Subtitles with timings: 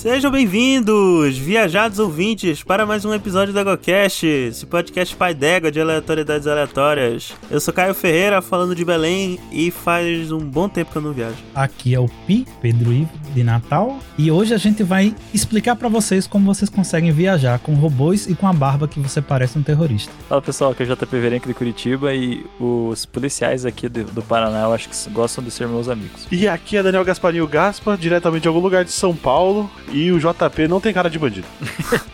[0.00, 5.78] Sejam bem-vindos, viajados ouvintes, para mais um episódio do EgoCast, esse podcast pai d'égua de
[5.78, 7.34] aleatoriedades aleatórias.
[7.50, 11.12] Eu sou Caio Ferreira, falando de Belém, e faz um bom tempo que eu não
[11.12, 11.36] viajo.
[11.54, 15.90] Aqui é o Pi, Pedro Ivo, de Natal, e hoje a gente vai explicar para
[15.90, 19.62] vocês como vocês conseguem viajar com robôs e com a barba que você parece um
[19.62, 20.10] terrorista.
[20.30, 24.22] Fala pessoal, aqui é o JP Verenco de Curitiba e os policiais aqui do, do
[24.22, 26.26] Paraná eu acho que gostam de ser meus amigos.
[26.32, 30.18] E aqui é Daniel Gasparinho Gaspa, diretamente de algum lugar de São Paulo, e o
[30.18, 31.46] JP não tem cara de bandido.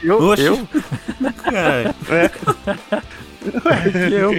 [0.02, 0.34] Eu?
[0.34, 0.68] Eu?
[1.52, 2.30] É.
[4.10, 4.32] Eu?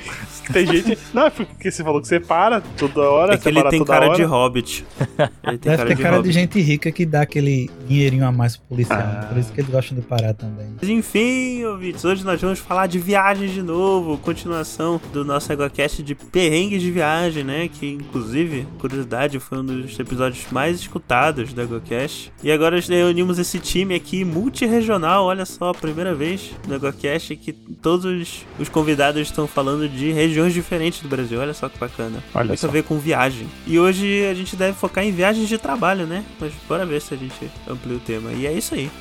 [0.54, 0.98] Tem gente.
[1.14, 4.08] Não, é porque você falou que você para toda hora, é que ele tem cara
[4.08, 4.16] hora.
[4.16, 4.86] de hobbit.
[5.44, 8.32] Ele tem Deve cara ter de cara de gente rica que dá aquele dinheirinho a
[8.32, 9.26] mais pro policial, Ah.
[9.30, 10.68] por isso que eles gostam de parar também.
[10.80, 16.04] Mas enfim, ouvintes, hoje nós vamos falar de viagens de novo, continuação do nosso EgoCast
[16.04, 17.68] de perrengues de viagem, né?
[17.68, 22.32] Que inclusive, curiosidade, foi um dos episódios mais escutados do EgoCast.
[22.44, 27.36] E agora nós reunimos esse time aqui multirregional, olha só, a primeira vez no EgoCast
[27.36, 31.78] que todos os, os convidados estão falando de regiões diferentes do Brasil, olha só que
[31.78, 32.24] bacana.
[32.34, 32.68] Olha Tem só.
[32.68, 33.48] a ver com viagem.
[33.66, 36.24] E hoje a gente deve focar em viagens de trabalho, né?
[36.40, 38.32] Mas bora ver se a gente amplia o tema.
[38.32, 38.92] E é isso aí.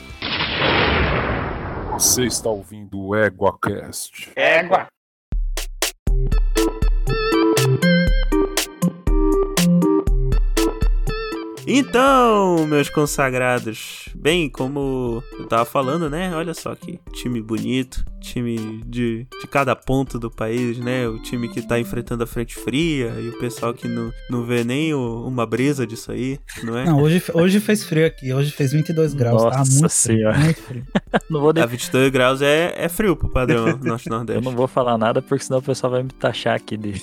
[1.93, 4.31] Você está ouvindo o EguaCast.
[11.67, 16.33] Então, meus consagrados, bem, como eu tava falando, né?
[16.35, 21.09] Olha só que time bonito, time de, de cada ponto do país, né?
[21.09, 24.63] O time que tá enfrentando a frente fria e o pessoal que não, não vê
[24.63, 26.85] nem o- uma brisa disso aí, não é?
[26.85, 30.39] Não, hoje, hoje fez frio aqui, hoje fez 22 graus, tá Nossa muito frio, senhora.
[30.39, 30.87] muito frio.
[31.29, 34.45] Não vou, de- A 22 graus é, é frio pro padrão eu norte-nordeste.
[34.45, 37.03] não vou falar nada porque senão o pessoal vai me taxar aqui de.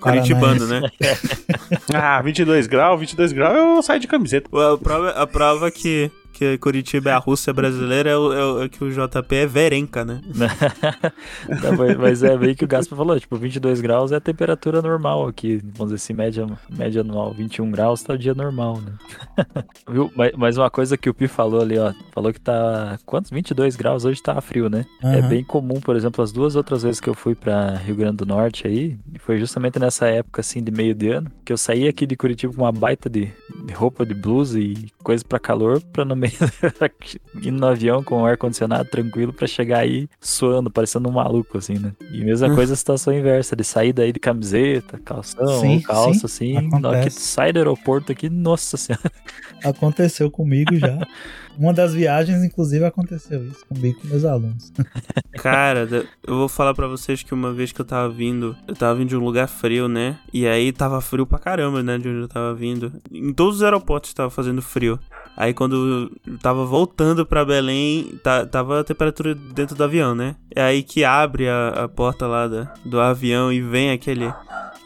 [0.00, 0.80] Curitibano, né?
[1.92, 4.48] Ah, 22 graus, 22 graus eu saio de camiseta.
[4.52, 8.62] A prova, a prova que, que Curitiba é a Rússia brasileira é, o, é o-
[8.64, 10.20] é que o JP é verenca, né?
[11.48, 15.26] Não, mas- é bem que o Gaspa falou, tipo, 22 graus é a temperatura normal
[15.28, 16.46] aqui, vamos dizer assim, média,
[16.76, 18.92] média anual, 21 graus tá o dia normal, né?
[19.88, 20.10] Viu?
[20.16, 23.30] Mas, mas uma coisa que o Pi falou ali, ó, falou que tá, quantos?
[23.30, 24.84] 22 graus, hoje tá frio, né?
[25.02, 25.28] É Aham.
[25.28, 28.26] bem comum, por exemplo, as duas outras vezes que eu fui pra Rio Grande do
[28.26, 32.06] Norte aí, foi justamente nessa época, assim, de meio de ano, que eu saí aqui
[32.06, 33.30] de Curitiba com uma baita de,
[33.66, 36.34] de roupa de blusa e coisa pra calor, pra no meio,
[37.48, 41.74] indo no avião com o ar-condicionado tranquilo, pra chegar aí suando, parecendo um maluco, assim,
[41.78, 41.92] né?
[42.12, 46.56] E mesma coisa a situação inversa, de sair daí de camiseta, calção, Sim, calça, sim,
[46.56, 47.20] assim, na hora que acontece.
[47.20, 49.10] sai do aeroporto aqui, nossa senhora.
[49.62, 50.98] Aconteceu comigo já.
[51.58, 54.72] Uma das viagens, inclusive, aconteceu isso comigo com meus alunos.
[55.34, 55.88] Cara,
[56.26, 59.08] eu vou falar pra vocês que uma vez que eu tava vindo, eu tava vindo
[59.08, 60.18] de um lugar frio, né?
[60.32, 61.96] E aí tava frio pra caramba, né?
[61.98, 62.92] De onde eu tava vindo.
[63.12, 64.98] Em todos os aeroportos tava fazendo frio.
[65.36, 68.18] Aí quando eu tava voltando pra Belém,
[68.50, 70.36] tava a temperatura dentro do avião, né?
[70.54, 74.32] É aí que abre a, a porta lá da- do avião e vem aquele,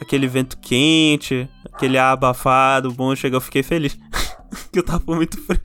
[0.01, 3.15] aquele vento quente, aquele ar abafado, bom.
[3.15, 3.99] Chega, eu fiquei feliz.
[4.73, 5.61] que eu tava muito frio.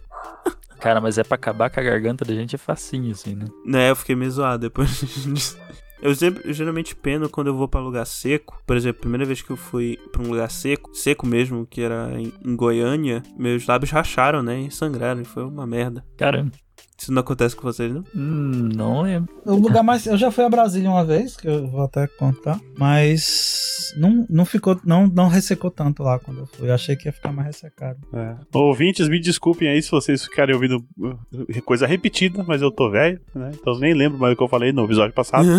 [0.84, 3.46] Cara, mas é pra acabar com a garganta da gente é facinho, assim, né?
[3.66, 5.58] Né, eu fiquei meio zoado depois disso.
[6.02, 8.62] Eu, sempre, eu geralmente peno quando eu vou pra lugar seco.
[8.68, 11.80] Por exemplo, a primeira vez que eu fui pra um lugar seco, seco mesmo, que
[11.80, 14.60] era em, em Goiânia, meus lábios racharam, né?
[14.60, 16.06] E sangraram, e foi uma merda.
[16.18, 16.52] Caramba,
[16.98, 18.04] Isso não acontece com vocês, não?
[18.16, 19.34] hum, não lembro.
[19.46, 20.06] O lugar mais.
[20.06, 24.46] Eu já fui a Brasília uma vez, que eu vou até contar, mas não, não
[24.46, 24.80] ficou.
[24.86, 26.70] Não, não ressecou tanto lá quando eu fui.
[26.70, 28.00] Eu achei que ia ficar mais ressecado.
[28.14, 28.36] É.
[28.54, 33.20] Ouvintes, me desculpem aí se vocês ficarem ouvindo uh, coisa repetida, mas eu tô velho,
[33.34, 33.52] né?
[33.54, 35.48] Então eu nem lembro mais o que eu falei no episódio passado.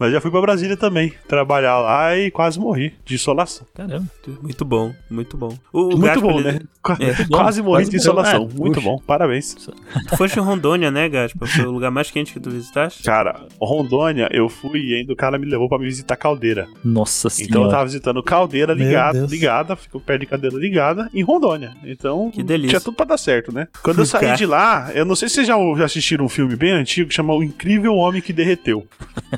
[0.00, 3.66] mas já fui pra Brasília também, trabalhar lá e quase morri de insolação.
[3.74, 4.06] Caramba.
[4.42, 5.56] muito bom, muito bom.
[5.72, 6.60] O, o Muito bom, ele- né?
[6.82, 7.24] Qua- É.
[7.28, 8.48] Quase morri Quase de insolação.
[8.50, 8.88] Ah, Muito puxa.
[8.88, 9.54] bom, parabéns.
[9.54, 11.46] Tu foste em Rondônia, né, Gaspa?
[11.46, 13.02] Foi o lugar mais quente que tu visitaste?
[13.02, 16.66] Cara, Rondônia, eu fui e ainda o cara me levou pra me visitar Caldeira.
[16.82, 17.70] Nossa Então eu senhora.
[17.70, 21.76] tava visitando Caldeira ligada, ligada, ficou perto de Caldeira ligada, em Rondônia.
[21.84, 22.70] Então, Que delícia.
[22.70, 23.68] tinha tudo pra dar certo, né?
[23.82, 26.56] Quando eu saí de lá, eu não sei se vocês já, já assistiram um filme
[26.56, 28.86] bem antigo que chama O Incrível Homem que Derreteu.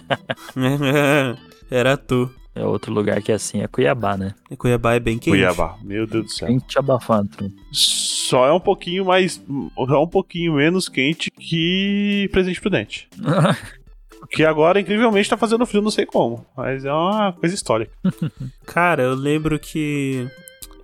[1.71, 2.31] Era tu.
[2.55, 4.35] É outro lugar que é assim, é Cuiabá, né?
[4.51, 5.31] E Cuiabá é bem quente.
[5.31, 6.49] Cuiabá, meu Deus do céu.
[6.49, 7.51] Quente abafado.
[7.73, 9.43] Só é um pouquinho mais.
[9.79, 13.09] É um pouquinho menos quente que Presidente Prudente.
[14.31, 16.47] Que agora, incrivelmente, tá fazendo frio, não sei como.
[16.57, 17.93] Mas é uma coisa histórica.
[18.65, 20.27] Cara, eu lembro que.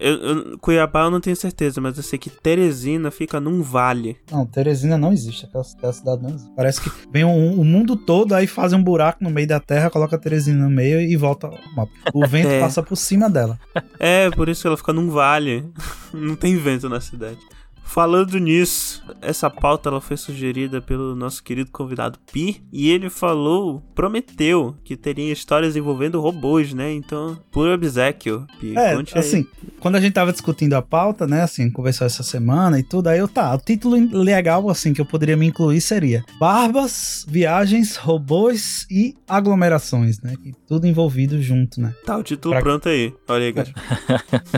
[0.01, 4.17] Eu, eu- Cuiabá eu não tenho certeza, mas eu sei que Teresina fica num vale.
[4.31, 5.45] Não, Teresina não existe.
[5.47, 6.53] Aquela, aquela cidade não existe.
[6.55, 7.29] Parece que vem o,
[7.61, 11.01] o mundo todo, aí faz um buraco no meio da terra, coloca Teresina no meio
[11.01, 11.93] e volta ao mapa.
[12.15, 12.61] O vento É.
[12.61, 13.59] passa por cima dela.
[13.99, 15.65] É, por isso que ela fica num vale.
[16.15, 17.39] Não tem vento na cidade.
[17.89, 23.83] Falando nisso, essa pauta ela foi sugerida pelo nosso querido convidado Pi e ele falou,
[23.95, 26.93] prometeu que teria histórias envolvendo robôs, né?
[26.93, 29.21] Então, por obsequio, Pi, É, conte aí.
[29.21, 29.47] assim,
[29.81, 33.19] quando a gente tava discutindo a pauta, né, assim, conversou essa semana e tudo, aí
[33.19, 38.87] eu, tá, o título legal, assim, que eu poderia me incluir seria Barbas, Viagens, Robôs
[38.91, 41.95] e Aglomerações, né, que tudo envolvido junto, né.
[42.05, 43.15] Tá o título pra- pronto aí.
[43.27, 43.73] Olha aí, cara.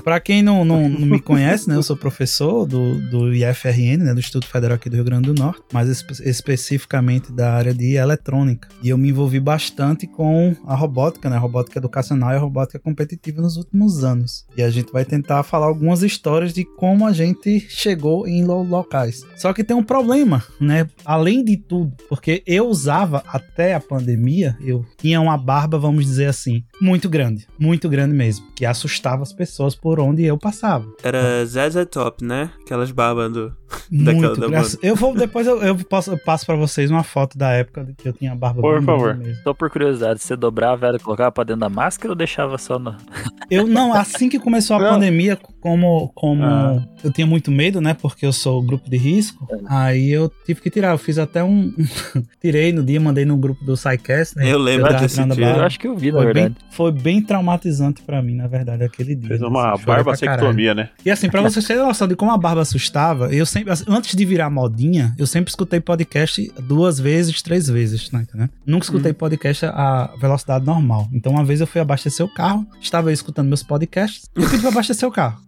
[0.02, 4.14] Pra quem não, não, não me conhece, né, eu sou professor do, do IFRN, né,
[4.14, 7.94] do Instituto Federal aqui do Rio Grande do Norte, mais espe- especificamente da área de
[7.96, 8.68] eletrônica.
[8.82, 12.78] E eu me envolvi bastante com a robótica, né, a robótica educacional e a robótica
[12.78, 14.46] competitiva nos últimos anos.
[14.56, 18.62] E a gente vai tentar falar algumas histórias de como a gente chegou em lo-
[18.62, 19.24] locais.
[19.36, 24.56] Só que tem um problema, né, além de tudo, porque eu usava até a pandemia,
[24.60, 29.32] eu tinha uma barba, vamos dizer assim, muito grande, muito grande mesmo, que assustava as
[29.32, 30.86] pessoas por onde eu passava.
[31.02, 32.50] Era Zaza Top, né?
[32.64, 33.52] Aquelas barbas do.
[33.90, 34.78] Daquela da graça.
[34.82, 38.08] Eu vou depois eu, eu, posso, eu passo pra vocês uma foto da época que
[38.08, 39.16] eu tinha a barba Por favor.
[39.16, 39.42] mesmo.
[39.42, 42.78] Só por curiosidade, você dobrava ela e colocava pra dentro da máscara ou deixava só
[42.78, 42.94] no.
[43.50, 44.90] Eu não, assim que começou a Não.
[44.90, 46.84] pandemia, como como Ah.
[47.02, 50.70] eu tinha muito medo, né, porque eu sou grupo de risco, aí eu tive que
[50.70, 51.72] tirar, eu fiz até um
[52.40, 54.52] tirei no dia, mandei no grupo do SciCast, né?
[54.52, 55.26] Eu lembro desse dia.
[55.26, 55.60] barba.
[55.60, 56.64] Eu acho que eu vi, na Foi bem, verdade.
[56.70, 59.26] foi bem traumatizante pra mim, na verdade, aquele dia.
[59.28, 60.90] Fez né, uma assim, barbasectomia, né?
[61.04, 62.64] E assim, pra vocês terem noção de como a barba
[63.00, 67.68] assustava, eu sempre, assim, antes de virar modinha, eu sempre escutei podcast duas vezes, três
[67.68, 68.50] vezes, entendendo?
[68.66, 71.08] Nunca escutei podcast a velocidade normal.
[71.12, 74.60] Então, uma vez eu fui abastecer o carro, estava escutando meus podcasts, e eu pedi
[74.60, 75.38] pra abastecer o carro.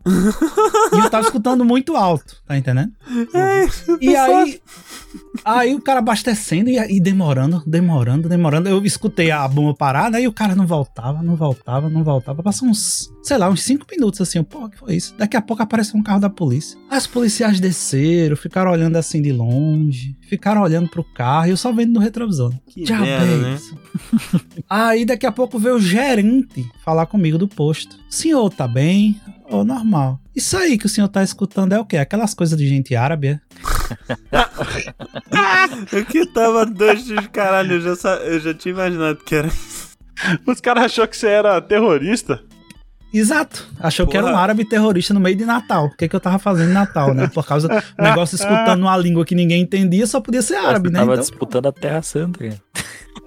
[0.93, 2.93] e eu tava escutando muito alto, tá entendendo?
[4.00, 4.60] E aí,
[5.44, 8.69] aí o cara abastecendo e, e demorando, demorando, demorando.
[8.69, 10.22] Eu escutei a bomba parar, né?
[10.22, 12.43] E o cara não voltava, não voltava, não voltava.
[12.43, 14.39] Passou uns, sei lá, uns cinco minutos assim.
[14.39, 15.15] eu, Pô, que foi isso?
[15.17, 16.79] Daqui a pouco apareceu um carro da polícia.
[16.91, 21.57] Aí os policiais desceram, ficaram olhando assim de longe, ficaram olhando pro carro e eu
[21.57, 22.51] só vendo no retrovisor.
[22.51, 22.59] né?
[22.67, 23.55] Que merda, é né?
[23.55, 23.79] isso?
[24.69, 27.97] Aí daqui a pouco veio o gerente falar comigo do posto.
[28.11, 29.21] Senhor, tá bem?
[29.49, 30.19] Ô, normal.
[30.35, 31.99] Isso aí que o senhor tá escutando é o quê?
[31.99, 33.29] Aquelas coisas de gente árabe?
[33.29, 33.41] é?
[35.93, 39.51] O que tava dois de caralho, eu já, eu já tinha imaginado que era.
[40.47, 42.43] Os caras achou que você era terrorista.
[43.12, 43.67] Exato.
[43.81, 44.43] Achou que era um Porra.
[44.43, 45.87] árabe terrorista no meio de Natal.
[45.87, 47.29] O que, que eu tava fazendo em Natal, né?
[47.29, 50.93] Por causa do negócio escutando uma língua que ninguém entendia, só podia ser árabe, Você
[50.94, 50.99] né?
[51.00, 52.61] tava Então, disputando a Terra Santa, cara.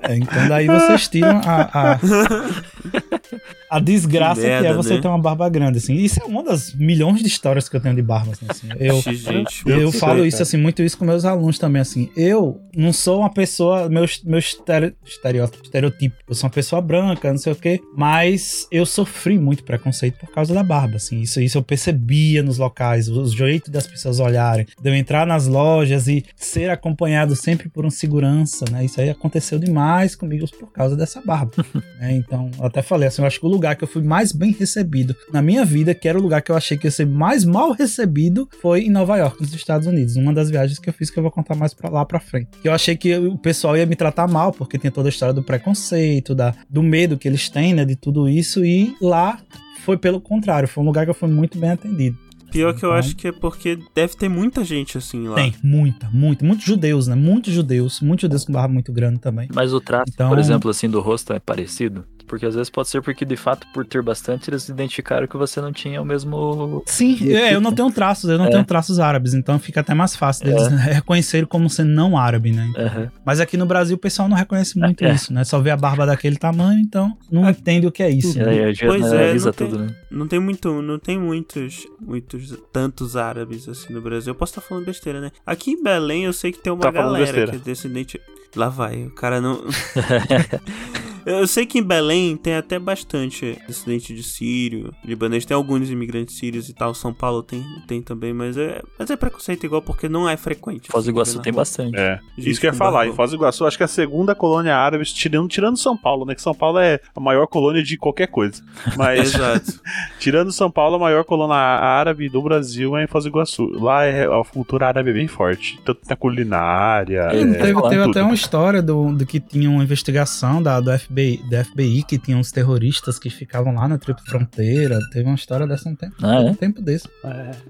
[0.01, 1.99] é, então daí vocês tiram a, a,
[3.75, 5.01] a desgraça Que que, é merda, você né?
[5.01, 5.95] ter uma barba grande, assim.
[5.95, 8.45] Isso é uma das milhões de histórias que eu tenho de barba, assim.
[8.49, 8.67] assim.
[8.79, 9.63] Eu, gente.
[9.67, 10.43] eu Eu sei, falo isso cara.
[10.43, 12.09] assim, muito isso com meus alunos também, assim.
[12.15, 16.15] Eu não sou uma pessoa, meu, meu estere- estereótipo, estereotipo.
[16.27, 17.81] Eu sou uma pessoa branca, não sei o quê.
[17.95, 21.21] Mas eu sofri muito preconceito por causa da barba, assim.
[21.21, 24.65] Isso, isso eu percebia nos locais, o jeito das pessoas olharem.
[24.81, 28.85] De eu entrar nas lojas e ser acompanhado sempre por um segurança, né?
[28.85, 31.51] Isso aí aconteceu demais comigo por causa dessa barba.
[31.99, 32.13] né?
[32.13, 34.51] Então, eu até falei assim, eu acho que o lugar que eu fui mais bem
[34.51, 37.45] recebido na minha vida, que era o lugar que eu achei que ia ser mais
[37.45, 40.17] mal recebido, foi em Nova York, nos Estados Unidos.
[40.17, 42.49] Uma das viagens que eu fiz que eu vou contar mais pra lá pra frente.
[42.61, 45.33] Que eu achei que o pessoal ia me tratar mal, porque tinha toda a história
[45.33, 49.39] do preconceito, da, do medo que eles têm, né, de tudo isso, e lá
[49.85, 52.17] foi pelo contrário, foi um lugar que eu fui muito bem atendido.
[52.51, 55.35] Pior que eu Então- acho que é porque deve ter muita gente assim lá.
[55.35, 57.13] Tem, muita, muita, muitos judeus, né?
[57.13, 59.49] Muitos judeus, muitos judeus com barba muito grande também.
[59.53, 62.05] Mas o traço, Então- por exemplo, assim, do rosto é parecido?
[62.35, 65.61] Porque às vezes pode ser porque, de fato, por ter bastante, eles identificaram que você
[65.61, 66.83] não tinha o mesmo.
[66.85, 68.49] Sim, é, eu não tenho traços, eu não É.
[68.49, 72.69] tenho traços árabes, então fica até mais fácil deles reconhecerem como sendo não árabe, né?
[72.77, 73.09] Aham.
[73.25, 75.13] Mas aqui no Brasil o pessoal não reconhece muito É.
[75.13, 75.45] isso, né?
[75.45, 78.37] Só vê a barba daquele tamanho, então não entende o que é isso.
[78.37, 78.73] E né?
[78.85, 79.95] Pois é, não tem- tudo, né?
[80.11, 84.31] Não tem muito, não tem muitos, muitos, tantos árabes assim no Brasil.
[84.31, 85.31] Eu posso estar falando besteira, né?
[85.45, 88.19] Aqui em Belém eu sei que tem uma Tá galera que é descendente.
[88.57, 89.61] Lá vai, o cara não.
[91.25, 96.37] eu sei que em Belém tem até bastante descendente de sírio, libanês, tem alguns imigrantes
[96.37, 96.93] sírios e tal.
[96.93, 100.91] São Paulo tem, tem também, mas é, mas é preconceito igual porque não é frequente.
[100.91, 101.97] Foz do assim, Iguaçu na tem bastante.
[101.97, 102.19] É.
[102.37, 103.07] Gente Isso que eu ia falar.
[103.07, 106.25] Em Foz do Iguaçu, acho que é a segunda colônia árabe, tirando, tirando São Paulo,
[106.25, 106.35] né?
[106.35, 108.63] Que São Paulo é a maior colônia de qualquer coisa.
[108.95, 109.81] Mas Exato.
[110.19, 113.65] tirando São Paulo, a maior colônia árabe do Brasil é em Foz do Iguaçu.
[113.73, 115.79] Lá é, a cultura árabe é bem forte.
[115.83, 117.29] Tanto na culinária.
[117.31, 120.97] É, é, teve teve até uma história do, do que tinha uma investigação da, do
[120.97, 124.99] FBI FBI, do FBI que tinha uns terroristas que ficavam lá na triple fronteira.
[125.11, 126.39] Teve uma história dessa um tempo, Ah, é?
[126.51, 127.07] um tempo desse.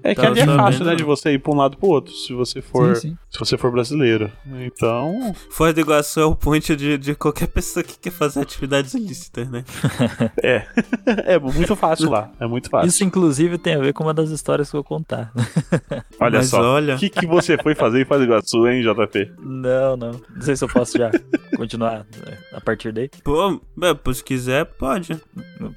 [0.02, 2.12] É que Tá ali é fácil, né, de você ir pra um lado pro outro,
[2.12, 3.18] se você for, Sim, sim.
[3.30, 4.30] se você for brasileiro.
[4.60, 8.94] Então, Foz do Iguaçu é o ponte de, de qualquer pessoa que quer fazer atividades
[8.94, 9.64] ilícitas, né?
[10.42, 10.66] é.
[11.34, 12.88] é muito fácil lá, é muito fácil.
[12.88, 15.32] Isso, inclusive, tem a ver com uma das histórias que eu vou contar.
[16.20, 18.82] Olha Mas só, olha- o que, que você foi fazer em Foz do Iguaçu, hein,
[18.82, 19.32] JP?
[19.38, 20.10] Não, não.
[20.12, 21.10] Não sei se eu posso já
[21.56, 23.10] continuar é, a partir daí.
[23.22, 23.35] Pô,
[23.82, 25.20] é, pô, se quiser, pode.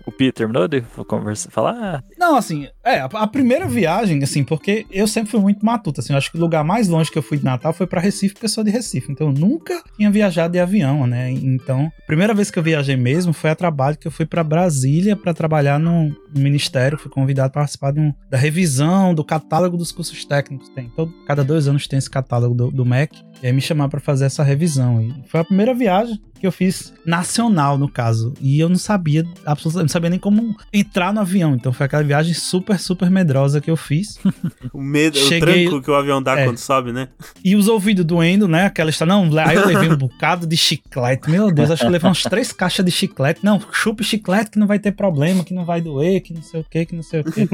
[0.06, 2.04] O Peter terminou de conversar, falar?
[2.18, 6.18] Não, assim, é, a, primeira viagem, assim, porque eu sempre fui muito matuto, assim, eu
[6.18, 8.46] acho que o lugar mais longe que eu fui de Natal foi pra Recife, porque
[8.46, 12.34] eu sou de Recife, então eu nunca tinha viajado de avião, né, então, a primeira
[12.34, 15.80] vez que eu viajei mesmo foi a trabalho que eu fui pra Brasília pra trabalhar
[15.80, 20.24] no, no ministério, fui convidado para participar de um- da revisão do catálogo dos cursos
[20.25, 23.62] técnicos, tem, todo, cada dois anos tem esse catálogo do, do MEC, e aí me
[23.62, 27.89] chamaram pra fazer essa revisão, e foi a primeira viagem que eu fiz nacional, no
[27.89, 28.34] caso.
[28.39, 31.53] E eu não sabia, absolutamente, não sabia nem como entrar no avião.
[31.53, 34.17] Então foi aquela viagem super, super medrosa que eu fiz.
[34.72, 36.46] O medo, Cheguei- o tranco que o avião dá É.
[36.46, 37.10] quando sobe, né?
[37.43, 38.65] E os ouvidos doendo, né?
[38.67, 39.13] Aquela história.
[39.13, 41.29] Não, aí eu levei um bocado de chiclete.
[41.29, 43.41] Meu Deus, acho que eu levei umas três caixas de chiclete.
[43.43, 46.62] Não, chupe chiclete que não vai ter problema, que não vai doer, que não sei
[46.62, 47.50] o que, que não sei o que.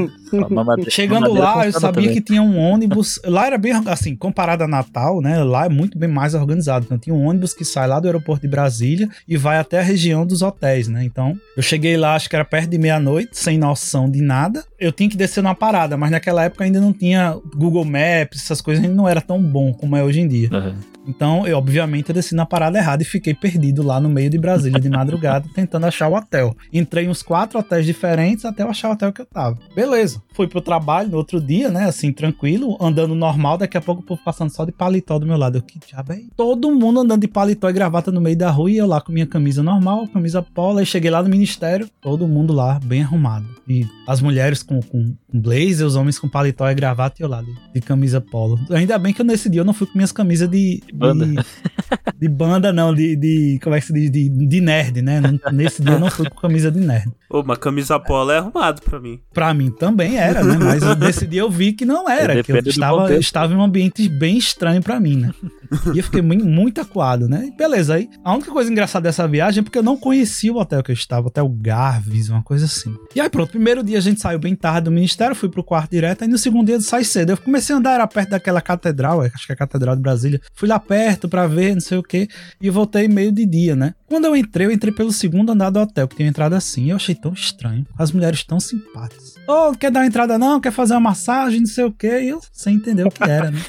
[0.92, 2.14] Chegando lá, eu sabia também.
[2.14, 3.20] que tinha um ônibus.
[3.26, 5.44] Lá era bem, assim, comparado a Natal, né?
[5.44, 6.86] Lá é muito bem mais organizado.
[6.86, 9.84] Então tinha um ônibus que sai lá do aeroporto de Brasília e vai até a
[9.84, 11.04] região dos hotéis, né?
[11.04, 14.64] Então eu cheguei lá, acho que era perto de meia-noite, sem noção de nada.
[14.80, 18.62] Eu tinha que descer numa parada, mas naquela época ainda não tinha Google Maps, essas
[18.62, 20.50] coisas ainda não era tão bom como é hoje em dia.
[20.52, 20.95] Aham.
[21.08, 24.80] Então, eu, obviamente, desci na parada errada e fiquei perdido lá no meio de Brasília
[24.80, 26.56] de madrugada, tentando achar o hotel.
[26.72, 29.58] Entrei em uns quatro hotéis diferentes até eu achar o hotel que eu tava.
[29.76, 30.22] Beleza.
[30.34, 31.86] Fui pro trabalho no outro dia, né?
[31.86, 33.58] Assim, tranquilo, andando normal.
[33.58, 35.58] Daqui a pouco o povo passando só de paletó do meu lado.
[35.58, 36.22] Eu, que diabo é?
[36.36, 39.12] Todo mundo andando de paletó e gravata no meio da rua e eu lá com
[39.12, 40.80] minha camisa normal, camisa polo.
[40.80, 43.46] Aí cheguei lá no ministério, todo mundo lá, bem arrumado.
[43.68, 47.30] E as mulheres com, com, com blazer, os homens com paletó e gravata e eu
[47.30, 48.60] lá de, de camisa polo.
[48.70, 51.26] Ainda bem que eu, nesse dia eu não fui com minhas camisas de, Banda.
[51.26, 51.36] de,
[52.20, 53.60] de banda, não, de, de.
[53.64, 54.12] Como é que se diz?
[54.12, 55.22] De, de nerd, né?
[55.52, 57.12] Nesse dia eu não fui com camisa de nerd.
[57.30, 59.20] Ô, uma camisa polo é arrumado pra mim.
[59.34, 60.58] Pra mim também era, né?
[60.58, 63.22] Mas nesse dia eu vi que não era, que eu estava, contexto.
[63.22, 65.32] estava em um ambiente bem estranho pra mim, né?
[65.94, 67.48] E eu fiquei muito, muito acuado, né?
[67.48, 70.58] E beleza, aí a única coisa engraçada dessa viagem é porque eu não conhecia o
[70.58, 72.96] hotel que eu estava, o hotel Garvis, uma coisa assim.
[73.16, 75.92] E aí pronto, primeiro dia a gente saiu bem tarde do ministério, fui pro quarto
[75.92, 77.32] direto, aí no segundo dia sai cedo.
[77.32, 80.40] Eu comecei a andar, era perto daquela catedral, acho que é a Catedral de Brasília.
[80.54, 82.28] Fui lá perto pra ver, não sei o que,
[82.62, 83.94] e voltei meio de dia, né?
[84.08, 86.90] Quando eu entrei, eu entrei pelo segundo andar do hotel, que tinha entrado assim.
[86.90, 87.86] Eu achei tão estranho.
[87.98, 89.35] As mulheres tão simpáticas.
[89.48, 90.60] Ô, não quer dar uma entrada não?
[90.60, 92.22] Quer fazer uma massagem, não sei o quê.
[92.22, 93.60] E eu sem entender o que era, né?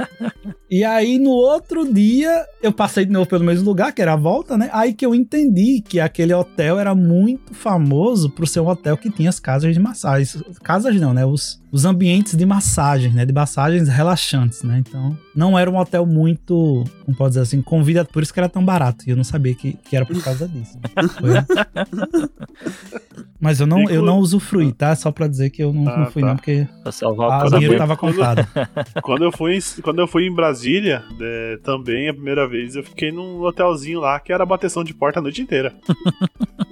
[0.70, 4.16] e aí, no outro dia, eu passei de novo pelo mesmo lugar, que era a
[4.16, 4.70] volta, né?
[4.72, 9.10] Aí que eu entendi que aquele hotel era muito famoso por ser um hotel que
[9.10, 10.42] tinha as casas de massagem.
[10.62, 11.26] Casas não, né?
[11.26, 13.26] Os, os ambientes de massagem, né?
[13.26, 14.78] De massagens relaxantes, né?
[14.78, 18.48] Então, não era um hotel muito, como pode dizer assim, convida, por isso que era
[18.48, 19.04] tão barato.
[19.06, 20.78] E eu não sabia que, que era por causa disso.
[21.22, 21.46] né?
[23.40, 24.94] Mas eu não, eu não usufruí, tá?
[24.94, 26.28] Só pra dizer que eu não, Ah, não fui tá.
[26.28, 28.46] não, porque a dinheiro tava contado.
[29.02, 32.82] Quando eu fui, em- quando eu fui em Brasília, é, também a primeira vez, eu
[32.84, 35.74] fiquei num hotelzinho lá que era bateção de porta a noite inteira.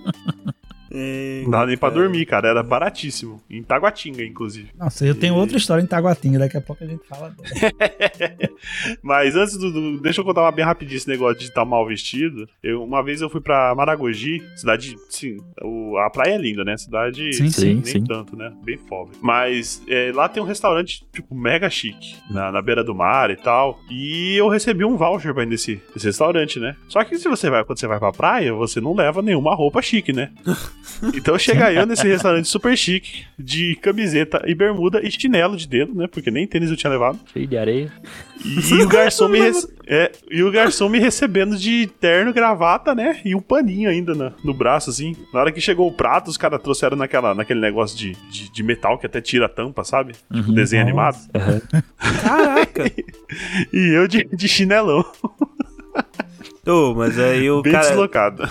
[0.91, 2.01] É, Não dava nem pra cara.
[2.03, 2.49] dormir, cara.
[2.49, 3.43] Era baratíssimo.
[3.51, 4.71] Em Taguatinga, inclusive.
[4.79, 8.51] Nossa, eu tenho outra história em Taguatinga, daqui a pouco a gente fala dela.
[9.03, 11.87] Mas antes do, do- Deixa eu contar uma bem rapidinho esse negócio de estar mal
[11.87, 12.49] vestido.
[12.63, 14.97] Eu, uma vez eu fui pra Maragogi, cidade.
[15.11, 16.77] Sim, o- a praia é linda, né?
[16.77, 17.33] Cidade.
[17.33, 17.75] Sim, sim.
[17.75, 18.05] Nem sim.
[18.05, 18.53] tanto, né?
[18.63, 19.17] Bem pobre.
[19.21, 22.17] Mas é, lá tem um restaurante, tipo, mega chique.
[22.31, 23.79] Na, na beira do mar e tal.
[23.91, 26.77] E eu recebi um voucher pra ir nesse, nesse restaurante, né?
[26.89, 29.83] Só que se você vai, quando você vai pra praia, você não leva nenhuma roupa
[29.83, 30.31] chique, né?
[31.15, 35.95] Então chega eu nesse restaurante super chique, de camiseta e bermuda e chinelo de dedo,
[35.95, 36.07] né?
[36.07, 37.19] Porque nem tênis eu tinha levado.
[37.33, 37.93] Cheio de areia.
[38.45, 43.21] E o garçom me, rece- é, e o garçom me recebendo de terno, gravata, né?
[43.25, 45.17] E um paninho ainda na- no braço, assim.
[45.35, 48.63] Na hora que chegou o prato, os caras trouxeram naquela, naquele negócio de, de, de
[48.63, 50.13] metal que até tira a tampa, sabe?
[50.33, 50.55] Tipo Uhum.
[50.55, 51.17] desenho animado.
[51.35, 51.61] Aham.
[52.23, 52.85] Caraca!
[53.73, 55.05] E eu de, de chinelão,
[56.69, 57.87] Ô, mas aí o bem cara.
[57.89, 58.49] deslocado.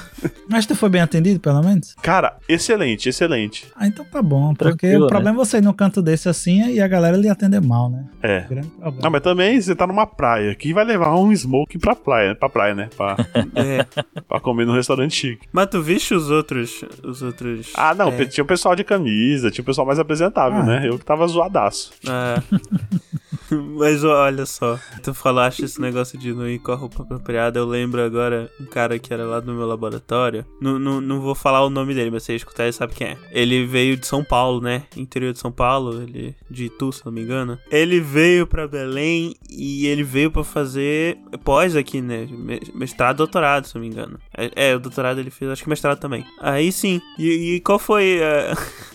[0.50, 1.93] Mas tu foi bem atendido, pelo menos?
[2.01, 3.67] Cara, excelente, excelente.
[3.75, 4.53] Ah, então tá bom.
[4.55, 7.29] Porque Tranquilo, o problema é você ir num canto desse assim e a galera lhe
[7.29, 8.05] atender mal, né?
[8.24, 8.41] É.
[8.50, 9.01] Grande problema.
[9.07, 10.55] Ah, mas também você tá numa praia.
[10.55, 12.89] Quem vai levar um smoke pra praia, pra praia, né?
[12.97, 13.15] Pra,
[13.55, 13.86] É.
[14.27, 15.47] pra comer num restaurante chique.
[15.51, 16.83] Mas tu viste os outros.
[17.03, 17.71] Os outros.
[17.75, 18.25] Ah, não, É.
[18.25, 20.63] tinha o pessoal de camisa, tinha o pessoal mais apresentável, Ah.
[20.63, 20.88] né?
[20.88, 21.91] Eu que tava zoadaço.
[22.07, 22.41] Ah.
[23.50, 27.65] Mas olha só, tu falaste esse negócio de não ir com a roupa apropriada, eu
[27.65, 30.46] lembro agora um cara que era lá do meu laboratório.
[30.60, 33.18] Não, não, vou falar o nome dele, mas você escutar ele sabe quem é.
[33.32, 34.84] Ele veio de São Paulo, né?
[34.96, 37.58] Interior de São Paulo, ele de Itu, se não me engano.
[37.72, 42.28] Ele veio pra Belém e ele veio pra fazer pós aqui, né?
[42.30, 44.20] Me- Mestrado, doutorado, se não me engano.
[44.38, 46.24] É, é, o doutorado ele fez, acho que mestrado também.
[46.39, 47.01] Aí sim.
[47.17, 48.20] E, e qual foi?
[48.22, 48.53] é,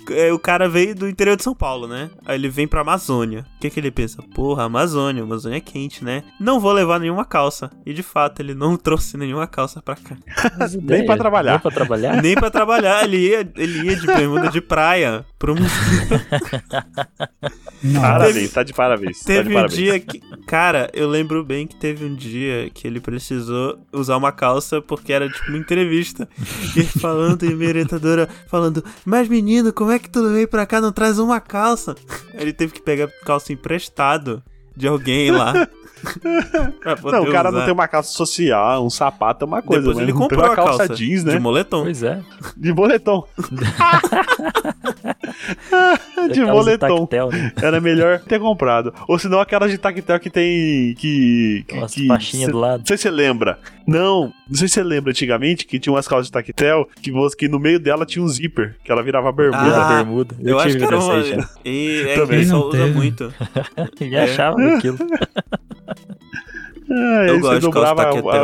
[0.29, 2.11] é, o cara veio do interior de São Paulo, né?
[2.25, 3.45] Aí ele vem pra Amazônia.
[3.57, 4.23] O que que ele pensa?
[4.35, 6.23] Porra, Amazônia, Amazônia é quente, né?
[6.41, 7.71] Não vou levar nenhuma calça.
[7.85, 10.17] E de fato, ele não trouxe nenhuma calça pra cá.
[10.81, 11.53] Nem pra trabalhar.
[11.53, 12.23] Nem pra trabalhar?
[12.23, 15.71] Nem pra trabalhar, ele ia, ele ia de bermuda de praia pro museu.
[18.01, 19.19] Parabéns, tá de parabéns.
[19.21, 19.75] tá de Teve um parabéns.
[19.77, 20.21] dia que.
[20.47, 25.13] Cara, eu lembro bem que teve um dia que ele precisou usar uma calça porque
[25.13, 26.29] era tipo uma entrevista.
[26.77, 30.81] E falando, e minha orientadora falando: Mas menino, como é que tu veio pra cá
[30.81, 31.95] não traz uma calça?
[32.35, 34.43] Ele teve que pegar calça emprestado
[34.77, 35.69] de alguém lá.
[37.01, 37.59] poder Não, o cara usar.
[37.59, 40.53] não tem uma calça social, um sapato é uma coisa, Depois mas ele comprou uma
[40.53, 41.33] a calça calça jeans, né?
[41.35, 41.83] de moletom.
[41.83, 42.21] Pois é.
[42.57, 43.25] De boletom.
[46.33, 46.99] de Aquelas moletom.
[47.07, 47.53] tactel, né?
[47.61, 48.93] Era melhor ter comprado.
[49.09, 50.95] Ou senão aquelas de tactel que tem.
[50.95, 51.65] que.
[51.67, 52.81] que, Umas que faixinhas cê- do lado.
[52.81, 53.59] Não sei se você lembra.
[53.87, 57.49] Não, não sei se você lembra antigamente que tinha umas calças de tactel que, que
[57.49, 59.77] no meio dela tinha um zíper, que ela virava bermuda.
[59.77, 60.37] Ah, bermuda.
[60.41, 61.15] Eu, acho que era uma.
[61.15, 61.49] aí já.
[61.65, 62.45] E é Também.
[62.47, 63.33] Não usa muito.
[64.01, 64.23] E É.
[64.25, 64.99] achava aquilo.
[66.91, 68.03] Ah, Eu gosto você de calça dobrava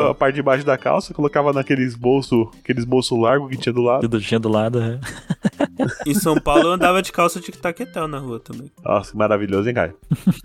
[0.09, 3.73] a, a parte de baixo da calça, colocava naqueles bolsos, aqueles bolsos largos que tinha
[3.73, 4.01] do lado.
[4.03, 4.81] Tudo tinha do lado.
[4.81, 5.01] né?
[6.07, 8.71] Em São Paulo eu andava de calça de taquetel na rua também.
[8.85, 9.95] Nossa, que maravilhoso, hein, Caio?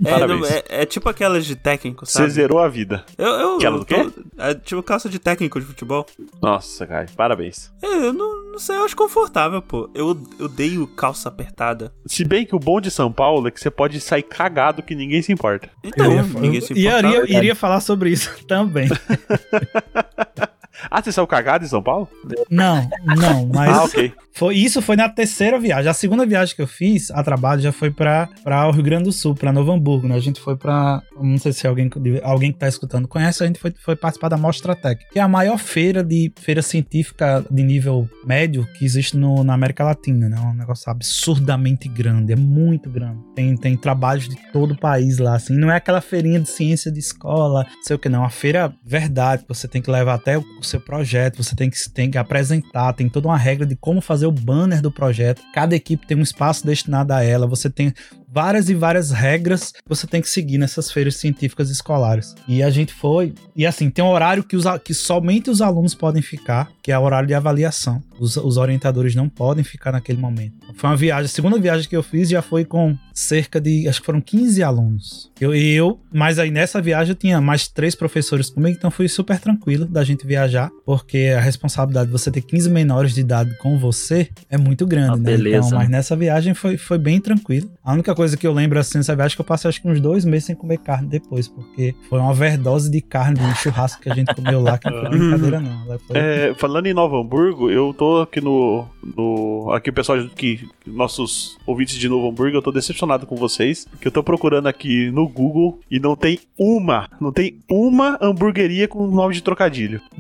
[0.06, 0.40] É, Parabéns.
[0.42, 2.30] não- é, é tipo aquelas de técnico, Você sabe?
[2.30, 3.04] zerou a vida.
[3.18, 4.10] Eu, eu, Aquela do quê?
[4.38, 6.06] É tipo calça de técnico de futebol.
[6.42, 7.72] Nossa, Caio, parabéns.
[7.82, 9.90] É, eu não, não sei, eu acho confortável, pô.
[9.94, 11.92] Eu eu odeio calça apertada.
[12.06, 14.94] Se bem que o bom de São Paulo é que você pode sair cagado que
[14.96, 15.70] ninguém se importa.
[15.84, 17.24] Então, eu ia, ninguém se eu, e eu importava.
[17.26, 18.88] iria, iria falar sobre isso também.
[20.90, 22.08] Ah, você saiu cagado em São Paulo?
[22.50, 24.14] Não, não, mas Ah, ok.
[24.34, 25.90] foi, isso foi na terceira viagem.
[25.90, 29.04] A segunda viagem que eu fiz a trabalho já foi pra pra o Rio Grande
[29.06, 30.16] do Sul, pra Novo Hamburgo, né?
[30.16, 31.02] A gente foi pra.
[31.20, 31.90] Não sei se alguém,
[32.24, 35.22] alguém que tá escutando conhece, a gente foi, foi participar da Mostra Tech, que é
[35.22, 40.28] a maior feira de feira científica de nível médio que existe no, na América Latina,
[40.30, 40.38] né?
[40.38, 43.20] É um negócio absurdamente grande, é muito grande.
[43.36, 45.56] Tem, tem trabalhos de todo o país lá, assim.
[45.56, 48.20] Não é aquela feirinha de ciência de escola, não sei o que, não.
[48.20, 51.56] É uma feira verdade, que você tem que levar até o, o seu projeto, você
[51.56, 54.92] tem que, tem que apresentar, tem toda uma regra de como fazer o banner do
[54.92, 55.42] projeto.
[55.54, 57.94] Cada equipe tem um espaço destinado a ela, você tem
[58.34, 62.34] várias e várias regras que você tem que seguir nessas feiras científicas escolares.
[62.48, 63.34] E a gente foi.
[63.56, 66.98] E assim, tem um horário que, os, que somente os alunos podem ficar, que é
[66.98, 68.02] o horário de avaliação.
[68.20, 70.54] Os, os orientadores não podem ficar naquele momento.
[70.76, 74.00] Foi uma viagem, a segunda viagem que eu fiz já foi com cerca de, acho
[74.00, 75.32] que foram 15 alunos.
[75.40, 79.08] Eu, e eu, mas aí nessa viagem eu tinha mais três professores comigo, então foi
[79.08, 83.56] super tranquilo da gente viajar, porque a responsabilidade de você ter 15 menores de idade
[83.58, 85.24] com você é muito grande, Ah, né?
[85.38, 87.70] beleza, Então, mas nessa viagem foi, foi bem tranquilo.
[87.84, 90.00] A única coisa que eu lembro assim viagem é que eu passei acho que uns
[90.00, 94.02] dois meses sem comer carne depois, porque foi uma overdose de carne de um churrasco
[94.02, 96.00] que a gente comeu lá, que não foi brincadeira não.
[96.00, 98.86] Foi- É, falando em Novo Hamburgo, eu tô aqui no.
[99.16, 100.68] no aqui o pessoal que.
[100.86, 103.88] Nossos ouvintes de Novo Hamburgo, eu tô decepcionado com vocês.
[104.02, 107.10] Que eu tô procurando aqui no Google e não tem uma.
[107.22, 110.02] Não tem uma hamburgueria com nome de trocadilho.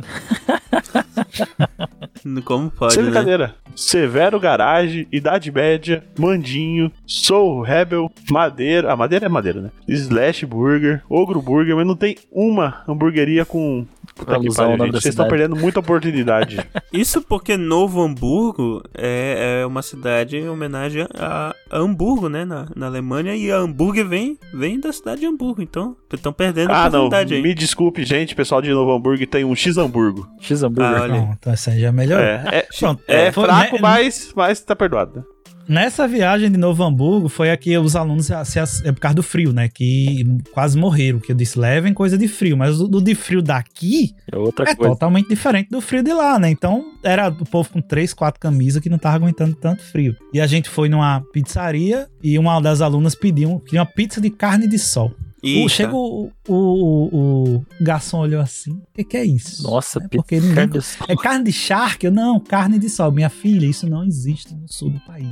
[2.45, 3.53] Como pode, Sem né?
[3.75, 8.91] Severo Garage, Idade Média, Mandinho, Soul Rebel, Madeira.
[8.91, 9.71] Ah, Madeira é Madeira, né?
[9.87, 13.85] Slash Burger, Ogro Burger, mas não tem uma hamburgueria com.
[14.15, 15.01] Puta que alusão pariu, gente.
[15.01, 16.59] Vocês estão perdendo muita oportunidade.
[16.93, 22.45] Isso porque Novo Hamburgo é, é uma cidade em homenagem a, a Hamburgo, né?
[22.45, 23.35] Na, na Alemanha.
[23.35, 25.61] E a hambúrguer vem, vem da cidade de Hamburgo.
[25.61, 27.05] Então, estão perdendo a ah, não.
[27.05, 27.41] oportunidade aí.
[27.41, 28.35] Me desculpe, gente.
[28.35, 30.27] Pessoal de Novo Hamburgo tem um X-Hamburgo.
[30.39, 30.95] X hambúrguer.
[30.95, 31.21] Ah, olha aí.
[31.21, 32.23] Pronto, essa aí já melhorou.
[32.23, 35.25] É, é, Pronto, é foi- fraco, né- mas, mas tá perdoado.
[35.67, 39.53] Nessa viagem de Novo Hamburgo, foi aqui os alunos, se, é por causa do frio,
[39.53, 39.69] né?
[39.69, 41.19] Que quase morreram.
[41.19, 42.57] Que eu disse, levem coisa de frio.
[42.57, 44.93] Mas o do de frio daqui É outra é coisa.
[44.93, 46.49] totalmente diferente do frio de lá, né?
[46.49, 50.15] Então, era o povo com três, quatro camisas que não tava aguentando tanto frio.
[50.33, 54.29] E a gente foi numa pizzaria e uma das alunas pediu queria uma pizza de
[54.29, 55.13] carne de sol.
[55.43, 55.69] O, Eita.
[55.69, 59.61] chega o, o, o, o garçom olhou assim, o que, que é isso?
[59.63, 60.79] Nossa, É porque carne
[61.09, 62.07] é carne de charque?
[62.07, 63.11] Eu, não, carne de sol.
[63.11, 65.27] Minha filha, isso não existe no sul do país.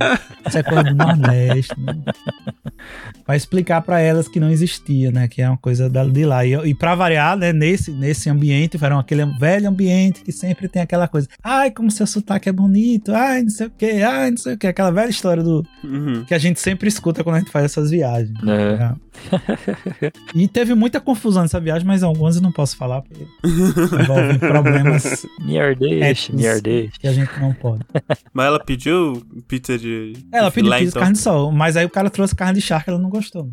[0.46, 1.74] Isso é coisa do Nordeste.
[1.80, 1.94] né?
[3.24, 5.28] Pra explicar pra elas que não existia, né?
[5.28, 6.44] Que é uma coisa de lá.
[6.44, 7.52] E, e pra variar, né?
[7.52, 11.28] Nesse, nesse ambiente, era aquele velho ambiente que sempre tem aquela coisa.
[11.42, 13.12] Ai, como seu sotaque é bonito.
[13.14, 14.02] Ai, não sei o que.
[14.02, 14.66] Ai, não sei o que.
[14.66, 16.24] Aquela velha história do Uhum.
[16.24, 18.36] que a gente sempre escuta quando a gente faz essas viagens.
[18.46, 18.92] É.
[20.06, 20.12] É.
[20.34, 25.26] E teve muita confusão nessa viagem, mas algumas eu não posso falar porque envolvem problemas
[25.40, 26.32] nerdeixe.
[26.98, 27.84] que a gente não pode.
[28.32, 30.14] Mas ela pediu pizza de.
[30.32, 31.02] Ela de pediu filé, pizza então.
[31.02, 33.50] carne de sol, mas aí o cara trouxe carne de charque ela não gostou.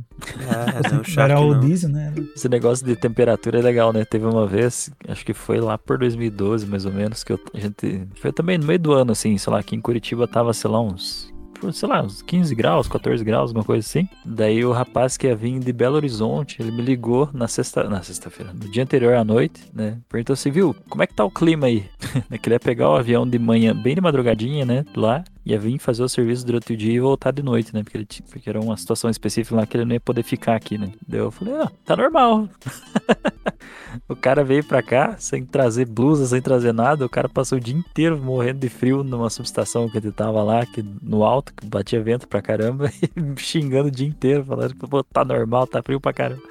[0.50, 2.14] Ah, não, Era o diesel, né?
[2.36, 4.06] Esse negócio de temperatura é legal, né?
[4.06, 7.60] Teve uma vez, acho que foi lá por 2012, mais ou menos, que eu- a
[7.60, 8.08] gente.
[8.16, 10.82] Foi também no meio do ano, assim, sei lá, aqui em Curitiba tava, sei lá,
[10.82, 11.30] uns.
[11.74, 14.08] Sei lá, uns 15 graus, 14 graus, alguma coisa assim.
[14.26, 17.84] Daí o rapaz que ia vir de Belo Horizonte, ele me ligou na sexta.
[17.84, 19.98] Na sexta-feira, no dia anterior à noite, né?
[20.10, 21.86] Perguntou assim, viu, como é que tá o clima aí?
[22.42, 24.86] que ele ia pegar o avião de manhã, bem de madrugadinha, né?
[24.96, 25.24] Lá.
[25.50, 27.82] Ia vir fazer o serviço durante o dia e voltar de noite, né?
[27.82, 30.78] Porque, ele, porque era uma situação específica lá que ele não ia poder ficar aqui,
[30.78, 30.92] né?
[31.08, 32.48] Daí eu falei, ah, tá normal.
[34.08, 37.06] O cara veio pra cá sem trazer blusa, sem trazer nada.
[37.06, 40.66] O cara passou o dia inteiro morrendo de frio numa subestação que ele tava lá,
[40.66, 44.88] que, no alto, que batia vento pra caramba, e xingando o dia inteiro, falando que
[44.88, 46.42] pô, tá normal, tá frio pra caramba.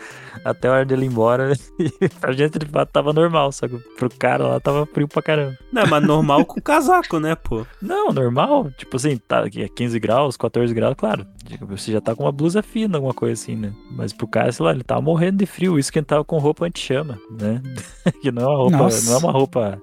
[0.45, 3.77] Até a hora dele ir embora, e pra gente de fato tava normal, só que
[3.97, 5.59] pro cara lá tava frio pra caramba.
[5.73, 7.67] Não, mas normal com casaco, né, pô?
[7.83, 11.27] Não, normal, tipo assim, tá aqui é 15 graus, 14 graus, claro.
[11.45, 13.73] tipo, Você já tá com uma blusa fina, alguma coisa assim, né?
[13.91, 16.39] Mas pro cara, sei lá, ele tava morrendo de frio, isso que ele tava com
[16.39, 17.63] roupa anti-chama, né?
[18.23, 19.11] que não é uma roupa, Nossa.
[19.11, 19.83] não é uma roupa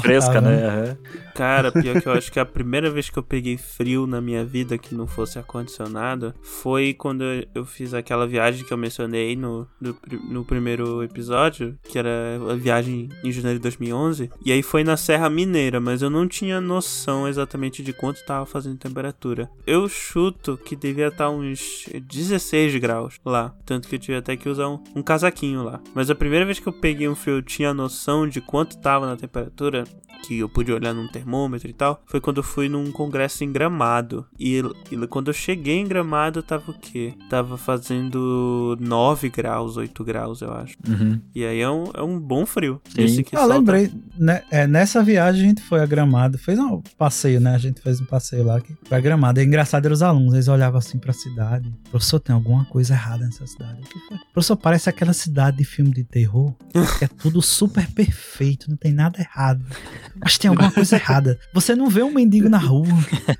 [0.00, 0.66] fresca, né?
[0.66, 0.96] Aham.
[1.34, 4.44] Cara, pior que eu acho que a primeira vez que eu peguei frio na minha
[4.44, 9.66] vida que não fosse ar-condicionado foi quando eu fiz aquela viagem que eu mencionei no,
[9.80, 9.96] no,
[10.28, 14.30] no primeiro episódio, que era a viagem em janeiro de 2011.
[14.44, 18.46] E aí foi na Serra Mineira, mas eu não tinha noção exatamente de quanto tava
[18.46, 19.48] fazendo temperatura.
[19.66, 24.48] Eu chuto que devia estar uns 16 graus lá, tanto que eu tive até que
[24.48, 25.80] usar um, um casaquinho lá.
[25.94, 29.06] Mas a primeira vez que eu peguei um frio, eu tinha noção de quanto tava
[29.06, 29.84] na temperatura
[30.26, 33.52] que eu pude olhar num termômetro e tal, foi quando eu fui num congresso em
[33.52, 34.26] Gramado.
[34.40, 37.12] E, e quando eu cheguei em Gramado, tava o quê?
[37.28, 40.76] Tava fazendo 9 graus, 8 graus, eu acho.
[40.88, 41.20] Uhum.
[41.34, 42.80] E aí é um, é um bom frio.
[42.88, 43.02] Sim.
[43.02, 43.90] Esse que Ah, solta- lembrei.
[44.18, 46.38] né, é, nessa viagem a gente foi a Gramado.
[46.38, 47.54] Fez um passeio, né?
[47.54, 49.40] A gente fez um passeio lá que foi a Gramado.
[49.40, 50.34] É engraçado eram os alunos.
[50.34, 51.72] Eles olhavam assim pra cidade.
[51.90, 53.80] Professor, tem alguma coisa errada nessa cidade.
[53.80, 54.18] O que foi?
[54.32, 56.54] Professor, parece aquela cidade de filme de terror.
[56.98, 58.68] Que é tudo super perfeito.
[58.70, 59.64] Não tem nada errado.
[60.22, 61.38] Mas tem alguma coisa errada.
[61.52, 62.86] Você não vê um mendigo na rua.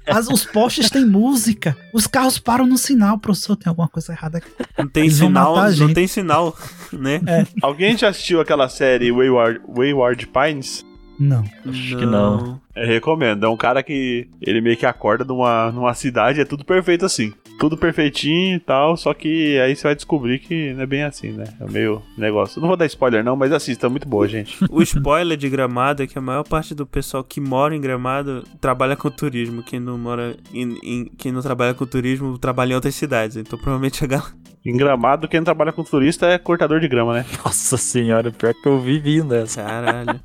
[0.06, 1.76] As- os postes têm música.
[1.92, 3.18] Os carros param no sinal.
[3.18, 4.48] Professor, tem alguma coisa errada aqui.
[4.78, 6.56] Não tem Eles sinal, não tem sinal,
[6.92, 7.20] né?
[7.62, 10.83] Alguém já assistiu aquela série Wayward, Wayward Pines?
[11.18, 11.44] Não.
[11.66, 12.60] Acho que não.
[12.74, 13.44] Eu recomendo.
[13.46, 17.32] É um cara que ele meio que acorda numa, numa cidade, é tudo perfeito assim.
[17.60, 21.30] Tudo perfeitinho e tal, só que aí você vai descobrir que não é bem assim,
[21.30, 21.44] né?
[21.60, 22.60] É meio negócio.
[22.60, 24.56] Não vou dar spoiler não, mas assista, é muito boa, gente.
[24.68, 28.42] O spoiler de Gramado é que a maior parte do pessoal que mora em Gramado
[28.60, 29.62] trabalha com turismo.
[29.62, 33.36] Quem não mora em, em- quem não trabalha com turismo trabalha em outras cidades.
[33.36, 34.43] Então provavelmente a galera.
[34.64, 37.26] Em Gramado, quem trabalha com turista é cortador de grama, né?
[37.44, 39.62] Nossa senhora, pior que eu vi vindo essa.
[39.62, 40.18] Caralho.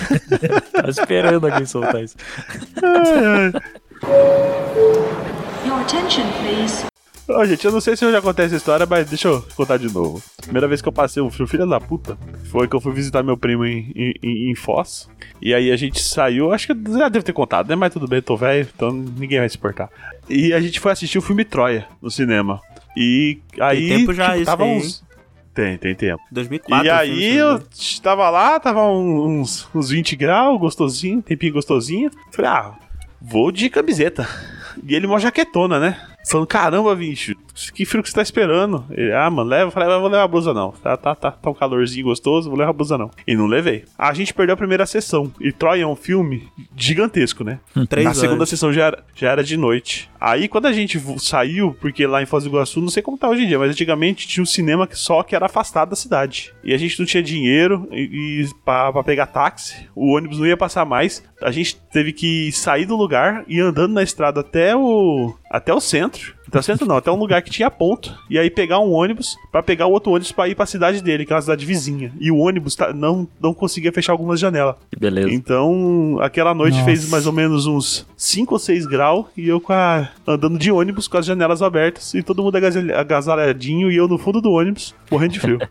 [0.72, 2.16] Tava esperando alguém soltar isso.
[5.66, 6.86] Your attention, please.
[7.28, 9.78] Ó, gente, eu não sei se eu já contei essa história, mas deixa eu contar
[9.78, 10.22] de novo.
[10.42, 12.18] Primeira vez que eu passei um frio, filho da puta,
[12.50, 15.08] foi que eu fui visitar meu primo em, em, em Foz.
[15.40, 17.74] E aí a gente saiu, acho que já deve ter contado, né?
[17.74, 19.90] Mas tudo bem, tô velho, então ninguém vai se importar.
[20.28, 22.60] E a gente foi assistir o filme Troia no cinema.
[22.96, 23.88] E aí.
[23.88, 25.04] tempo já tipo, isso tava aí, uns.
[25.54, 26.20] Tem, tem tempo.
[26.32, 26.86] 2004.
[26.86, 27.62] e aí eu
[28.02, 32.10] tava lá, tava uns, uns 20 graus, gostosinho, tempinho gostosinho.
[32.32, 32.74] Falei, ah,
[33.20, 34.28] vou de camiseta.
[34.84, 36.00] E ele uma jaquetona, né?
[36.28, 37.36] Falando, caramba, bicho,
[37.74, 38.84] que frio que você tá esperando?
[38.90, 39.66] Ele, ah, mano, leva.
[39.66, 40.72] Eu falei, ah, vou levar a blusa não.
[40.72, 43.10] Tá, tá, tá, tá um calorzinho gostoso, vou levar a blusa não.
[43.26, 43.84] E não levei.
[43.98, 45.32] A gente perdeu a primeira sessão.
[45.40, 47.60] E Troia é um filme gigantesco, né?
[47.88, 48.48] Três Na segunda horas.
[48.48, 50.10] sessão já era, já era de noite.
[50.20, 53.28] Aí quando a gente saiu, porque lá em Foz do Iguaçu, não sei como tá
[53.28, 56.52] hoje em dia, mas antigamente tinha um cinema que só que era afastado da cidade.
[56.64, 60.46] E a gente não tinha dinheiro e, e pra, pra pegar táxi, o ônibus não
[60.46, 61.22] ia passar mais.
[61.42, 65.72] A gente teve que sair do lugar e ir andando na estrada até o até
[65.72, 66.33] o centro.
[66.54, 68.16] Até o centro não, até um lugar que tinha ponto.
[68.30, 71.26] E aí pegar um ônibus pra pegar o outro ônibus pra ir pra cidade dele,
[71.26, 72.12] que é uma cidade vizinha.
[72.20, 74.76] E o ônibus tá- não, não conseguia fechar algumas janelas.
[74.90, 75.30] Que beleza.
[75.32, 76.84] Então, aquela noite Nossa.
[76.84, 80.70] fez mais ou menos uns 5 ou 6 graus e eu com a- andando de
[80.70, 84.52] ônibus com as janelas abertas e todo mundo agasalha- agasalhadinho e eu no fundo do
[84.52, 85.58] ônibus, morrendo de frio.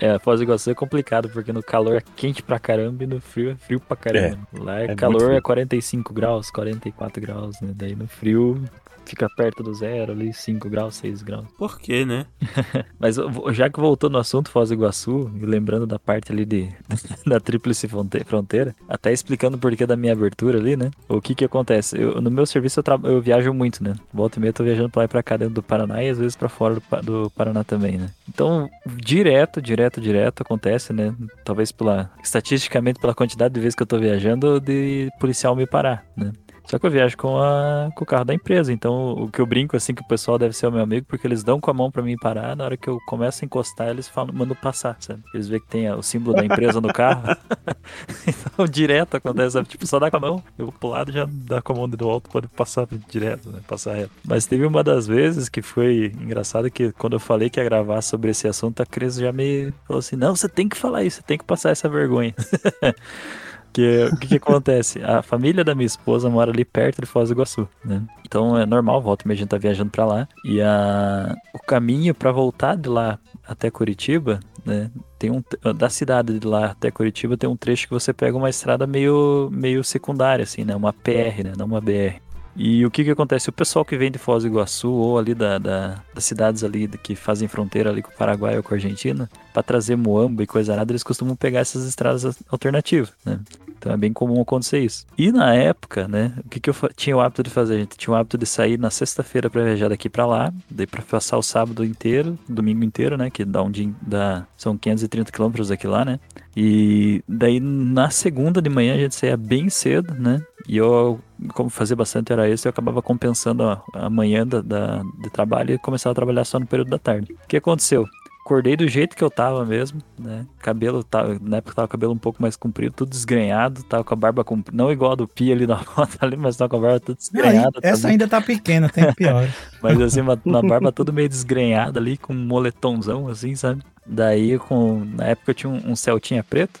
[0.00, 3.20] É, Foz do Iguaçu é complicado, porque no calor é quente pra caramba e no
[3.20, 4.38] frio é frio pra caramba.
[4.58, 7.72] Lá é, é calor é 45 graus, 44 graus, né?
[7.74, 8.58] Daí no frio
[9.04, 11.46] fica perto do zero ali, 5 graus, 6 graus.
[11.58, 12.26] Por quê, né?
[12.98, 13.16] Mas
[13.52, 16.68] já que voltou no assunto Foz do Iguaçu, e lembrando da parte ali de,
[17.26, 20.90] da tríplice fronte- fronteira, até explicando o porquê da minha abertura ali, né?
[21.08, 22.00] O que que acontece?
[22.00, 23.94] Eu- no meu serviço eu, tra- eu viajo muito, né?
[24.12, 26.08] Volta e meia eu tô viajando pra lá e pra cá dentro do Paraná e
[26.08, 28.10] às vezes pra fora do, do Paraná também, né?
[28.28, 31.14] Então, direto, direto, direto acontece, né?
[31.44, 36.04] Talvez pela, estatisticamente pela quantidade de vezes que eu tô viajando, de policial me parar,
[36.16, 36.32] né?
[36.64, 39.46] Só que eu viajo com, a, com o carro da empresa, então o que eu
[39.46, 41.74] brinco assim que o pessoal deve ser o meu amigo, porque eles dão com a
[41.74, 44.96] mão pra mim parar, na hora que eu começo a encostar, eles falam, mandam passar,
[45.00, 45.22] sabe?
[45.34, 47.36] Eles veem que tem o símbolo da empresa no carro.
[48.26, 49.68] então direto acontece, sabe?
[49.68, 51.88] Tipo, só dá com a mão, eu vou pro lado já dá com a mão
[51.88, 53.60] de volta, pode passar direto, né?
[53.66, 54.12] Passar reto.
[54.24, 58.00] Mas teve uma das vezes que foi engraçado que quando eu falei que ia gravar
[58.02, 61.16] sobre esse assunto, a Cris já me falou assim: não, você tem que falar isso,
[61.16, 62.34] você tem que passar essa vergonha.
[63.72, 65.02] Que, o que, que acontece?
[65.02, 68.02] A família da minha esposa mora ali perto de Foz do Iguaçu, né?
[68.24, 70.28] Então é normal, volta e a gente tá viajando pra lá.
[70.44, 74.90] E a, o caminho pra voltar de lá até Curitiba, né?
[75.18, 75.42] Tem um,
[75.74, 79.48] da cidade de lá até Curitiba tem um trecho que você pega uma estrada meio,
[79.52, 80.74] meio secundária, assim, né?
[80.76, 81.52] Uma PR, né?
[81.56, 82.20] Não uma BR.
[82.54, 83.48] E o que que acontece?
[83.48, 86.86] O pessoal que vem de Foz do Iguaçu ou ali da, da- das cidades ali
[86.86, 90.46] que fazem fronteira ali com o Paraguai ou com a Argentina, para trazer muamba e
[90.46, 93.38] coisa nada, eles costumam pegar essas estradas alternativas, né?
[93.82, 95.04] Então é bem comum acontecer isso.
[95.18, 97.74] E na época, né, o que, que eu tinha o hábito de fazer?
[97.74, 100.86] A gente tinha o hábito de sair na sexta-feira para viajar daqui para lá, daí
[100.86, 105.32] para passar o sábado inteiro, domingo inteiro, né, que dá um dia, dá, são 530
[105.32, 106.20] quilômetros daqui lá, né?
[106.56, 110.40] E daí na segunda de manhã a gente saía bem cedo, né?
[110.68, 111.18] E eu,
[111.54, 115.74] como fazia bastante hora extra, eu acabava compensando a, a manhã da, da- de trabalho
[115.74, 117.32] e começava a trabalhar só no período da tarde.
[117.32, 118.06] O que aconteceu?
[118.44, 120.46] Acordei do jeito que eu tava mesmo, né?
[120.58, 124.14] Cabelo, tava, na época tava o cabelo um pouco mais comprido, tudo desgrenhado, tava com
[124.14, 126.76] a barba comprida, não igual a do Pi ali na foto ali, mas tava com
[126.76, 127.78] a barba tudo Não, desgrenhada.
[127.82, 128.12] essa também.
[128.12, 129.48] ainda tá pequena, tem pior.
[129.80, 133.82] Mas assim, uma, uma barba toda meio desgrenhada ali, com um moletomzão assim, sabe?
[134.04, 136.80] Daí, com, na época eu tinha um, um Celtinha preto.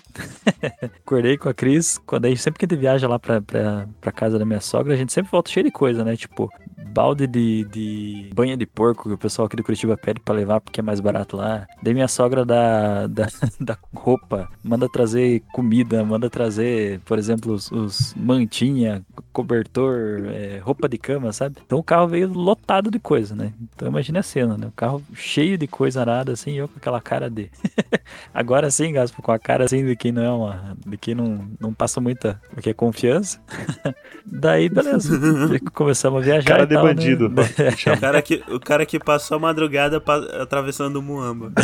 [1.04, 1.98] Acordei com a Cris.
[1.98, 4.60] Quando a gente, sempre que a gente viaja lá pra, pra, pra casa da minha
[4.60, 6.16] sogra, a gente sempre volta cheio de coisa, né?
[6.16, 6.50] Tipo,
[6.88, 10.60] balde de, de banha de porco que o pessoal aqui do Curitiba pede pra levar
[10.60, 11.66] porque é mais barato lá.
[11.82, 13.28] Daí minha sogra da, da,
[13.60, 20.88] da roupa manda trazer comida, manda trazer, por exemplo, os, os mantinha, cobertor, é, roupa
[20.88, 21.56] de cama, sabe?
[21.64, 23.52] Então o carro veio lotado de coisa, né?
[23.74, 24.66] Então imagine a cena, né?
[24.66, 27.50] O carro cheio de coisa arada, assim, eu com aquela cara de.
[28.32, 30.76] Agora sim, Gaspo, com a cara assim de quem não é uma.
[30.86, 32.40] de quem não, não passa muita.
[32.56, 33.40] o que é confiança.
[34.26, 35.18] Daí, beleza.
[35.72, 36.48] Começamos a viajar.
[36.48, 36.94] Cara de tal, né?
[36.94, 37.32] bandido.
[37.96, 41.52] O cara que, o cara que passou a madrugada pa- atravessando o Muamba.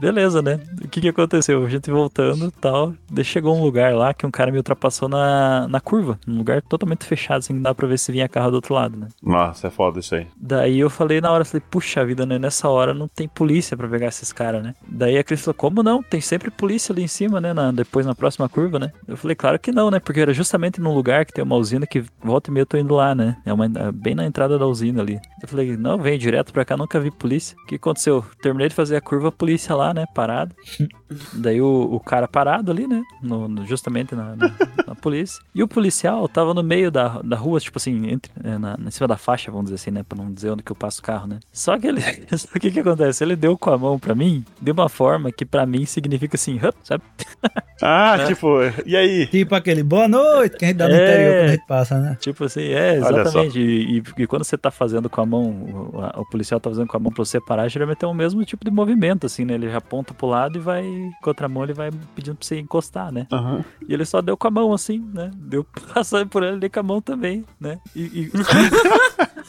[0.00, 0.58] Beleza, né?
[0.82, 1.64] O que que aconteceu?
[1.64, 2.94] A gente voltando e tal.
[3.10, 6.18] Daí chegou um lugar lá que um cara me ultrapassou na, na curva.
[6.26, 8.96] Um lugar totalmente fechado, assim, não dá pra ver se vinha carro do outro lado,
[8.96, 9.08] né?
[9.22, 10.26] Nossa, é foda isso aí.
[10.36, 12.38] Daí eu falei na hora, falei, puxa vida, né?
[12.38, 14.74] Nessa hora não tem polícia pra pegar esses caras, né?
[14.88, 16.02] Daí a Cris falou, como não?
[16.02, 17.52] Tem sempre polícia ali em cima, né?
[17.52, 18.90] Na- depois na próxima curva, né?
[19.06, 20.00] Eu falei, claro que não, né?
[20.00, 22.76] Porque era justamente num lugar que tem uma usina que volta e meia eu tô
[22.78, 23.36] indo lá, né?
[23.44, 25.18] É uma, é bem na entrada da usina ali.
[25.42, 27.54] Eu falei, não, vem direto pra cá, nunca vi polícia.
[27.62, 28.24] O que aconteceu?
[28.42, 30.04] Terminei de fazer a curva, a polícia lá, né?
[30.14, 30.54] Parado.
[31.34, 33.02] Daí o, o cara parado ali, né?
[33.22, 34.52] no- no- justamente na, na-
[34.86, 35.42] na polícia.
[35.54, 38.90] E o policial tava no meio da, da rua, tipo assim, entre, é, na, em
[38.90, 40.02] cima da faixa, vamos dizer assim, né?
[40.08, 41.38] Pra não dizer onde que eu passo o carro, né?
[41.52, 42.00] Só que ele.
[42.36, 43.24] Só que o que, que acontece?
[43.24, 46.56] Ele deu com a mão pra mim de uma forma que pra mim significa assim,
[46.56, 47.02] "Hup", sabe?
[47.82, 48.26] Ah, É.
[48.26, 48.46] tipo,
[48.84, 49.26] e aí?
[49.28, 51.02] Tipo aquele boa noite que a gente dá no É.
[51.02, 52.16] interior quando a gente passa, né?
[52.20, 53.58] Tipo assim, é, exatamente.
[53.58, 56.68] E, e- e quando você tá fazendo com a mão, o, a- o policial tá
[56.68, 59.46] fazendo com a mão pra você parar, geralmente é o mesmo tipo de movimento, assim,
[59.46, 59.54] né?
[59.54, 60.82] Ele já aponta pro lado e vai,
[61.20, 63.26] com a outra mão, ele vai pedindo pra você encostar, né?
[63.32, 63.64] Aham.
[63.86, 65.30] E ele só deu com a mão, assim, né?
[65.34, 67.78] Deu passando por ele, dei com a mão também, né?
[67.94, 68.30] E, e...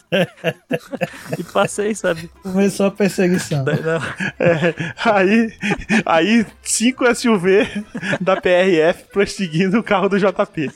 [1.39, 2.29] e passei, sabe?
[2.41, 3.63] Começou a perseguição.
[4.39, 4.73] É,
[5.05, 5.53] aí,
[6.05, 7.85] aí, 5 SUV
[8.19, 10.71] da PRF perseguindo o carro do JP.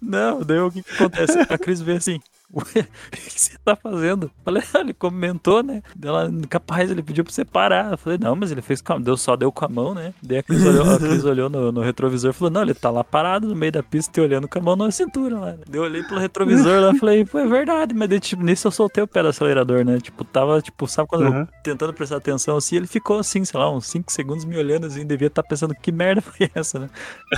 [0.00, 1.38] não, daí o que, que acontece?
[1.38, 2.20] A Cris vê assim.
[2.60, 4.30] O que você tá fazendo?
[4.44, 5.82] Falei, ah, ele comentou, né?
[6.02, 7.92] Ela, capaz, ele pediu pra você parar.
[7.92, 10.12] Eu falei, não, mas ele fez com a deu, só deu com a mão, né?
[10.22, 12.90] Daí a Cris olhou, a Cris olhou no, no retrovisor e falou, não, ele tá
[12.90, 15.54] lá parado no meio da pista e olhando com a mão na cintura lá.
[15.68, 18.66] Daí eu olhei pelo retrovisor lá e falei, pô, é verdade, mas daí, tipo, nisso
[18.66, 19.98] eu soltei o pé do acelerador, né?
[20.00, 21.46] Tipo, tava, tipo, sabe quando eu Uhum.
[21.62, 25.06] tentando prestar atenção assim, ele ficou assim, sei lá, uns 5 segundos me olhando assim,
[25.06, 26.90] devia estar pensando que merda foi essa, né?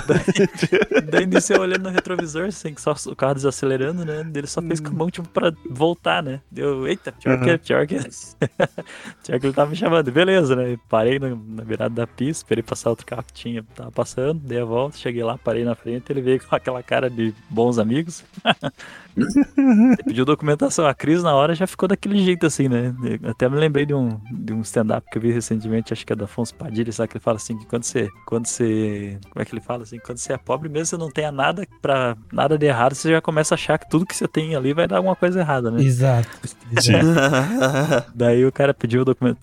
[0.07, 4.25] Daí, daí nisso eu olhando no retrovisor, assim, só o carro desacelerando, né?
[4.33, 6.41] Ele só fez com a mão mão, tipo, pra voltar, né?
[6.49, 7.95] Deu, eita, pior que, pior que.
[9.23, 10.11] pior que ele tava me chamando.
[10.11, 10.77] Beleza, né?
[10.89, 14.59] Parei na, na beirada da pista, esperei passar outro carro que tinha, tava passando, dei
[14.59, 18.23] a volta, cheguei lá, parei na frente, ele veio com aquela cara de bons amigos.
[20.05, 20.87] Pediu documentação.
[20.87, 22.93] A Cris, na hora, já ficou daquele jeito assim, né?
[23.21, 26.13] Eu até me lembrei de um, de um stand-up que eu vi recentemente, acho que
[26.13, 27.09] é do Afonso Padilha, sabe?
[27.09, 28.09] Que ele fala assim: que quando você.
[28.25, 29.19] Quando você.
[29.29, 29.99] Como é que ele fala assim?
[29.99, 33.21] Quando você é pobre, mesmo você não tenha nada para nada de errado, você já
[33.21, 35.81] começa a achar que tudo que você tem ali vai dar alguma coisa errada, né?
[35.81, 36.29] Exato.
[38.13, 39.39] Daí o cara pediu o documento.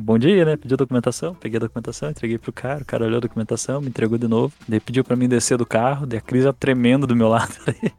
[0.00, 0.56] Bom dia, né?
[0.56, 3.88] Pediu a documentação, peguei a documentação, entreguei pro cara, o cara olhou a documentação, me
[3.88, 4.54] entregou de novo.
[4.68, 7.52] Daí pediu pra mim descer do carro, daí a Cris já tremendo do meu lado
[7.66, 7.92] ali.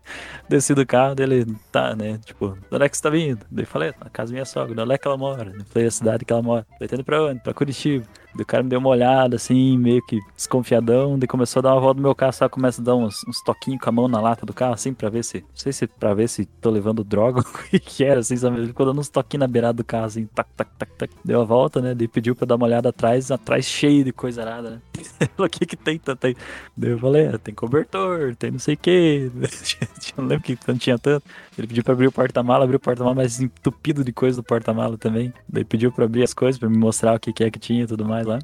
[0.47, 2.19] Desci do carro, dele tá, né?
[2.25, 3.45] Tipo, de onde é que você tá vindo?
[3.51, 5.51] Daí falei, na casa da minha sogra, de onde é que ela mora?
[5.53, 6.65] Eu falei, a cidade que ela mora.
[6.73, 7.39] Falei, tá indo pra onde?
[7.41, 8.05] Pra Curitiba.
[8.39, 11.17] O cara me deu uma olhada, assim, meio que desconfiadão.
[11.19, 13.41] Daí começou a dar uma volta no meu carro, só começa a dar uns, uns
[13.43, 15.41] toquinhos com a mão na lata do carro, assim, pra ver se.
[15.41, 18.35] Não sei se pra ver se tô levando droga ou o que que era, assim,
[18.35, 18.57] sabe?
[18.57, 21.13] Ele ficou dando uns toquinhos na beirada do carro, assim, tac, tac, tac, tac.
[21.23, 21.93] Deu a volta, né?
[21.93, 24.81] Daí pediu pra dar uma olhada atrás, atrás cheio de coisa arada, né?
[25.37, 26.35] O que que tem tanto aí?
[26.75, 29.31] Daí eu falei, ah, tem cobertor, tem não sei o que.
[30.17, 31.25] não lembro que não tinha tanto.
[31.57, 34.97] Ele pediu pra abrir o porta-mala, abriu o porta-mala, mas entupido de coisa do porta-mala
[34.97, 35.33] também.
[35.47, 37.83] Daí pediu pra abrir as coisas, pra me mostrar o que que é que tinha
[37.83, 38.39] e tudo mais lá.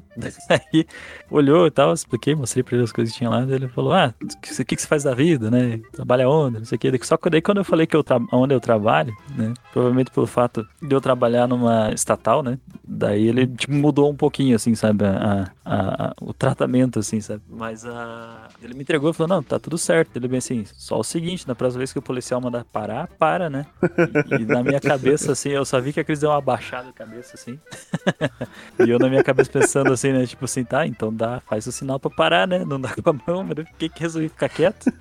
[0.48, 0.86] Aí
[1.30, 3.42] olhou e tal, expliquei, mostrei pra ele as coisas que tinha lá.
[3.42, 5.80] Ele falou: Ah, o que, que que você faz da vida, né?
[5.92, 6.58] Trabalha onde?
[6.58, 6.90] Não sei o.
[6.90, 9.52] Daí- Só que daí quando eu falei que eu onde eu trabalho, né?
[9.72, 12.58] Provavelmente pelo fato de eu trabalhar numa estatal, né?
[12.84, 15.04] Daí ele tipo, mudou um pouquinho, assim, sabe?
[15.04, 17.42] A, a- a- o tratamento, assim, sabe?
[17.48, 18.48] Mas a...
[18.62, 20.16] ele me entregou e falou: Não, tá tudo certo.
[20.16, 23.48] Ele bem assim: Só o seguinte, na próxima vez que o policial mandar parar, para,
[23.50, 23.66] né?
[24.30, 26.86] E, e na minha cabeça, assim, eu só vi que a Cris deu uma baixada
[26.88, 27.58] de cabeça, assim.
[28.84, 30.26] E eu na minha cabeça pensando assim, né?
[30.26, 32.64] Tipo assim, tá, então dá, faz o sinal pra parar, né?
[32.66, 34.92] Não dá com a mão, mas eu fiquei que resolvi ficar quieto.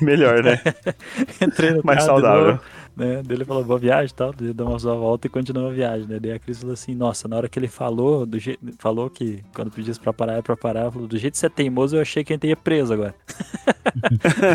[0.00, 0.58] Melhor, né?
[1.40, 2.58] Entrei no Mais saudável.
[2.96, 3.22] Né?
[3.24, 4.32] Daí ele falou, boa viagem e tal.
[4.32, 6.18] Deu uma sua volta e continuou a viagem, né?
[6.18, 9.42] Daí a Cris falou assim, nossa, na hora que ele falou, do jeito, falou que
[9.54, 12.02] quando pedisse pra parar é pra parar, falou, do jeito que você é teimoso, eu
[12.02, 13.14] achei que a gente ia preso agora.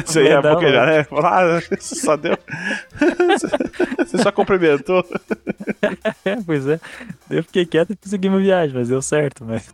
[0.05, 1.03] Você ia Não, boquejar, né?
[1.03, 2.37] Falar, ah, só deu.
[3.99, 5.05] Você só cumprimentou.
[6.25, 6.79] É, pois é.
[7.29, 9.73] Eu fiquei quieto e segui minha viagem, mas deu certo, mas...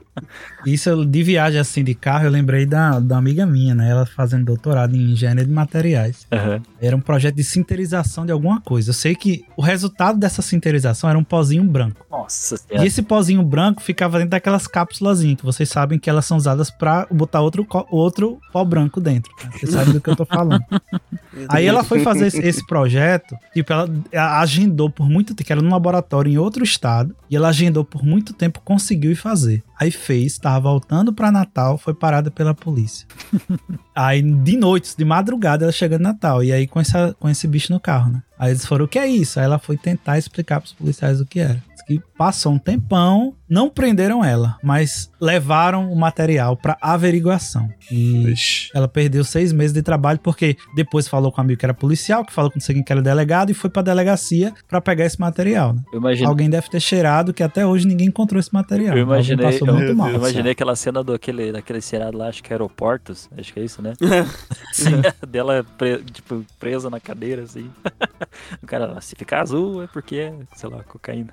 [0.66, 3.90] Isso de viagem assim de carro, eu lembrei da, da amiga minha, né?
[3.90, 6.26] Ela fazendo doutorado em engenharia de materiais.
[6.32, 6.60] Aham.
[6.80, 8.90] Era um projeto de sinterização de alguma coisa.
[8.90, 12.04] Eu sei que o resultado dessa sinterização era um pozinho branco.
[12.10, 16.36] Nossa E esse pozinho branco ficava dentro daquelas cápsulas que vocês sabem que elas são
[16.36, 19.32] usadas pra botar outro, outro pó branco dentro.
[19.44, 19.50] né?
[19.52, 20.64] Vocês sabem do que eu tô falando.
[21.48, 25.62] Aí ela foi fazer esse, esse projeto, tipo, ela agendou por muito tempo, que era
[25.62, 29.62] num laboratório em outro estado, e ela agendou por muito tempo, conseguiu ir fazer.
[29.78, 33.06] Aí fez, tava voltando pra Natal, foi parada pela polícia.
[33.94, 37.46] aí de noite, de madrugada, ela chega em Natal, e aí com, essa, com esse
[37.46, 38.22] bicho no carro, né?
[38.38, 39.38] Aí eles foram, o que é isso?
[39.38, 41.62] Aí ela foi tentar explicar pros policiais o que era.
[41.90, 47.68] Que passou um tempão, não prenderam ela, mas levaram o material pra averiguação.
[47.90, 48.70] E Ixi.
[48.72, 52.24] ela perdeu seis meses de trabalho porque depois falou com um amigo que era policial,
[52.24, 55.72] que falou com o que era delegado e foi pra delegacia pra pegar esse material.
[55.72, 55.82] né?
[55.92, 58.96] Eu imaginei, Alguém deve ter cheirado que até hoje ninguém encontrou esse material.
[58.96, 60.12] eu imaginei, passou eu, muito eu mal.
[60.14, 63.64] imaginei aquela cena do aquele, daquele seriado lá, acho que é aeroportos, acho que é
[63.64, 63.94] isso, né?
[64.72, 64.92] Sim.
[65.26, 67.68] dela pre- tipo, presa na cadeira, assim.
[68.62, 71.32] o cara, se ficar azul é porque é, sei lá, cocaína.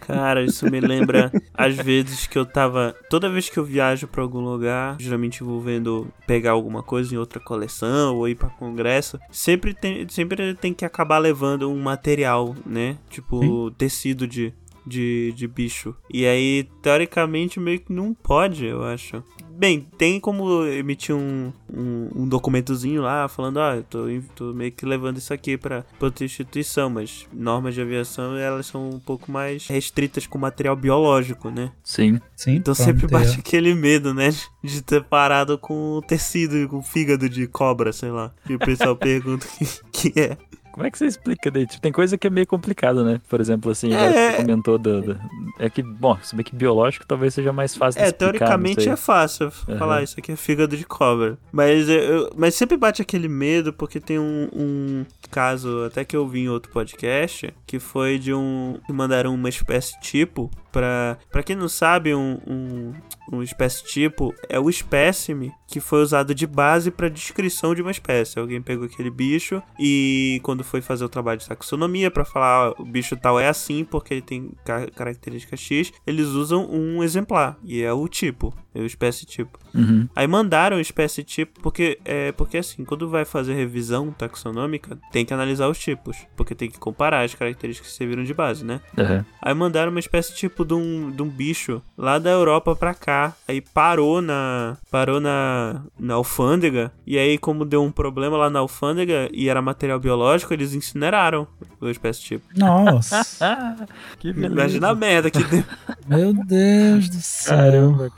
[0.00, 2.94] Cara, isso me lembra às vezes que eu tava.
[3.08, 7.40] Toda vez que eu viajo pra algum lugar, geralmente envolvendo pegar alguma coisa em outra
[7.40, 12.98] coleção ou ir pra congresso, sempre tem, sempre tem que acabar levando um material, né?
[13.08, 14.52] Tipo, tecido de,
[14.86, 15.94] de, de bicho.
[16.12, 19.22] E aí, teoricamente, meio que não pode, eu acho.
[19.56, 24.72] Bem, tem como emitir um, um, um documentozinho lá falando, ah, eu tô, tô meio
[24.72, 28.98] que levando isso aqui pra, pra outra instituição, mas normas de aviação elas são um
[28.98, 31.70] pouco mais restritas com material biológico, né?
[31.84, 32.20] Sim.
[32.36, 34.30] Sim, Então sempre ter- bate aquele medo, né?
[34.62, 38.32] De ter parado com tecido, com fígado de cobra, sei lá.
[38.48, 40.36] E o pessoal pergunta o que, que é.
[40.72, 41.66] Como é que você explica daí?
[41.66, 43.20] Tipo, tem coisa que é meio complicada, né?
[43.28, 44.32] Por exemplo, assim, É.
[44.32, 45.20] você comentou do, do-
[45.58, 48.76] É que, bom, se bem que biológico talvez seja mais fácil de É, explicar, teoricamente
[48.78, 48.92] não sei.
[48.92, 51.36] é fácil falar isso aqui é fígado de cobra.
[51.52, 56.26] Mas, eu- mas sempre bate aquele medo, porque tem um, um caso, até que eu
[56.26, 58.78] vi em outro podcast, que foi de um.
[58.86, 62.92] que mandaram uma espécie tipo Pra, pra quem não sabe, um, um,
[63.32, 67.90] um espécie tipo é o espécime que foi usado de base pra descrição de uma
[67.90, 68.38] espécie.
[68.38, 72.74] Alguém pegou aquele bicho e quando foi fazer o trabalho de taxonomia pra falar ah,
[72.78, 77.56] o bicho tal é assim porque ele tem ca- característica X, eles usam um exemplar
[77.64, 79.58] e é o tipo, é o espécie tipo.
[79.74, 80.06] Uhum.
[80.14, 85.32] Aí mandaram espécie tipo, porque é porque assim, quando vai fazer revisão taxonômica, tem que
[85.32, 88.80] analisar os tipos, porque tem que comparar as características que serviram de base, né?
[88.98, 89.24] Aham.
[89.40, 93.34] Aí mandaram uma espécie tipo de um, de um bicho lá da Europa pra cá.
[93.46, 96.92] Aí parou na parou na, na alfândega.
[97.06, 101.46] E aí, como deu um problema lá na alfândega e era material biológico, eles incineraram
[101.80, 102.46] a espécie tipo.
[102.56, 103.22] Nossa.
[104.18, 104.52] Que beleza.
[104.54, 105.64] Imagina a merda que deu.
[106.06, 107.56] Meu Deus do céu.
[107.56, 108.10] Caramba.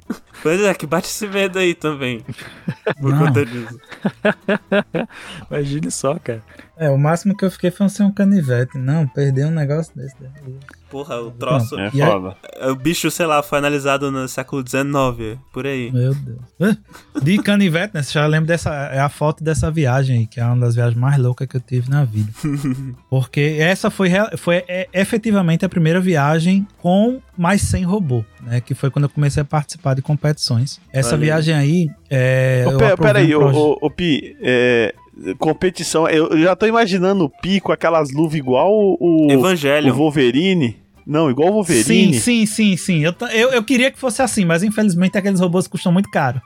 [0.43, 2.25] Pois é, que bate esse medo aí também.
[3.01, 3.27] Por Não.
[3.27, 3.79] conta disso.
[5.51, 6.43] Imagine só, cara.
[6.77, 8.77] É, o máximo que eu fiquei foi ser um canivete.
[8.77, 10.15] Não, perder um negócio desse.
[10.21, 10.59] daí.
[10.95, 11.77] Porra, o troço.
[11.77, 12.37] É E aí- foda.
[12.71, 15.91] O bicho, sei lá, foi analisado no século XIX, por aí.
[15.91, 16.79] Meu Deus.
[17.21, 18.03] De canivete, né?
[18.05, 18.71] Você já lembra dessa.
[18.93, 21.61] É a foto dessa viagem aí, que é uma das viagens mais loucas que eu
[21.61, 22.31] tive na vida.
[23.11, 28.61] Porque essa foi, foi é, efetivamente a primeira viagem com mais sem robô, né?
[28.61, 30.81] Que foi quando eu comecei a participar de competições.
[30.93, 31.21] Essa aí.
[31.23, 31.91] viagem aí.
[32.09, 34.95] É, Ô, Peraí, um ô, proje- ô, ô, Pi, é,
[35.39, 36.09] competição.
[36.09, 39.93] Eu eu já tô imaginando o Pi com aquelas luvas igual o, o, Evangelho.
[39.93, 40.84] o Wolverine.
[41.07, 42.15] Não, igual o Sim, Wolverine.
[42.21, 43.05] sim, sim, sim.
[43.05, 46.41] Eu, ta- eu, eu queria que fosse assim, mas infelizmente aqueles robôs custam muito caro.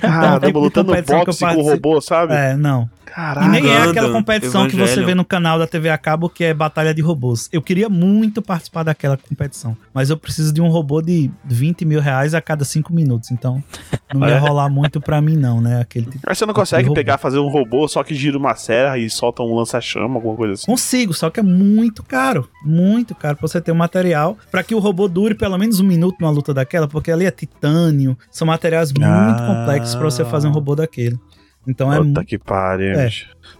[0.00, 2.34] Caramba, tipo de lutando eu boxe com o robô, sabe?
[2.34, 2.88] É, não.
[3.14, 3.46] Caralho.
[3.46, 6.44] E nem é aquela competição que você vê no canal da TV a cabo que
[6.44, 7.48] é Batalha de Robôs.
[7.52, 12.00] Eu queria muito participar daquela competição, mas eu preciso de um robô de 20 mil
[12.00, 13.62] reais a cada 5 minutos, então
[14.14, 15.80] não ia rolar muito pra mim não, né?
[15.80, 16.20] Aquele tipo.
[16.26, 19.42] Mas você não consegue pegar, fazer um robô só que gira uma serra e solta
[19.42, 20.66] um lança-chama, alguma coisa assim?
[20.66, 24.74] Consigo, só que é muito caro, muito caro pra você ter um material pra que
[24.74, 28.46] o robô dure pelo menos um minuto numa luta daquela, porque ali é titânio, são
[28.46, 29.46] materiais muito Ah.
[29.46, 31.18] complexos pra você fazer um robô daquele.
[31.66, 33.10] Então é Puta que pariu, é.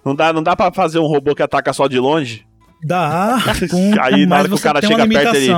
[0.05, 2.47] Não dá, não dá pra fazer um robô que ataca só de longe?
[2.83, 3.37] dá
[3.71, 5.53] com, Aí, na mas hora que o cara chega perto, ele-.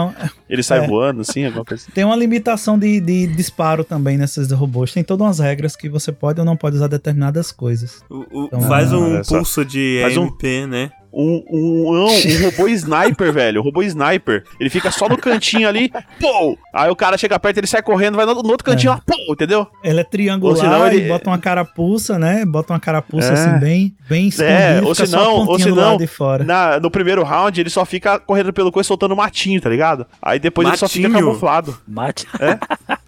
[0.51, 0.87] Ele sai É.
[0.89, 1.93] voando, assim, alguma coisa assim.
[1.93, 4.93] Tem uma limitação de, de disparo também nesses robôs.
[4.93, 8.03] Tem todas umas regras que você pode ou não pode usar determinadas coisas.
[8.11, 9.37] O- o- Então, faz um olha só.
[9.37, 10.91] pulso de Faz um- MP, né?
[11.13, 13.61] Um, um, não, um robô sniper, velho.
[13.61, 14.45] Um robô sniper.
[14.59, 15.91] Ele fica só no cantinho ali,
[16.21, 16.57] pô!
[16.73, 18.95] Aí o cara chega perto, ele sai correndo, vai no, no outro cantinho, É.
[18.95, 19.33] lá, pô!
[19.33, 19.67] Entendeu?
[19.85, 22.45] Ele é triangular Ou senão ele- e bota uma carapuça, né?
[22.47, 23.33] Bota uma carapuça É.
[23.33, 24.55] assim bem, bem escondida.
[24.59, 26.45] É, ou fica só a senão- ou de fora.
[26.45, 30.07] Na, no primeiro round, ele só fica correndo pelo coisa soltando matinho, tá ligado?
[30.23, 31.29] Aí depois ele só fica Matinho?
[31.29, 31.77] camuflado.
[31.87, 32.27] Mate.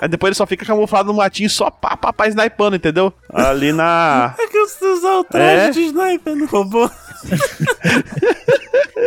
[0.00, 3.12] Aí depois ele só fica camuflado no matinho, só pá, pá, pá, snipando, entendeu?
[3.32, 4.34] Ali na.
[4.38, 5.70] É que você usar o traje É?
[5.70, 6.90] de sniper no robô.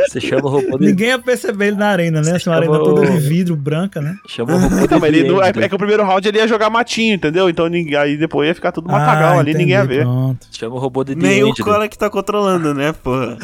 [0.08, 0.86] Você chama o robô de.
[0.88, 2.36] Ninguém ia perceber ele na arena, né?
[2.36, 4.16] Assim, uma arena toda de vidro branca, né?
[4.28, 4.92] Chama o robô de.
[4.92, 7.50] Não, mas ele não- é, é que o primeiro round ele ia jogar matinho, entendeu?
[7.50, 10.04] Então ninguém, aí depois ia ficar tudo matagal Ah, ali, ninguém ia entendi, ver.
[10.06, 10.48] Pronto.
[10.52, 13.38] Chama o robô de Nem o End, cara que tá controlando, né, porra?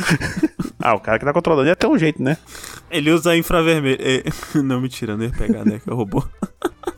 [0.79, 2.37] Ah, o cara que tá controlando ia ter um jeito, né?
[2.89, 3.97] Ele usa infravermelho.
[4.01, 4.23] É,
[4.61, 5.79] Não, mentira, não ia pegar, né?
[5.83, 6.23] Que é o robô.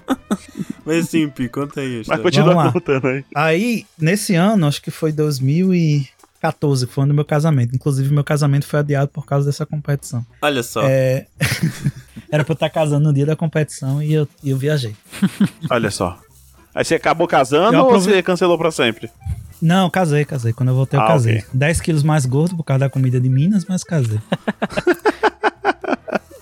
[0.86, 2.02] Mas sim, Pi, conta aí.
[2.08, 3.26] Mas continua contando aí.
[3.36, 7.76] Aí, nesse ano, acho que foi 2014, que foi o ano do meu casamento.
[7.76, 10.26] Inclusive, meu casamento foi adiado por causa dessa competição.
[10.42, 10.82] Olha só.
[10.84, 11.26] É...
[12.32, 14.96] Era pra eu estar casando no dia da competição e eu, eu viajei.
[15.70, 16.20] Olha só.
[16.76, 19.10] Aí você acabou casando ou você cancelou pra sempre?
[19.62, 20.54] Não, casei, casei.
[20.54, 21.38] Quando eu voltei, eu Ah, casei.
[21.40, 21.48] ok.
[21.54, 24.20] 10 quilos mais gordo por causa da comida de Minas, mas casei.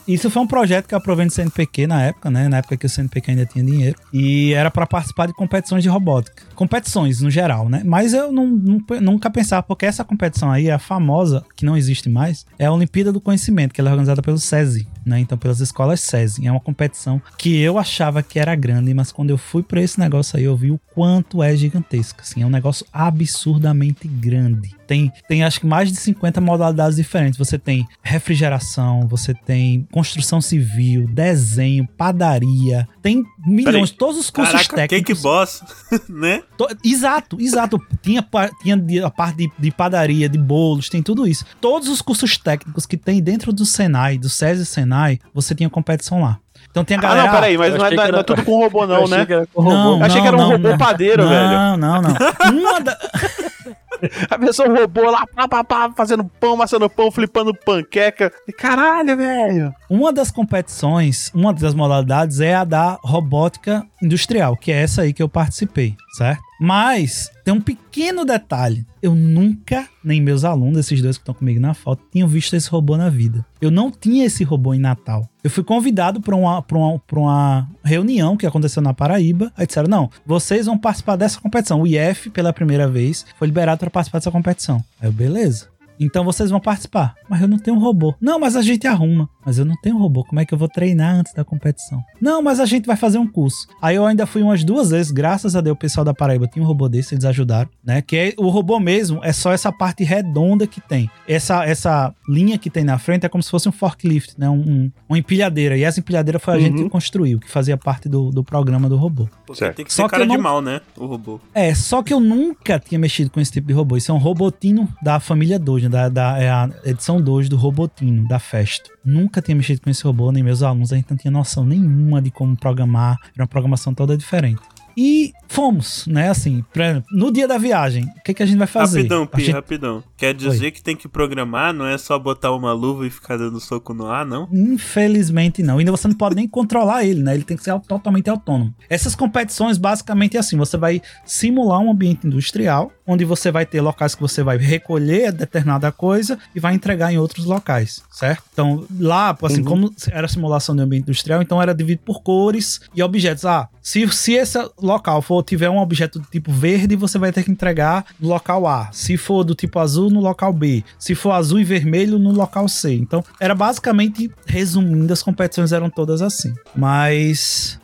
[0.08, 2.48] Isso foi um projeto que eu aprovei no CNPq na época, né?
[2.48, 3.98] Na época que o CNPq ainda tinha dinheiro.
[4.14, 6.44] E era pra participar de competições de robótica.
[6.56, 7.82] Competições, no geral, né?
[7.86, 12.10] Mas eu não, não- nunca pensava, porque essa competição aí, a famosa, que não existe
[12.10, 15.20] mais, é a Olimpíada do Conhecimento, que ela é organizada pelo SESI, né?
[15.20, 16.48] Então, pelas escolas SESI.
[16.48, 20.00] É uma competição que eu achava que era grande, mas quando eu fui pra esse
[20.00, 22.22] negócio aí, eu vi o quanto é gigantesco.
[22.22, 24.74] Assim, é um negócio absurdamente grande.
[24.88, 27.38] Tem, tem acho que mais de 50 modalidades diferentes.
[27.40, 32.88] Você tem refrigeração, você tem construção civil, desenho, padaria.
[33.02, 35.08] Tem milhões, todos os cursos Caraca, técnicos.
[35.16, 35.64] Cake Boss,
[36.10, 36.44] né?
[36.58, 37.78] To- Exato, exato.
[38.02, 38.26] Tinha,
[38.64, 41.46] tinha a parte de, de padaria, de bolos, tem tudo isso.
[41.60, 46.22] Todos os cursos técnicos que tem dentro do Senai, do SESI Senai, você tinha competição
[46.22, 46.40] lá.
[46.72, 47.24] Então tem a Ah, galera.
[47.28, 48.84] não, peraí, mas não é, achei não é- que não é era- tudo com robô,
[48.84, 49.26] Eu não, achei né?
[49.26, 50.04] que era Não, robô.
[50.06, 50.78] achei que era um não, robô não.
[50.78, 51.50] padeiro, não, velho.
[51.50, 52.60] Não, não, não.
[52.60, 52.98] Uma da...
[54.30, 58.32] A pessoa robô lá, pá, pá, pá, fazendo pão, amassando pão, flipando panqueca.
[58.48, 59.74] E caralho, velho.
[59.90, 65.14] Uma das competições, uma das modalidades é a da robótica industrial, que é essa aí
[65.14, 66.42] que eu participei, certo?
[66.60, 68.86] Mas tem um pequeno detalhe.
[69.02, 72.70] Eu nunca, nem meus alunos, esses dois que estão comigo na foto, tinham visto esse
[72.70, 73.46] robô na vida.
[73.62, 75.30] Eu não tinha esse robô em Natal.
[75.44, 79.52] Eu fui convidado para uma, uma, uma reunião que aconteceu na Paraíba.
[79.56, 81.82] Aí disseram: não, vocês vão participar dessa competição.
[81.82, 84.84] O IF, pela primeira vez, foi liberado para participar dessa competição.
[85.00, 85.68] Aí eu, beleza.
[86.00, 87.16] Então vocês vão participar.
[87.30, 88.14] Mas eu não tenho robô.
[88.20, 89.30] Não, mas a gente arruma.
[89.46, 90.24] Mas eu não tenho robô.
[90.24, 92.02] Como é que eu vou treinar antes da competição?
[92.20, 93.68] Não, mas a gente vai fazer um curso.
[93.82, 96.64] Aí eu ainda fui umas duas vezes, graças a Deus, o pessoal da Paraíba tinha
[96.64, 98.02] um robô desse, eles ajudaram, né?
[98.02, 101.10] Que é, o robô mesmo é só essa parte redonda que tem.
[101.28, 104.50] Essa, essa linha que tem na frente é como se fosse um forklift, né?
[104.50, 105.78] Um, um- uma empilhadeira.
[105.78, 108.96] E essa empilhadeira foi a gente que construiu, que fazia parte do, do programa do
[108.98, 109.28] robô.
[109.46, 109.76] Porque Certo.
[109.76, 110.82] tem que Só ser que cara eu de não- mal, né?
[110.98, 111.40] O robô.
[111.54, 113.96] É, só que eu nunca tinha mexido com esse tipo de robô.
[113.96, 115.60] Isso é um robotino da família
[115.90, 118.90] Da, da é a edição 2 do Robotino, da Festo.
[119.04, 122.22] Nunca tinha mexido com esse robô, nem meus alunos, a gente não tinha noção nenhuma
[122.22, 123.18] de como programar.
[123.34, 124.62] Era uma programação toda diferente.
[124.98, 126.30] E fomos, né?
[126.30, 129.00] Assim, pra- no dia da viagem, o que, que a gente vai fazer?
[129.00, 130.04] Rapidão, Pi, gente- rapidão.
[130.18, 133.60] Quer dizer que tem que programar, não é só botar uma luva e ficar dando
[133.60, 134.48] soco no ar, não?
[134.52, 135.78] Infelizmente não.
[135.78, 137.34] Ainda você não pode nem controlar ele, né?
[137.34, 138.74] Ele tem que ser totalmente autônomo.
[138.90, 143.82] Essas competições basicamente é assim: você vai simular um ambiente industrial, onde você vai ter
[143.82, 148.44] locais que você vai recolher determinada coisa e vai entregar em outros locais, certo?
[148.54, 153.02] Então, lá, assim, como era simulação de ambiente industrial, então era dividido por cores e
[153.04, 153.46] objetos.
[153.46, 157.44] Ah, se, se esse local for tiver um objeto do tipo verde, você vai ter
[157.44, 158.90] que entregar no local A.
[158.92, 160.84] Se for do tipo azul, no local B.
[160.98, 162.94] Se for azul e vermelho, no local C.
[162.94, 166.54] Então, era basicamente, resumindo, as competições eram todas assim.
[166.76, 167.80] Mas.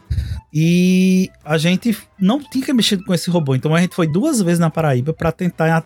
[0.54, 3.56] E a gente não tinha mexido com esse robô.
[3.56, 5.86] Então a gente foi duas vezes na Paraíba para tentar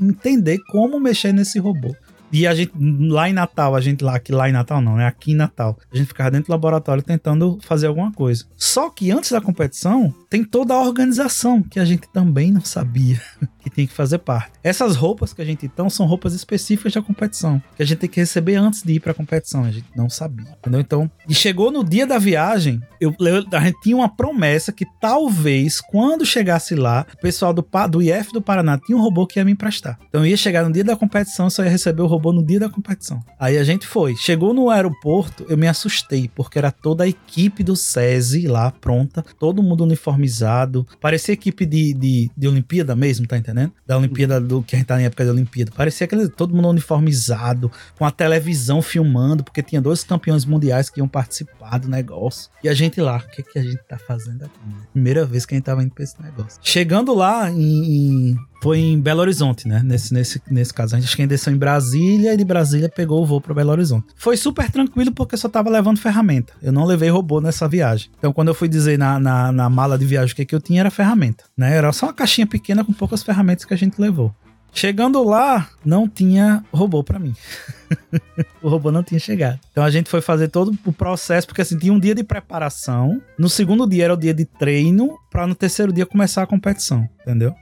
[0.00, 1.94] entender como mexer nesse robô.
[2.32, 5.06] E a gente, lá em Natal, a gente lá, aqui lá em Natal não, né?
[5.06, 8.44] Aqui em Natal, a gente ficava dentro do laboratório tentando fazer alguma coisa.
[8.56, 13.20] Só que antes da competição, tem toda a organização que a gente também não sabia
[13.70, 14.52] tem que fazer parte.
[14.62, 18.08] Essas roupas que a gente então são roupas específicas da competição, que a gente tem
[18.08, 19.64] que receber antes de ir pra competição.
[19.64, 20.80] A gente não sabia, entendeu?
[20.80, 23.14] Então, e chegou no dia da viagem, eu,
[23.52, 28.32] a gente tinha uma promessa que talvez, quando chegasse lá, o pessoal do, do IF
[28.32, 29.98] do Paraná tinha um robô que ia me emprestar.
[30.08, 32.60] Então eu ia chegar no dia da competição, só ia receber o robô no dia
[32.60, 33.22] da competição.
[33.38, 34.14] Aí a gente foi.
[34.16, 39.24] Chegou no aeroporto, eu me assustei, porque era toda a equipe do SESI lá pronta,
[39.38, 40.86] todo mundo uniformizado.
[41.00, 43.55] Parecia equipe de, de, de Olimpíada mesmo, tá entendendo?
[43.86, 45.70] Da Olimpíada do que a gente tá na época da Olimpíada.
[45.74, 51.00] Parecia aquele, todo mundo uniformizado, com a televisão filmando, porque tinha dois campeões mundiais que
[51.00, 52.50] iam participar do negócio.
[52.62, 54.58] E a gente lá, o que, que a gente tá fazendo aqui?
[54.66, 54.74] né?
[54.92, 56.58] Primeira vez que a gente tava indo pra esse negócio.
[56.62, 58.30] Chegando lá em.
[58.32, 59.80] em- foi em Belo Horizonte, né?
[59.84, 60.96] Nesse, nesse, nesse caso.
[60.96, 63.70] A gente acho que desceu em Brasília e de Brasília pegou o voo pra Belo
[63.70, 64.08] Horizonte.
[64.16, 66.52] Foi super tranquilo porque só tava levando ferramenta.
[66.60, 68.10] Eu não levei robô nessa viagem.
[68.18, 70.60] Então, quando eu fui dizer na, na, na mala de viagem o que, que eu
[70.60, 71.44] tinha, era ferramenta.
[71.56, 71.76] Né?
[71.76, 74.34] Era só uma caixinha pequena com poucas ferramentas que a gente levou.
[74.72, 77.36] Chegando lá, não tinha robô pra mim.
[78.60, 79.60] o robô não tinha chegado.
[79.70, 83.22] Então a gente foi fazer todo o processo, porque assim, tinha um dia de preparação.
[83.38, 87.08] No segundo dia era o dia de treino, pra no terceiro dia começar a competição,
[87.22, 87.54] entendeu?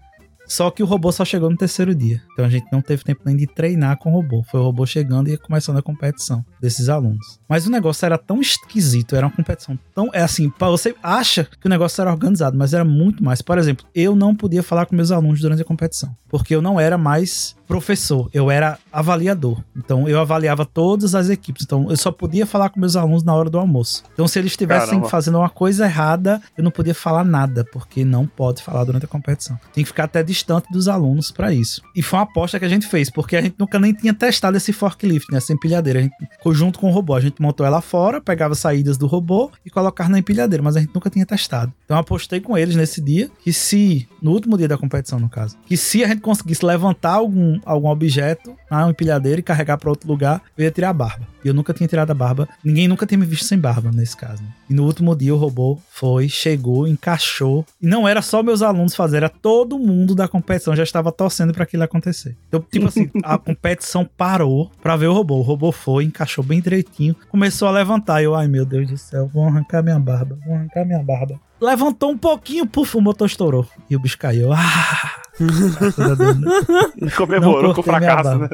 [0.47, 2.23] Só que o robô só chegou no terceiro dia.
[2.35, 4.45] Então a gente não teve tempo nem de treinar com o robô.
[4.51, 7.39] Foi o robô chegando e começando a competição desses alunos.
[7.49, 10.11] Mas o negócio era tão esquisito, era uma competição tão.
[10.13, 13.41] É assim, você acha que o negócio era organizado, mas era muito mais.
[13.41, 16.15] Por exemplo, eu não podia falar com meus alunos durante a competição.
[16.29, 19.63] Porque eu não era mais professor, eu era avaliador.
[19.77, 21.65] Então eu avaliava todas as equipes.
[21.65, 24.03] Então eu só podia falar com meus alunos na hora do almoço.
[24.13, 28.27] Então se eles estivessem fazendo uma coisa errada, eu não podia falar nada, porque não
[28.27, 29.59] pode falar durante a competição.
[29.73, 31.81] Tem que ficar até distante dos alunos pra isso.
[31.95, 34.57] E foi uma aposta que a gente fez, porque a gente nunca nem tinha testado
[34.57, 36.01] esse forklift, né, essa empilhadeira.
[36.01, 36.15] A gente
[36.53, 40.11] junto com o robô, a gente montou ela fora, pegava saídas do robô e colocava
[40.11, 41.73] na empilhadeira, mas a gente nunca tinha testado.
[41.85, 45.57] Então apostei com eles nesse dia que se, no último dia da competição no caso,
[45.67, 50.09] que se a gente conseguisse levantar algum, algum objeto na empilhadeira e carregar pra outro
[50.09, 51.27] lugar, eu ia tirar a barba.
[51.45, 52.49] E eu nunca tinha tirado a barba.
[52.65, 54.43] Ninguém nunca tinha me visto sem barba nesse caso.
[54.43, 54.49] né?
[54.69, 57.67] E no último dia o robô foi, chegou, encaixou.
[57.81, 61.53] E não era só meus alunos fazer, era todo mundo da competição já estava torcendo
[61.53, 62.14] para aquilo acontecer.
[62.49, 65.37] Então, tipo assim, a competição parou pra ver o robô.
[65.37, 68.23] O robô foi, encaixou bem direitinho, começou a levantar.
[68.23, 71.41] E eu, ai meu Deus do céu, vou arrancar minha barba, vou arrancar minha barba.
[71.61, 73.67] Levantou um pouquinho, puf, o motor estourou.
[73.89, 74.53] E o bicho caiu.
[74.53, 75.25] Ah!
[75.39, 77.11] Deus, né?
[77.17, 78.49] Comemorou com o fracasso, né?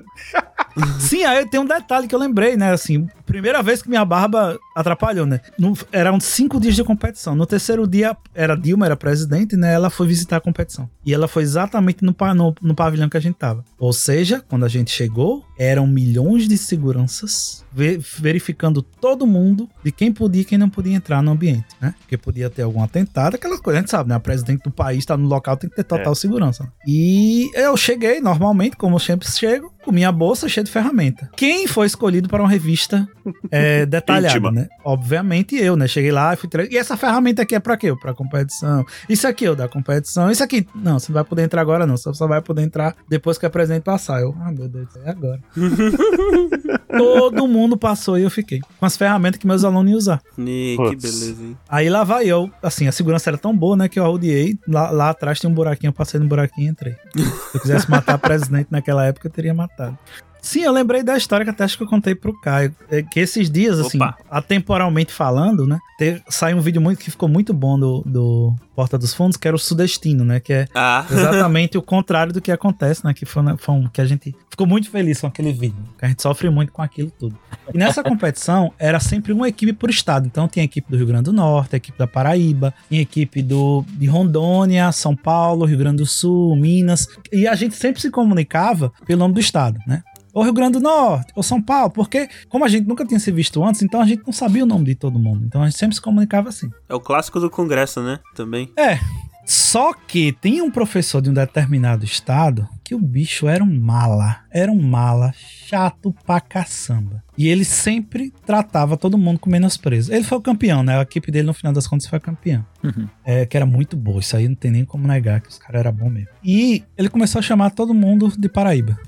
[0.98, 2.72] Sim, aí tem um detalhe que eu lembrei, né?
[2.72, 5.40] Assim, primeira vez que minha barba atrapalhou, né?
[5.58, 7.34] No- eram cinco dias de competição.
[7.34, 9.72] No terceiro dia, era Dilma, era presidente, né?
[9.72, 10.88] Ela foi visitar a competição.
[11.04, 13.64] E ela foi exatamente no, no, no pavilhão que a gente tava.
[13.78, 19.90] Ou seja, quando a gente chegou, eram milhões de seguranças ve- verificando todo mundo de
[19.92, 21.94] quem podia e quem não podia entrar no ambiente, né?
[22.00, 24.14] Porque podia ter algum atentado, aquela coisa, a gente sabe, né?
[24.14, 26.70] A presidente do país tá no local, tem que ter total segurança.
[26.86, 31.30] E eu cheguei normalmente, como eu sempre chego, com minha bolsa cheia de ferramenta.
[31.36, 33.08] Quem foi escolhido para uma revista
[33.50, 34.68] é, detalhada, né?
[34.84, 35.86] Obviamente eu, né?
[35.86, 37.94] Cheguei lá e fui tre- E essa ferramenta aqui é pra quê?
[38.00, 38.84] Pra competição.
[39.08, 40.30] Isso aqui, ó, da competição.
[40.30, 40.66] Isso aqui.
[40.74, 41.96] Não, você não vai poder entrar agora, não.
[41.96, 44.20] Você só vai poder entrar depois que a presidente passar.
[44.22, 45.40] Eu, ah, meu Deus, é agora.
[46.96, 48.60] Todo mundo passou e eu fiquei.
[48.78, 50.20] Com as ferramentas que meus alunos iam usar.
[50.38, 51.56] Ih, que beleza, hein?
[51.68, 52.50] Aí lá vai eu.
[52.62, 53.88] Assim, a segurança era tão boa, né?
[53.88, 54.58] Que eu rodeei.
[54.66, 56.94] Lá, lá atrás tinha um buraquinho, eu passei no buraquinho e entrei.
[57.14, 59.96] Se eu quisesse matar a presidente naquela época, eu teria matado.
[60.42, 62.74] Sim, eu lembrei da história que até acho que eu contei pro Caio.
[62.90, 64.16] É que esses dias, assim, Opa.
[64.30, 65.78] atemporalmente falando, né?
[65.98, 69.46] Teve, saiu um vídeo muito que ficou muito bom do, do Porta dos Fundos, que
[69.46, 70.40] era o Sudestino, né?
[70.40, 73.12] Que é Ah, exatamente o contrário do que acontece, né?
[73.12, 75.76] Que foi, né, foi um, que a gente ficou muito feliz com aquele vídeo.
[75.98, 77.36] Que a gente sofre muito com aquilo tudo.
[77.72, 80.26] E nessa competição era sempre uma equipe por estado.
[80.26, 83.02] Então tinha a equipe do Rio Grande do Norte, a equipe da Paraíba, tinha a
[83.02, 87.06] equipe do, de Rondônia, São Paulo, Rio Grande do Sul, Minas.
[87.30, 90.02] E a gente sempre se comunicava pelo nome do estado, né?
[90.40, 93.30] Ou Rio Grande do Norte, ou São Paulo, porque como a gente nunca tinha se
[93.30, 95.44] visto antes, então a gente não sabia o nome de todo mundo.
[95.44, 96.70] Então a gente sempre se comunicava assim.
[96.88, 98.20] é o clássico do Congresso, né?
[98.34, 98.72] Também.
[98.74, 98.98] É.
[99.44, 104.38] Só que tem um professor de um determinado estado que o bicho era um mala.
[104.50, 107.22] Era um mala chato pra caçamba.
[107.36, 110.10] E ele sempre tratava todo mundo com menosprezo.
[110.10, 110.98] Ele foi o campeão, né?
[110.98, 112.64] A equipe dele, no final das contas, foi campeão.
[112.82, 113.08] Uhum.
[113.24, 114.20] É, que era muito boa.
[114.20, 116.30] Isso aí não tem nem como negar que os caras eram bons mesmo.
[116.42, 118.98] E ele começou a chamar todo mundo de Paraíba.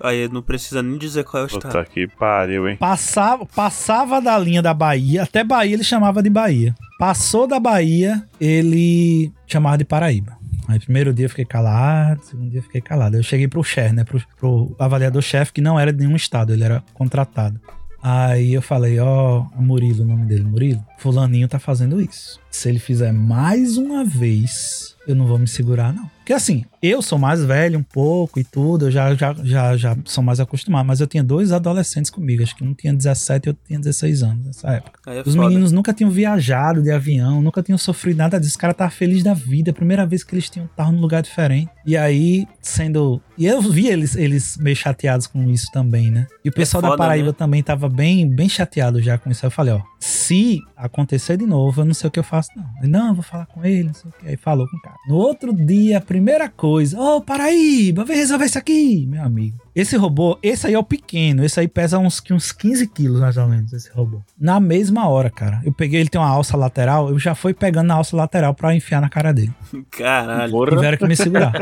[0.00, 1.62] Aí não precisa nem dizer qual é o estado.
[1.62, 2.76] Puta que pariu, hein?
[2.76, 6.74] Passava, passava da linha da Bahia, até Bahia ele chamava de Bahia.
[6.98, 10.36] Passou da Bahia, ele chamava de Paraíba.
[10.68, 13.16] Aí, primeiro dia eu fiquei calado, segundo dia eu fiquei calado.
[13.16, 14.04] Eu cheguei pro chefe, né?
[14.04, 17.58] Pro, pro avaliador-chefe, que não era de nenhum estado, ele era contratado.
[18.02, 22.38] Aí eu falei, ó, Murilo, o nome dele, Murilo, fulaninho tá fazendo isso.
[22.50, 26.08] Se ele fizer mais uma vez, eu não vou me segurar, não.
[26.18, 29.96] Porque assim, eu sou mais velho um pouco e tudo, eu já, já, já, já
[30.04, 33.48] sou mais acostumado, mas eu tinha dois adolescentes comigo, acho que um tinha 17 e
[33.48, 35.00] outro tinha 16 anos nessa época.
[35.10, 35.48] É Os foda.
[35.48, 38.50] meninos nunca tinham viajado de avião, nunca tinham sofrido nada disso.
[38.50, 39.70] Os caras estavam felizes da vida.
[39.70, 41.70] A primeira vez que eles tinham estavam num lugar diferente.
[41.86, 43.22] E aí, sendo.
[43.38, 46.26] E eu vi eles, eles meio chateados com isso também, né?
[46.44, 47.32] E o pessoal da foda, Paraíba né?
[47.32, 49.46] também tava bem, bem chateado já com isso.
[49.46, 52.50] Aí eu falei, ó, se acontecer de novo, eu não sei o que eu faço,
[52.56, 52.64] não.
[52.78, 54.26] Ele, não, eu vou falar com ele, não sei o que.
[54.26, 54.96] Aí falou com o cara.
[55.06, 59.58] No outro dia, a primeira coisa, ô Paraíba, vem resolver isso aqui, meu amigo.
[59.74, 63.20] Esse robô, esse aí é o pequeno, esse aí pesa uns, que uns 15 quilos,
[63.20, 64.20] mais ou menos, esse robô.
[64.38, 65.60] Na mesma hora, cara.
[65.64, 68.74] Eu peguei, ele tem uma alça lateral, eu já fui pegando na alça lateral pra
[68.74, 69.52] enfiar na cara dele.
[69.90, 70.50] Caralho.
[70.50, 70.70] Porra.
[70.70, 71.52] Tiveram que me segurar.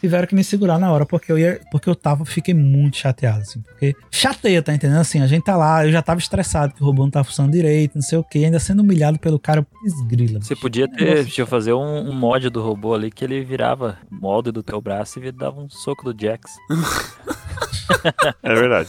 [0.00, 1.60] Tiveram que me segurar na hora, porque eu ia.
[1.70, 3.60] Porque eu tava, fiquei muito chateado, assim.
[3.60, 5.00] Porque chateia, tá entendendo?
[5.00, 7.52] Assim, a gente tá lá, eu já tava estressado que o robô não tá funcionando
[7.52, 10.40] direito, não sei o que, ainda sendo humilhado pelo cara, esgrila.
[10.40, 10.60] Você bicho.
[10.60, 11.22] podia ter, Nossa.
[11.22, 14.80] deixa eu fazer um, um mod do robô ali que ele virava molde do teu
[14.80, 16.50] braço e dava um soco do Jax.
[18.42, 18.88] É verdade.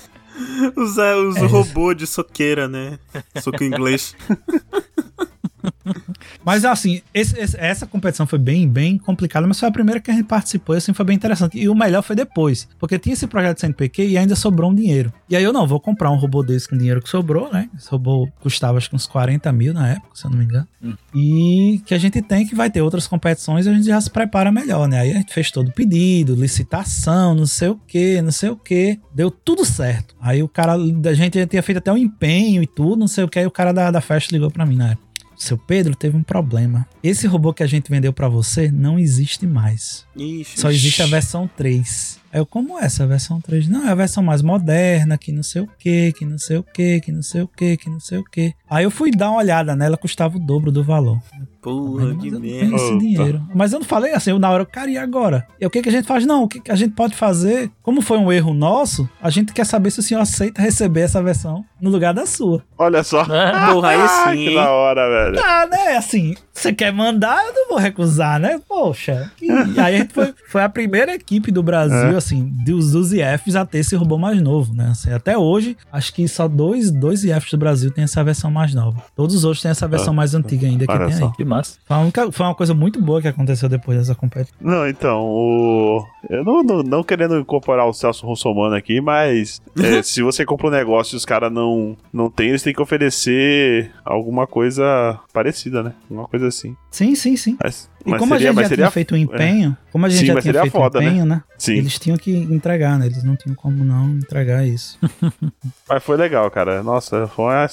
[0.75, 1.45] Os, é, os É.
[1.45, 2.97] robôs de soqueira, né?
[3.41, 4.15] Soco inglês.
[6.45, 10.09] Mas assim, esse- esse- essa competição foi bem, bem complicada, mas foi a primeira que
[10.09, 11.57] a gente participou e assim foi bem interessante.
[11.57, 14.75] E o melhor foi depois, porque tinha esse projeto de CNPq e ainda sobrou um
[14.75, 15.11] dinheiro.
[15.29, 17.69] E aí eu não, vou comprar um robô desse com dinheiro que sobrou, né?
[17.77, 20.67] Esse robô custava acho que uns 40 mil na época, se eu não me engano.
[20.83, 20.93] Hum.
[21.15, 24.09] E que a gente tem que vai ter outras competições e a gente já se
[24.09, 24.99] prepara melhor, né?
[24.99, 28.55] Aí a gente fez todo o pedido, licitação, não sei o que, não sei o
[28.55, 28.99] que.
[29.13, 30.15] Deu tudo certo.
[30.21, 33.27] Aí o cara, a gente tinha feito até um empenho e tudo, não sei o
[33.27, 33.39] que.
[33.39, 35.10] Aí o cara da, da festa ligou pra mim na época.
[35.41, 36.87] Seu Pedro teve um problema.
[37.01, 40.05] Esse robô que a gente vendeu pra você não existe mais.
[40.15, 40.59] Ixi.
[40.59, 42.20] Só existe a versão 3.
[42.33, 43.67] Aí eu, como é essa versão 3?
[43.67, 46.63] Não, é a versão mais moderna, que não sei o que, que não sei o
[46.63, 48.53] que, que não sei o que, que não sei o que.
[48.69, 51.19] Aí eu fui dar uma olhada nela, custava o dobro do valor.
[51.61, 52.75] Porra, que merda.
[52.75, 53.41] esse dinheiro.
[53.53, 55.45] Mas eu não falei assim, eu, na hora eu queria agora.
[55.59, 56.25] E o que, que a gente faz?
[56.25, 57.69] Não, o que, que a gente pode fazer?
[57.83, 61.21] Como foi um erro nosso, a gente quer saber se o senhor aceita receber essa
[61.21, 62.63] versão no lugar da sua.
[62.77, 63.23] Olha só.
[63.25, 65.39] Porra, aí Ah, sim, que da hora, velho.
[65.45, 65.97] Ah, né?
[65.97, 68.59] Assim, você quer mandar, eu não vou recusar, né?
[68.67, 69.31] Poxa.
[69.39, 72.20] E aí a gente foi, foi a primeira equipe do Brasil, É.
[72.23, 74.89] assim, dos, dos IFs a ter esse robô mais novo, né?
[74.91, 78.73] Assim, até hoje, acho que só dois, dois IFs do Brasil tem essa versão mais
[78.73, 79.01] nova.
[79.15, 81.25] Todos os outros têm essa versão Ah, mais antiga ainda que tem só.
[81.27, 81.31] aí.
[81.33, 81.77] Que massa.
[81.85, 84.55] Foi, a única- foi uma coisa muito boa que aconteceu depois dessa competição.
[84.61, 86.05] Não, então, o.
[86.29, 90.67] Eu não, não, não querendo incorporar o Celso Russomano aqui, mas é, se você compra
[90.67, 95.19] um negócio e os caras não, não, não tem, eles têm que oferecer alguma coisa
[95.33, 95.93] parecida, né?
[96.09, 96.75] Uma coisa assim.
[96.89, 97.57] Sim, sim, sim.
[97.63, 100.19] Mas, E mas como seria, a gente já tinha feito um empenho, como a gente
[100.21, 101.07] Sim, já tinha feito foda, um né?
[101.09, 101.43] empenho, né?
[101.57, 103.05] Sim, Eles tinham que entregar, né?
[103.05, 104.97] Eles não tinham como não entregar isso.
[105.87, 106.81] mas foi legal, cara.
[106.81, 107.67] Nossa, foi uma,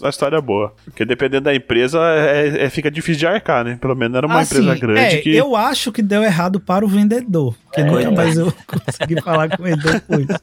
[0.00, 0.74] uma história boa.
[0.84, 3.78] Porque dependendo da empresa, é, é- fica difícil de arcar, né?
[3.80, 5.36] Pelo menos era uma Assim, empresa grande é, que.
[5.36, 7.54] eu acho que deu errado para o vendedor.
[7.66, 8.16] Porque nunca Coitado.
[8.16, 10.26] mais eu consegui falar com ele depois.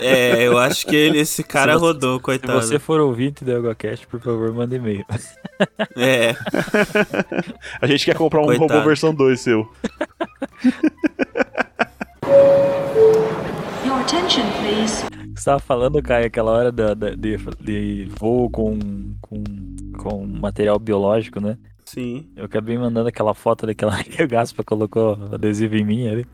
[0.00, 2.60] É, eu acho que ele, esse cara Se você- rodou, Se coitado.
[2.60, 5.04] você for ouvinte do EgoCast, por favor, manda e-mail.
[5.96, 6.34] É,
[7.80, 8.74] A gente quer comprar um Coitado.
[8.80, 9.68] robô versão 2 seu.
[13.84, 15.04] Your attention, please.
[15.36, 18.78] Você tava falando, Caio, aquela hora da, da- de, de voo com,
[19.20, 19.44] com,
[19.98, 21.58] com material biológico, né?
[21.84, 22.26] sim.
[22.34, 26.26] Eu acabei mandando aquela foto daquela que o Gaspa colocou adesivo em mim ali.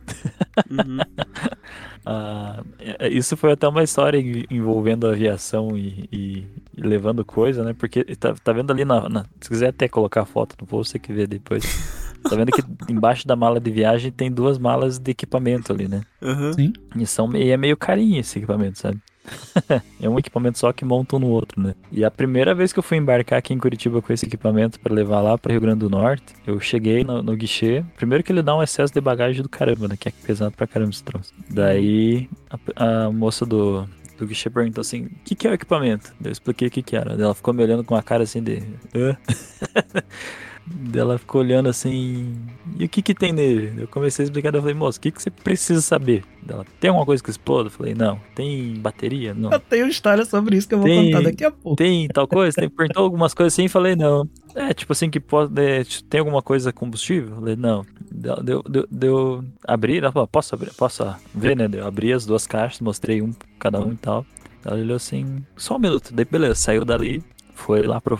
[0.70, 0.98] Uhum.
[2.06, 7.62] Ah, é- isso foi até uma história en- envolvendo aviação e, e- e levando coisa,
[7.62, 7.74] né?
[7.74, 10.92] Porque tá, tá vendo ali na, na- Se quiser até colocar a foto no post,
[10.92, 11.62] você que vê depois.
[12.28, 12.62] Tá vendo que
[12.92, 16.02] embaixo da mala de viagem tem duas malas de equipamento ali, né?
[16.20, 16.52] Uhum.
[16.52, 16.72] Sim.
[16.96, 19.00] E, são, e é meio carinho esse equipamento, sabe?
[20.00, 21.74] é um equipamento só que monta um no outro, né?
[21.92, 24.94] E a primeira vez que eu fui embarcar aqui em Curitiba com esse equipamento pra
[24.94, 27.84] levar lá pra Rio Grande do Norte, eu cheguei no, no guichê.
[27.96, 29.96] Primeiro que ele dá um excesso de bagagem do caramba, né?
[29.98, 31.32] Que é pesado pra caramba esse troço.
[31.48, 32.28] Daí
[32.76, 33.86] a, a moça do,
[34.18, 36.12] do guichê perguntou assim: o que, que é o equipamento?
[36.20, 37.12] Daí Eu expliquei o que, que era.
[37.12, 38.62] Ela ficou me olhando com uma cara assim de.
[38.94, 39.16] Hã?
[40.94, 42.36] Ela ficou olhando assim.
[42.78, 43.82] E o que que tem nele?
[43.82, 44.54] Eu comecei a explicar.
[44.54, 46.24] Eu falei, moço, o que que você precisa saber?
[46.48, 47.66] Ela tem alguma coisa que explode?
[47.66, 48.20] Eu falei, não.
[48.34, 49.34] Tem bateria?
[49.34, 49.50] Não.
[49.50, 51.76] Eu tenho história sobre isso que eu vou Tem- contar daqui a pouco.
[51.76, 52.54] Tem tal coisa?
[52.54, 54.28] Tem, perguntou algumas coisas assim e falei, não.
[54.54, 55.60] É, tipo assim, que pode.
[55.60, 57.30] é, tem alguma coisa combustível?
[57.30, 57.84] Eu falei, não.
[58.12, 60.72] Deu, deu, deu, deu abri, ela falou, posso abrir?
[60.74, 61.04] Posso
[61.34, 61.68] ver, né?
[61.72, 64.24] Eu abri as duas caixas, mostrei um cada um e tal.
[64.64, 66.12] Ela olhou assim, só um minuto.
[66.12, 67.22] Daí, beleza, saiu dali,
[67.54, 68.18] foi lá pro.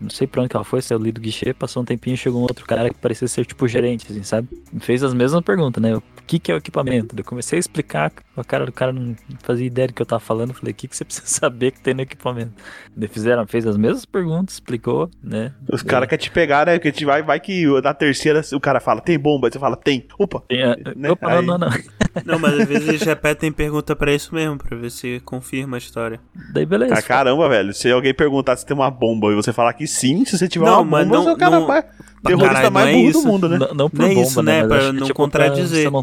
[0.00, 2.40] Não sei pra onde que ela foi, saiu ali do guichê, passou um tempinho, chegou
[2.40, 4.48] um outro cara que parecia ser tipo gerente, assim, sabe?
[4.80, 6.00] Fez as mesmas perguntas, né?
[6.22, 7.14] O que, que é o equipamento?
[7.18, 10.20] Eu comecei a explicar, a cara do cara não fazia ideia do que eu tava
[10.20, 10.50] falando.
[10.50, 12.52] Eu falei, o que, que você precisa saber que tem no equipamento?
[12.96, 15.52] Daí fizeram, fez as mesmas perguntas, explicou, né?
[15.70, 16.74] Os caras querem te pegar, né?
[16.74, 19.48] Porque te vai, vai que na terceira o cara fala, tem bomba?
[19.48, 20.06] Aí você fala, tem.
[20.18, 20.42] Opa!
[20.48, 21.10] Tem a- Né?
[21.10, 21.72] Opa, Aí- não, não, não.
[22.26, 25.78] Não, mas às vezes eles repetem pergunta pra isso mesmo, pra ver se confirma a
[25.78, 26.20] história.
[26.52, 26.92] Daí beleza.
[26.92, 27.72] Ah, caramba, velho.
[27.72, 30.66] Se alguém perguntar se tem uma bomba e você falar que sim, se você tiver
[30.66, 31.84] Não, uma mas bomba, não- você é o cara não- mais
[32.22, 33.26] terrorista caralho, mais é burro do isso.
[33.26, 33.56] mundo, né?
[33.58, 34.60] Não, não por bomba, isso, né?
[34.60, 34.68] né?
[34.68, 35.48] Pra não pra-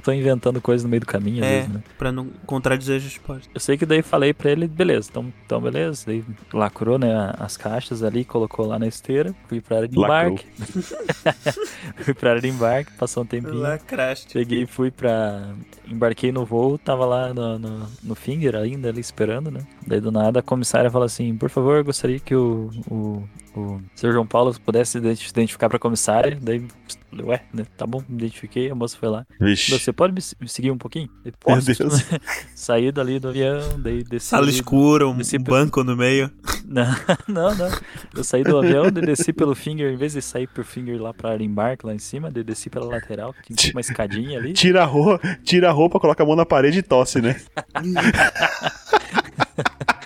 [0.09, 1.83] tô inventando coisa no meio do caminho, É, vezes, né?
[1.97, 3.49] pra não contradizer a resposta.
[3.53, 6.03] Eu sei que daí falei pra ele, beleza, então, então beleza.
[6.07, 10.45] Daí lacrou, né, as caixas ali, colocou lá na esteira, fui pra área de embarque.
[11.97, 13.59] fui pra área de embarque, passou um tempinho.
[13.59, 14.31] Lacraste.
[14.33, 15.53] Cheguei e fui pra.
[15.87, 19.61] Embarquei no voo, tava lá no, no, no Finger ainda ali esperando, né?
[19.85, 23.23] Daí do nada a comissária falou assim: por favor, eu gostaria que o, o,
[23.55, 24.11] o Sr.
[24.13, 26.37] João Paulo pudesse se identi- se identificar pra comissária.
[26.41, 26.65] Daí,
[27.23, 27.65] ué, né?
[27.77, 29.25] Tá bom, me identifiquei, a moça foi lá.
[29.39, 29.71] Vixe.
[29.71, 31.09] Você pode me, se- me seguir um pouquinho?
[31.25, 31.61] Eu, Meu.
[31.61, 32.05] Deus.
[32.55, 34.27] Saí dali do avião, daí desci.
[34.29, 36.31] Sala escura, um banco no meio.
[36.69, 36.85] Não,
[37.27, 37.67] não, não.
[38.15, 41.11] Eu saí do avião, daí desci pelo Finger, em vez de sair por Finger lá
[41.11, 44.53] pra embarque lá em cima, daí desci pela lateral, que tinha uma escadinha ali.
[44.53, 47.41] Tira a roupa, tira a roupa, coloca a mão na parede e tosse, né?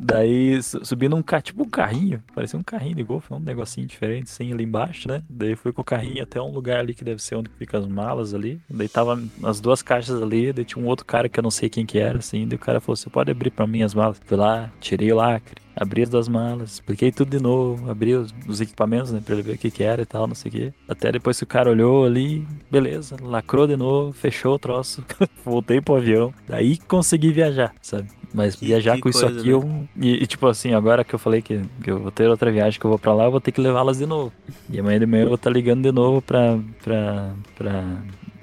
[0.00, 3.86] Daí su- subi num ca- tipo um carrinho, parecia um carrinho de golfe, um negocinho
[3.86, 5.22] diferente, assim, ali embaixo, né?
[5.28, 7.86] Daí fui com o carrinho até um lugar ali que deve ser onde fica as
[7.86, 8.60] malas ali.
[8.68, 11.68] Daí tava as duas caixas ali, daí tinha um outro cara que eu não sei
[11.68, 12.46] quem que era, assim.
[12.46, 14.20] Daí o cara falou: Você pode abrir pra mim as malas?
[14.24, 18.34] Fui lá, tirei o lacre, abri as duas malas, expliquei tudo de novo, abri os,
[18.48, 20.52] os equipamentos, né, pra ele ver o que que era e tal, não sei o
[20.52, 20.72] quê.
[20.88, 25.04] Até depois que o cara olhou ali, beleza, lacrou de novo, fechou o troço,
[25.44, 26.32] voltei pro avião.
[26.48, 28.08] Daí consegui viajar, sabe?
[28.34, 29.42] Mas Que- viajar que com isso aqui, né?
[29.52, 29.84] eu.
[29.96, 32.78] E, e, tipo assim, agora que eu falei que, que eu vou ter outra viagem
[32.80, 34.32] que eu vou pra lá, eu vou ter que levá-las de novo.
[34.70, 36.58] E amanhã de manhã eu vou estar ligando de novo pra.
[36.82, 37.30] pra.
[37.56, 37.84] pra.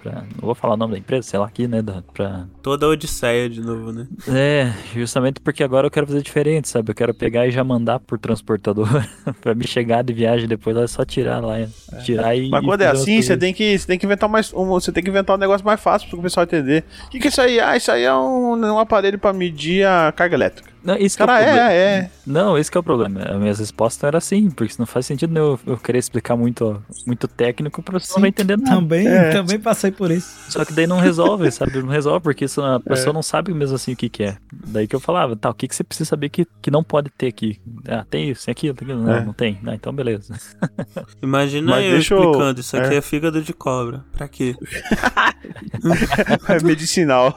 [0.01, 1.81] Pra não vou falar o nome da empresa, sei lá aqui, né?
[1.81, 2.45] Da, pra.
[2.61, 4.07] Toda a Odisseia de novo, né?
[4.27, 6.91] É, justamente porque agora eu quero fazer diferente, sabe?
[6.91, 8.87] Eu quero pegar e já mandar por transportador
[9.41, 11.55] pra me chegar de viagem depois, é só tirar lá.
[12.03, 12.49] Tirar e.
[12.49, 14.53] Mas e quando é fazer as assim, você tem que, você tem que inventar mais,
[14.53, 16.83] um, você tem que inventar um negócio mais fácil pro pessoal entender.
[17.05, 17.59] O que, que é isso aí?
[17.59, 20.69] Ah, isso aí é um, um aparelho pra medir a carga elétrica.
[20.83, 21.71] Não, isso que é o Cara, problema.
[21.71, 22.11] é, é.
[22.25, 23.21] Não, esse que é o problema.
[23.21, 27.27] As minhas respostas eram assim, porque não faz sentido eu, eu querer explicar muito, muito
[27.27, 28.75] técnico pra você não vai entender nada.
[28.75, 29.29] Também, É.
[29.31, 30.29] também passei por isso.
[30.49, 31.81] Só que daí não resolve, sabe?
[31.81, 32.75] Não resolve, porque isso, É.
[32.75, 34.37] a pessoa não sabe mesmo assim o que, que é.
[34.67, 37.09] Daí que eu falava, tá, o que, que você precisa saber que, que não pode
[37.09, 37.59] ter aqui?
[37.87, 39.03] Ah, tem isso, tem aquilo, tem aquilo.
[39.03, 39.25] Não, É.
[39.25, 39.59] não tem.
[39.65, 40.33] Ah, então beleza.
[41.21, 42.97] Imagina Mas eu deixa eu- explicando, isso aqui é.
[42.97, 43.01] é.
[43.01, 44.03] fígado de cobra.
[44.13, 44.55] Pra quê?
[46.49, 47.33] É medicinal.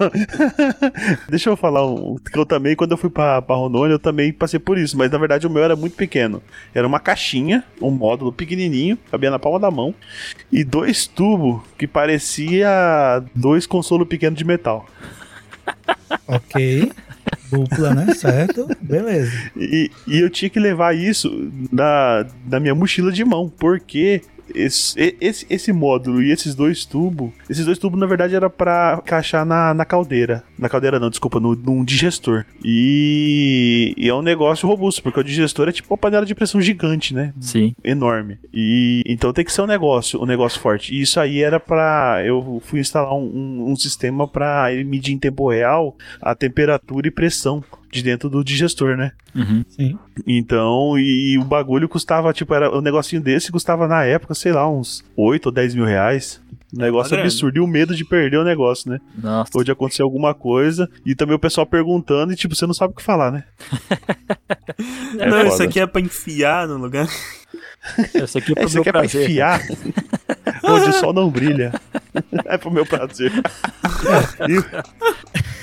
[1.29, 3.99] Deixa eu falar um que eu também, quando eu fui pra, pra, pra Rondônia, eu
[3.99, 4.97] também passei por isso.
[4.97, 6.43] Mas na verdade o meu era muito pequeno.
[6.75, 9.95] Era uma caixinha, um módulo pequenininho, cabia na palma da mão,
[10.51, 14.87] e dois tubos que parecia dois consolos pequenos de metal.
[16.27, 16.93] Ok.
[17.51, 18.15] Dupla, né?
[18.15, 18.69] Certo?
[18.81, 19.33] Beleza.
[19.57, 24.23] E, e eu tinha que levar isso na, na minha mochila de mão, porque
[24.55, 29.01] esse, esse, esse módulo e esses dois tubos, esses dois tubos na verdade era pra
[29.03, 30.45] encaixar na, na caldeira.
[30.59, 32.45] Na caldeira não, desculpa, no, num digestor.
[32.65, 36.61] E, e é um negócio robusto, porque o digestor é tipo uma panela de pressão
[36.61, 37.33] gigante, né?
[37.41, 37.75] Sim.
[37.85, 38.39] enorme.
[38.53, 40.95] E então tem que ser um negócio, um negócio forte.
[40.95, 42.23] E isso aí era pra.
[42.25, 47.09] Eu fui instalar um, um, um sistema pra ele medir em tempo real a temperatura
[47.09, 49.13] e pressão de dentro do digestor, né?
[49.35, 49.63] Uhum.
[49.69, 49.99] Sim.
[50.27, 54.69] Então, e, o bagulho custava, tipo, era um negocinho desse custava na época, sei lá,
[54.69, 56.41] uns 8 ou 10 mil reais.
[56.75, 57.25] Um negócio grana.
[57.25, 57.59] absurdo.
[57.59, 58.99] E o medo de perder o negócio, né?
[59.23, 59.51] Nossa.
[59.55, 60.89] Ou de acontecer alguma coisa.
[61.05, 63.45] E também o pessoal perguntando e, tipo, você não sabe o que falar, né?
[65.19, 65.49] É não, foda.
[65.49, 67.07] isso aqui é pra enfiar no lugar.
[68.15, 69.61] Esse aqui é pro meu aqui é pra enfiar
[70.65, 71.73] onde o sol não brilha.
[72.47, 73.33] É pro meu prazer.
[74.49, 74.65] e, o-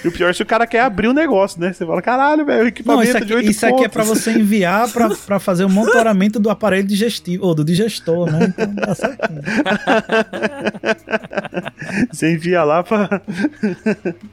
[0.04, 1.72] e o pior é se o cara quer abrir o negócio, né?
[1.74, 3.91] Você fala, caralho, velho, Não, equipamento de aqui, 8 isso aqui é pontos.
[3.93, 8.47] pra você enviar pra, pra fazer o monitoramento do aparelho digestivo, ou do digestor, né?
[8.58, 9.41] Então tá certinho.
[12.12, 13.22] Você envia lá pra.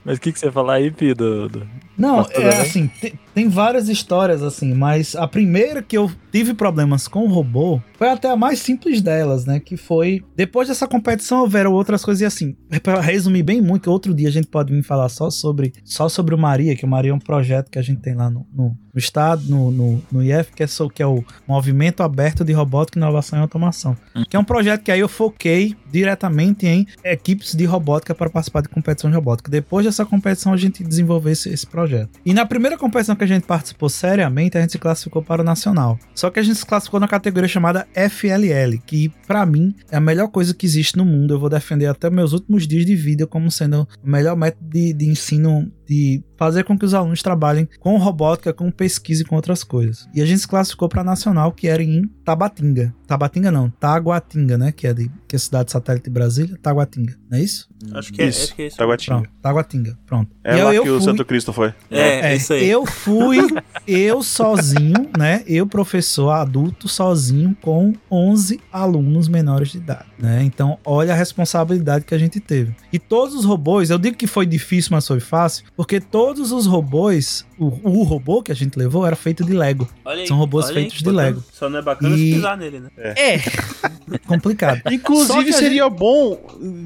[0.05, 1.15] Mas o que, que você ia falar aí, Pi?
[1.15, 1.67] Do, do-
[1.99, 2.47] Não, é bem.
[2.49, 7.29] assim, te- tem várias histórias assim, mas a primeira que eu tive problemas com o
[7.29, 9.61] robô foi até a mais simples delas, né?
[9.61, 14.15] Que foi depois dessa competição houveram outras coisas e assim, pra resumir bem muito, outro
[14.15, 17.11] dia a gente pode vir falar só sobre só sobre o Maria, que o Maria
[17.13, 20.23] é um projeto que a gente tem lá no, no, no estado, no, no, no
[20.23, 23.95] IF, que é, que é o Movimento Aberto de Robótica, Inovação e Automação.
[24.31, 28.63] Que é um projeto que aí eu foquei diretamente em equipes de robótica para participar
[28.63, 29.51] de competição de robótica.
[29.51, 32.09] Depois dessa competição, a gente desenvolveu esse, esse projeto.
[32.25, 35.45] E na primeira competição que a gente participou seriamente, a gente se classificou para o
[35.45, 35.99] nacional.
[36.15, 40.01] Só que a gente se classificou na categoria chamada FLL, que para mim é a
[40.01, 41.35] melhor coisa que existe no mundo.
[41.35, 44.95] Eu vou defender até meus últimos dias de vida como sendo o melhor método de,
[44.95, 49.37] de ensino de fazer com que os alunos trabalhem com robótica, com pesquisa e com
[49.37, 50.09] outras coisas.
[50.15, 52.95] E a gente se classificou para nacional, que era em Tabatinga.
[53.07, 54.73] Tabatinga não, Taguatinga, né?
[54.73, 56.59] Que é, de, que é a cidade satélite de Brasília.
[56.61, 57.69] Taguatinga, não é isso?
[57.93, 58.77] Acho que é, Isso, acho que é isso.
[58.77, 59.17] Taguatinga.
[59.19, 60.31] Pronto, Taguatinga, pronto.
[60.43, 61.75] É E lá eu- que eu o fui- Santo Cristo foi.
[61.91, 62.67] É, isso aí.
[62.69, 63.39] Eu fui,
[63.87, 65.43] eu sozinho, né?
[65.47, 70.43] Eu, professor adulto, sozinho, com 11 alunos menores de idade, né?
[70.43, 72.75] Então, olha a responsabilidade que a gente teve.
[72.93, 76.67] E todos os robôs, eu digo que foi difícil, mas foi fácil, porque todos os
[76.67, 79.89] robôs, o, o robô que a gente levou era feito de Lego.
[80.05, 81.11] Olha aí, São robôs olha aí, feitos de.
[81.11, 81.43] Lego.
[81.53, 82.91] Só não é bacana E- se pisar nele, né?
[82.97, 83.39] É,
[84.27, 84.77] complicado.
[84.83, 86.39] Só que Inclusive, seria bom.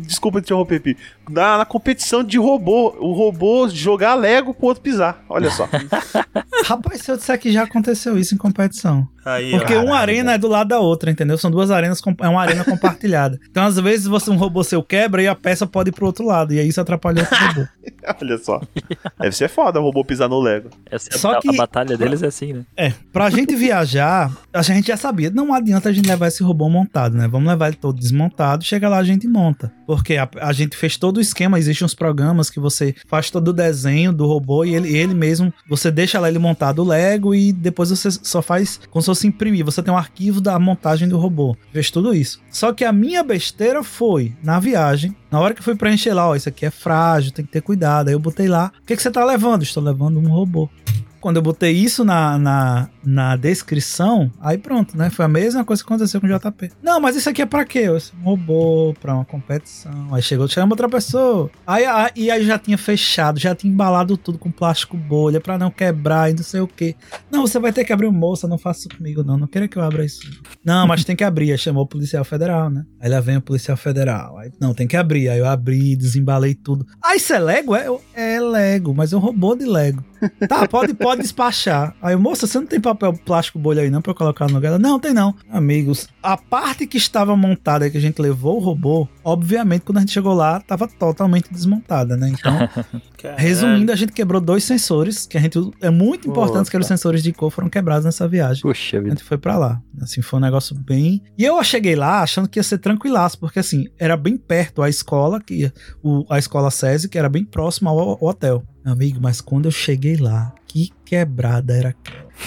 [0.07, 0.97] Desculpa te interromper, Pi.
[1.31, 5.23] Na, na competição de robô, o robô jogar Lego pro outro pisar.
[5.29, 5.69] Olha só.
[6.65, 9.09] Rapaz, se eu disser que já aconteceu isso em competição.
[9.25, 9.85] Aí, Porque ó.
[9.85, 11.37] uma arena é do lado da outra, entendeu?
[11.37, 13.39] São duas arenas, é uma arena compartilhada.
[13.51, 16.25] Então, às vezes, você um robô seu quebra e a peça pode ir pro outro
[16.25, 16.53] lado.
[16.55, 17.69] E aí isso atrapalha outro robô.
[18.23, 18.61] Olha só.
[19.19, 20.71] Deve ser foda o robô pisar no Lego.
[20.91, 22.65] Essa é Só a, que- a batalha deles é assim, né?
[22.77, 26.69] É, pra gente viajar, a gente já sabia, não adianta a gente levar esse robô
[26.69, 27.29] montado, né?
[27.29, 29.71] Vamos levar ele todo desmontado, chega lá a gente monta.
[29.87, 33.49] Porque a, a gente fez todo o esquema, existem uns programas que você faz todo
[33.49, 37.35] o desenho do robô e ele, ele mesmo, você deixa lá ele montado o Lego
[37.35, 39.65] e depois você só faz como se fosse imprimir.
[39.65, 41.57] Você tem um arquivo da montagem do robô.
[41.73, 42.41] Fez tudo isso.
[42.51, 46.35] Só que a minha besteira foi, na viagem, na hora que fui preencher lá, ó,
[46.35, 48.09] isso aqui é frágil, tem que ter cuidado.
[48.09, 49.63] Aí eu botei lá, o que, que você tá levando?
[49.63, 50.69] Estou levando um robô.
[51.21, 55.11] Quando eu botei isso na, na, na descrição, aí pronto, né?
[55.11, 56.71] Foi a mesma coisa que aconteceu com o JP.
[56.83, 57.81] Não, mas isso aqui é pra quê?
[57.81, 60.15] Eu disse, Um robô, pra uma competição.
[60.15, 61.51] Aí chegou, chama outra pessoa.
[61.67, 65.59] Aí, aí, e aí já tinha fechado, já tinha embalado tudo com plástico bolha pra
[65.59, 66.95] não quebrar e não sei o quê.
[67.31, 69.37] Não, você vai ter que abrir um moça, não faça comigo, não.
[69.37, 70.21] Não queira que eu abra isso.
[70.65, 71.53] Não, mas tem que abrir.
[71.53, 72.85] Aí chamou o policial federal, né?
[72.99, 74.39] Aí lá vem o policial federal.
[74.39, 75.29] Aí, não, tem que abrir.
[75.29, 76.87] Aí eu abri, desembalei tudo.
[77.05, 77.75] Ah, isso é Lego?
[77.75, 80.05] É, é Lego, mas é um robô de Lego.
[80.49, 81.95] Tá, pode, pode despachar.
[82.03, 84.69] Aí, moça, você não tem papel plástico bolha aí não pra eu colocar no lugar?
[84.69, 85.35] Ela, Não, tem não.
[85.51, 90.01] Amigos, a parte que estava montada que a gente levou o robô, obviamente, quando a
[90.01, 92.29] gente chegou lá, tava totalmente desmontada, né?
[92.31, 92.53] Então,
[93.37, 96.83] resumindo, a gente quebrou dois sensores, que a gente é muito importante que Opa.
[96.83, 98.63] os sensores de cor foram quebrados nessa viagem.
[98.63, 99.11] Puxa A vida.
[99.15, 99.81] gente foi pra lá.
[100.01, 101.23] Assim, foi um negócio bem.
[101.37, 104.89] E eu cheguei lá achando que ia ser tranquilaço, porque assim, era bem perto a
[104.89, 105.71] escola, que
[106.29, 108.63] a escola SESI, que era bem próxima ao, ao hotel.
[108.85, 111.95] Amigo, mas quando eu cheguei lá, que quebrada era.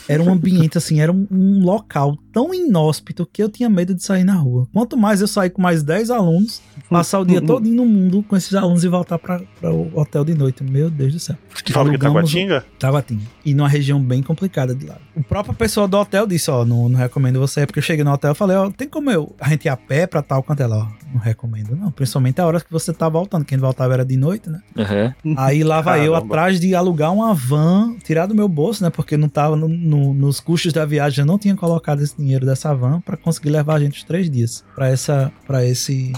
[0.07, 4.03] Era um ambiente assim, era um, um local tão inóspito que eu tinha medo de
[4.03, 4.67] sair na rua.
[4.73, 8.35] Quanto mais eu sair com mais 10 alunos, passar o dia todo no mundo com
[8.35, 10.63] esses alunos e voltar para o hotel de noite.
[10.63, 11.37] Meu Deus do céu.
[11.63, 12.65] Que fala que Alugamos- Taguatinga?
[12.79, 13.21] Taguatinga.
[13.45, 14.97] E numa região bem complicada de lá.
[15.15, 18.11] O próprio pessoal do hotel disse, ó, não, não recomendo você, porque eu cheguei no
[18.11, 20.61] hotel e falei, ó, tem como eu, a gente ir a pé pra tal canto?
[20.63, 24.03] Ela, ó, não recomendo não, principalmente a hora que você tá voltando, quem voltava era
[24.05, 24.59] de noite, né?
[24.77, 25.13] Aham.
[25.37, 28.89] Aí lá vai eu atrás de alugar uma van, tirar do meu bolso, né?
[28.89, 32.45] Porque não tava no- no- nos custos da viagem, eu não tinha colocado esse dinheiro
[32.45, 36.13] dessa van pra conseguir levar a gente os três dias pra essa, para esse,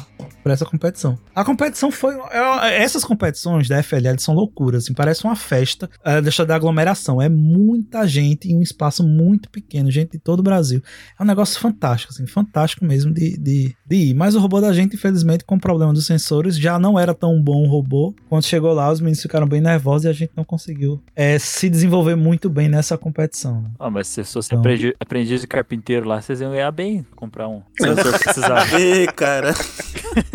[0.46, 1.18] para essa competição.
[1.34, 6.22] A competição foi, é- essas competições da FLL são loucuras, assim, parece uma festa, é,
[6.22, 10.44] deixa da aglomeração, é muita gente em um espaço muito pequeno, gente de todo o
[10.44, 10.84] Brasil.
[11.20, 14.14] É um negócio fantástico, assim, fantástico mesmo de, de, de ir.
[14.14, 17.42] Mas o robô da gente, infelizmente, com o problema dos sensores, já não era tão
[17.42, 18.14] bom o robô.
[18.30, 21.68] Quando chegou lá, os meninos ficaram bem nervosos e a gente não conseguiu é, se
[21.72, 23.64] desenvolver muito bem nessa competição.
[23.64, 23.72] né?
[23.80, 24.60] Ah, mas se fosse Então.
[24.60, 28.80] aprendi- aprendiz de carpinteiro lá, vocês iam ganhar bem comprar um sensor que precisava.
[28.80, 29.56] Ê, cara.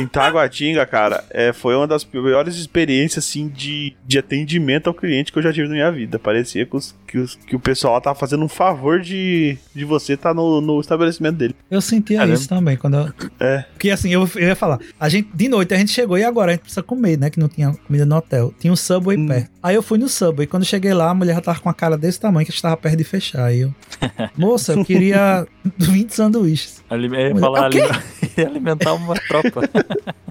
[0.00, 5.32] Em Taguatinga, cara, é, foi uma das piores experiências, assim, de, de atendimento ao cliente
[5.32, 6.18] que eu já tive na minha vida.
[6.18, 9.84] Parecia que, os- que, os- que o pessoal lá tava fazendo um favor de, de
[9.84, 11.54] você estar no, no estabelecimento dele.
[11.70, 12.34] Eu sentia Caramba.
[12.34, 13.12] isso também, quando eu...
[13.38, 13.64] É.
[13.72, 16.50] Porque assim, eu, eu ia falar, a gente, de noite a gente chegou e agora
[16.52, 17.30] a gente precisa comer, né?
[17.30, 18.54] Que não tinha comida no hotel.
[18.58, 19.26] Tinha um Subway Hum.
[19.26, 19.50] perto.
[19.62, 21.74] Aí eu fui no Subway, quando eu cheguei lá, a mulher já tava com a
[21.74, 23.44] cara desse tamanho que estava perto de fechar.
[23.46, 23.74] Aí eu,
[24.36, 25.46] moça, eu queria
[25.78, 26.82] 20 sanduíches.
[26.88, 29.62] Ali- eu ia Mulher, falar "É o quê?" ali- alimentar uma tropa.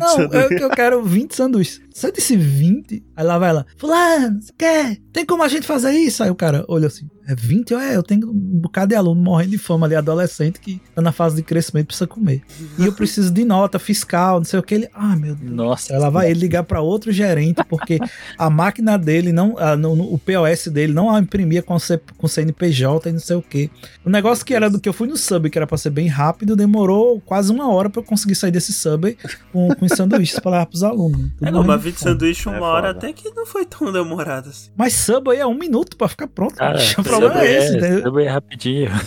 [0.00, 1.80] Não, eu, eu quero 20 sanduíches.
[1.92, 3.04] Você disse 20?
[3.16, 4.96] Aí lá vai ela, fulano, você quer?
[5.12, 6.22] Tem como a gente fazer isso?
[6.24, 7.70] Aí o cara olha assim, é 20?
[7.70, 11.00] Eu, é, eu tenho um bocado de aluno morrendo de fome ali, adolescente, que tá
[11.00, 12.42] na fase de crescimento, precisa comer.
[12.78, 14.74] E eu preciso de nota fiscal, não sei o que.
[14.74, 15.52] Ele, ah, meu Deus.
[15.52, 15.92] Nossa.
[15.94, 18.00] Aí lá vai ele ligar para outro gerente, porque
[18.36, 22.26] a máquina dele, não, a- no- no- o POS dele não imprimia com, C, com
[22.26, 23.70] CNPJ e não sei o que.
[24.04, 26.08] O negócio que era do que eu fui no sub, que era pra ser bem
[26.08, 29.16] rápido, demorou quase uma hora pra eu conseguir sair desse sub
[29.52, 31.18] com, com os sanduíches pra levar pros alunos.
[31.20, 31.30] né?
[31.42, 32.10] É, não, mas de 20 fome.
[32.12, 32.98] sanduíche uma É hora foda.
[32.98, 34.70] até que não foi tão demorado assim.
[34.76, 36.54] Mas sub aí é um minuto pra ficar pronto.
[36.54, 37.98] Cara, o problema é esse, né?
[38.02, 38.90] Subway é rapidinho.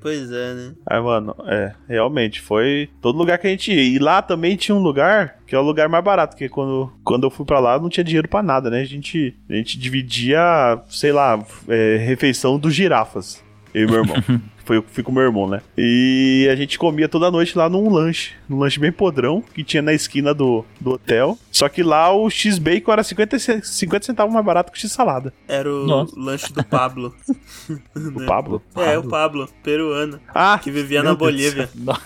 [0.00, 0.72] Pois é, né?
[0.88, 3.82] Aí, mano, é, realmente, foi todo lugar que a gente ia.
[3.82, 7.24] E lá também tinha um lugar que é o lugar mais barato, porque quando, quando
[7.24, 8.80] eu fui pra lá não tinha dinheiro pra nada, né?
[8.80, 10.40] A gente, a gente dividia,
[10.88, 11.38] sei lá,
[11.68, 13.42] é, refeição dos girafas.
[13.72, 14.16] Eu e meu irmão.
[14.66, 15.62] Foi eu que fui com meu irmão, né?
[15.78, 18.32] E a gente comia toda noite lá num lanche.
[18.48, 21.38] Num lanche bem podrão, que tinha na esquina do, do hotel.
[21.52, 25.32] Só que lá o X-Bacon era 50, ce- 50 centavos mais barato que o X-Salada.
[25.46, 26.12] Era o Nossa.
[26.18, 27.14] lanche do Pablo.
[27.94, 28.26] O Né?
[28.26, 28.62] Pablo.
[28.76, 31.68] É, o Pablo, peruano, Ah, que vivia na Bolívia.
[31.74, 32.02] Nossa.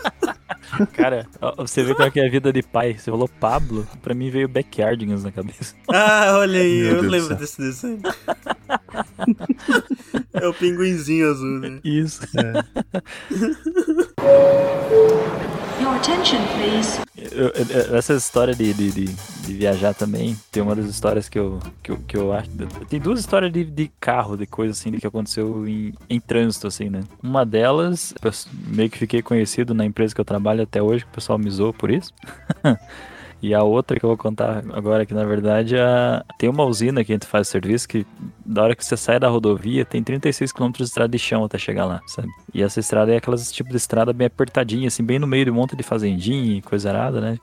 [0.94, 1.26] Cara,
[1.58, 2.94] você vê como é que é a vida de pai.
[2.96, 5.74] Você falou Pablo, pra mim veio Backyardigans na cabeça.
[5.88, 7.36] Ah, olha aí, Meu eu Deus lembro céu.
[7.36, 8.00] desse desenho.
[10.34, 11.80] É o pinguinzinho azul, né?
[11.84, 12.20] Isso.
[15.80, 17.00] Your attention, please.
[17.32, 21.38] Eu- eu- essa história de, de, de, de viajar também, tem uma das histórias que
[21.38, 22.50] eu, que eu, que eu acho.
[22.88, 26.66] Tem duas histórias de, de carro, de coisa assim, de que aconteceu em, em trânsito,
[26.66, 27.00] assim, né?
[27.22, 28.30] Uma delas, eu
[28.68, 31.50] meio que fiquei conhecido na empresa que eu trabalho até hoje, que o pessoal me
[31.50, 32.12] zoou por isso.
[33.42, 36.24] E a outra que eu vou contar agora, que na verdade a...
[36.38, 38.06] tem uma usina que a gente faz serviço que
[38.44, 41.56] da hora que você sai da rodovia tem 36 km de estrada de chão até
[41.56, 42.28] chegar lá, sabe?
[42.52, 45.50] E essa estrada é aquelas tipo de estrada bem apertadinha, assim, bem no meio de
[45.50, 47.38] um monte de fazendinha e coisa arada, né?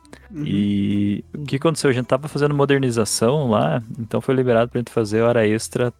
[0.45, 1.89] E o que aconteceu?
[1.89, 5.93] A gente tava fazendo modernização lá, então foi liberado pra gente fazer hora extra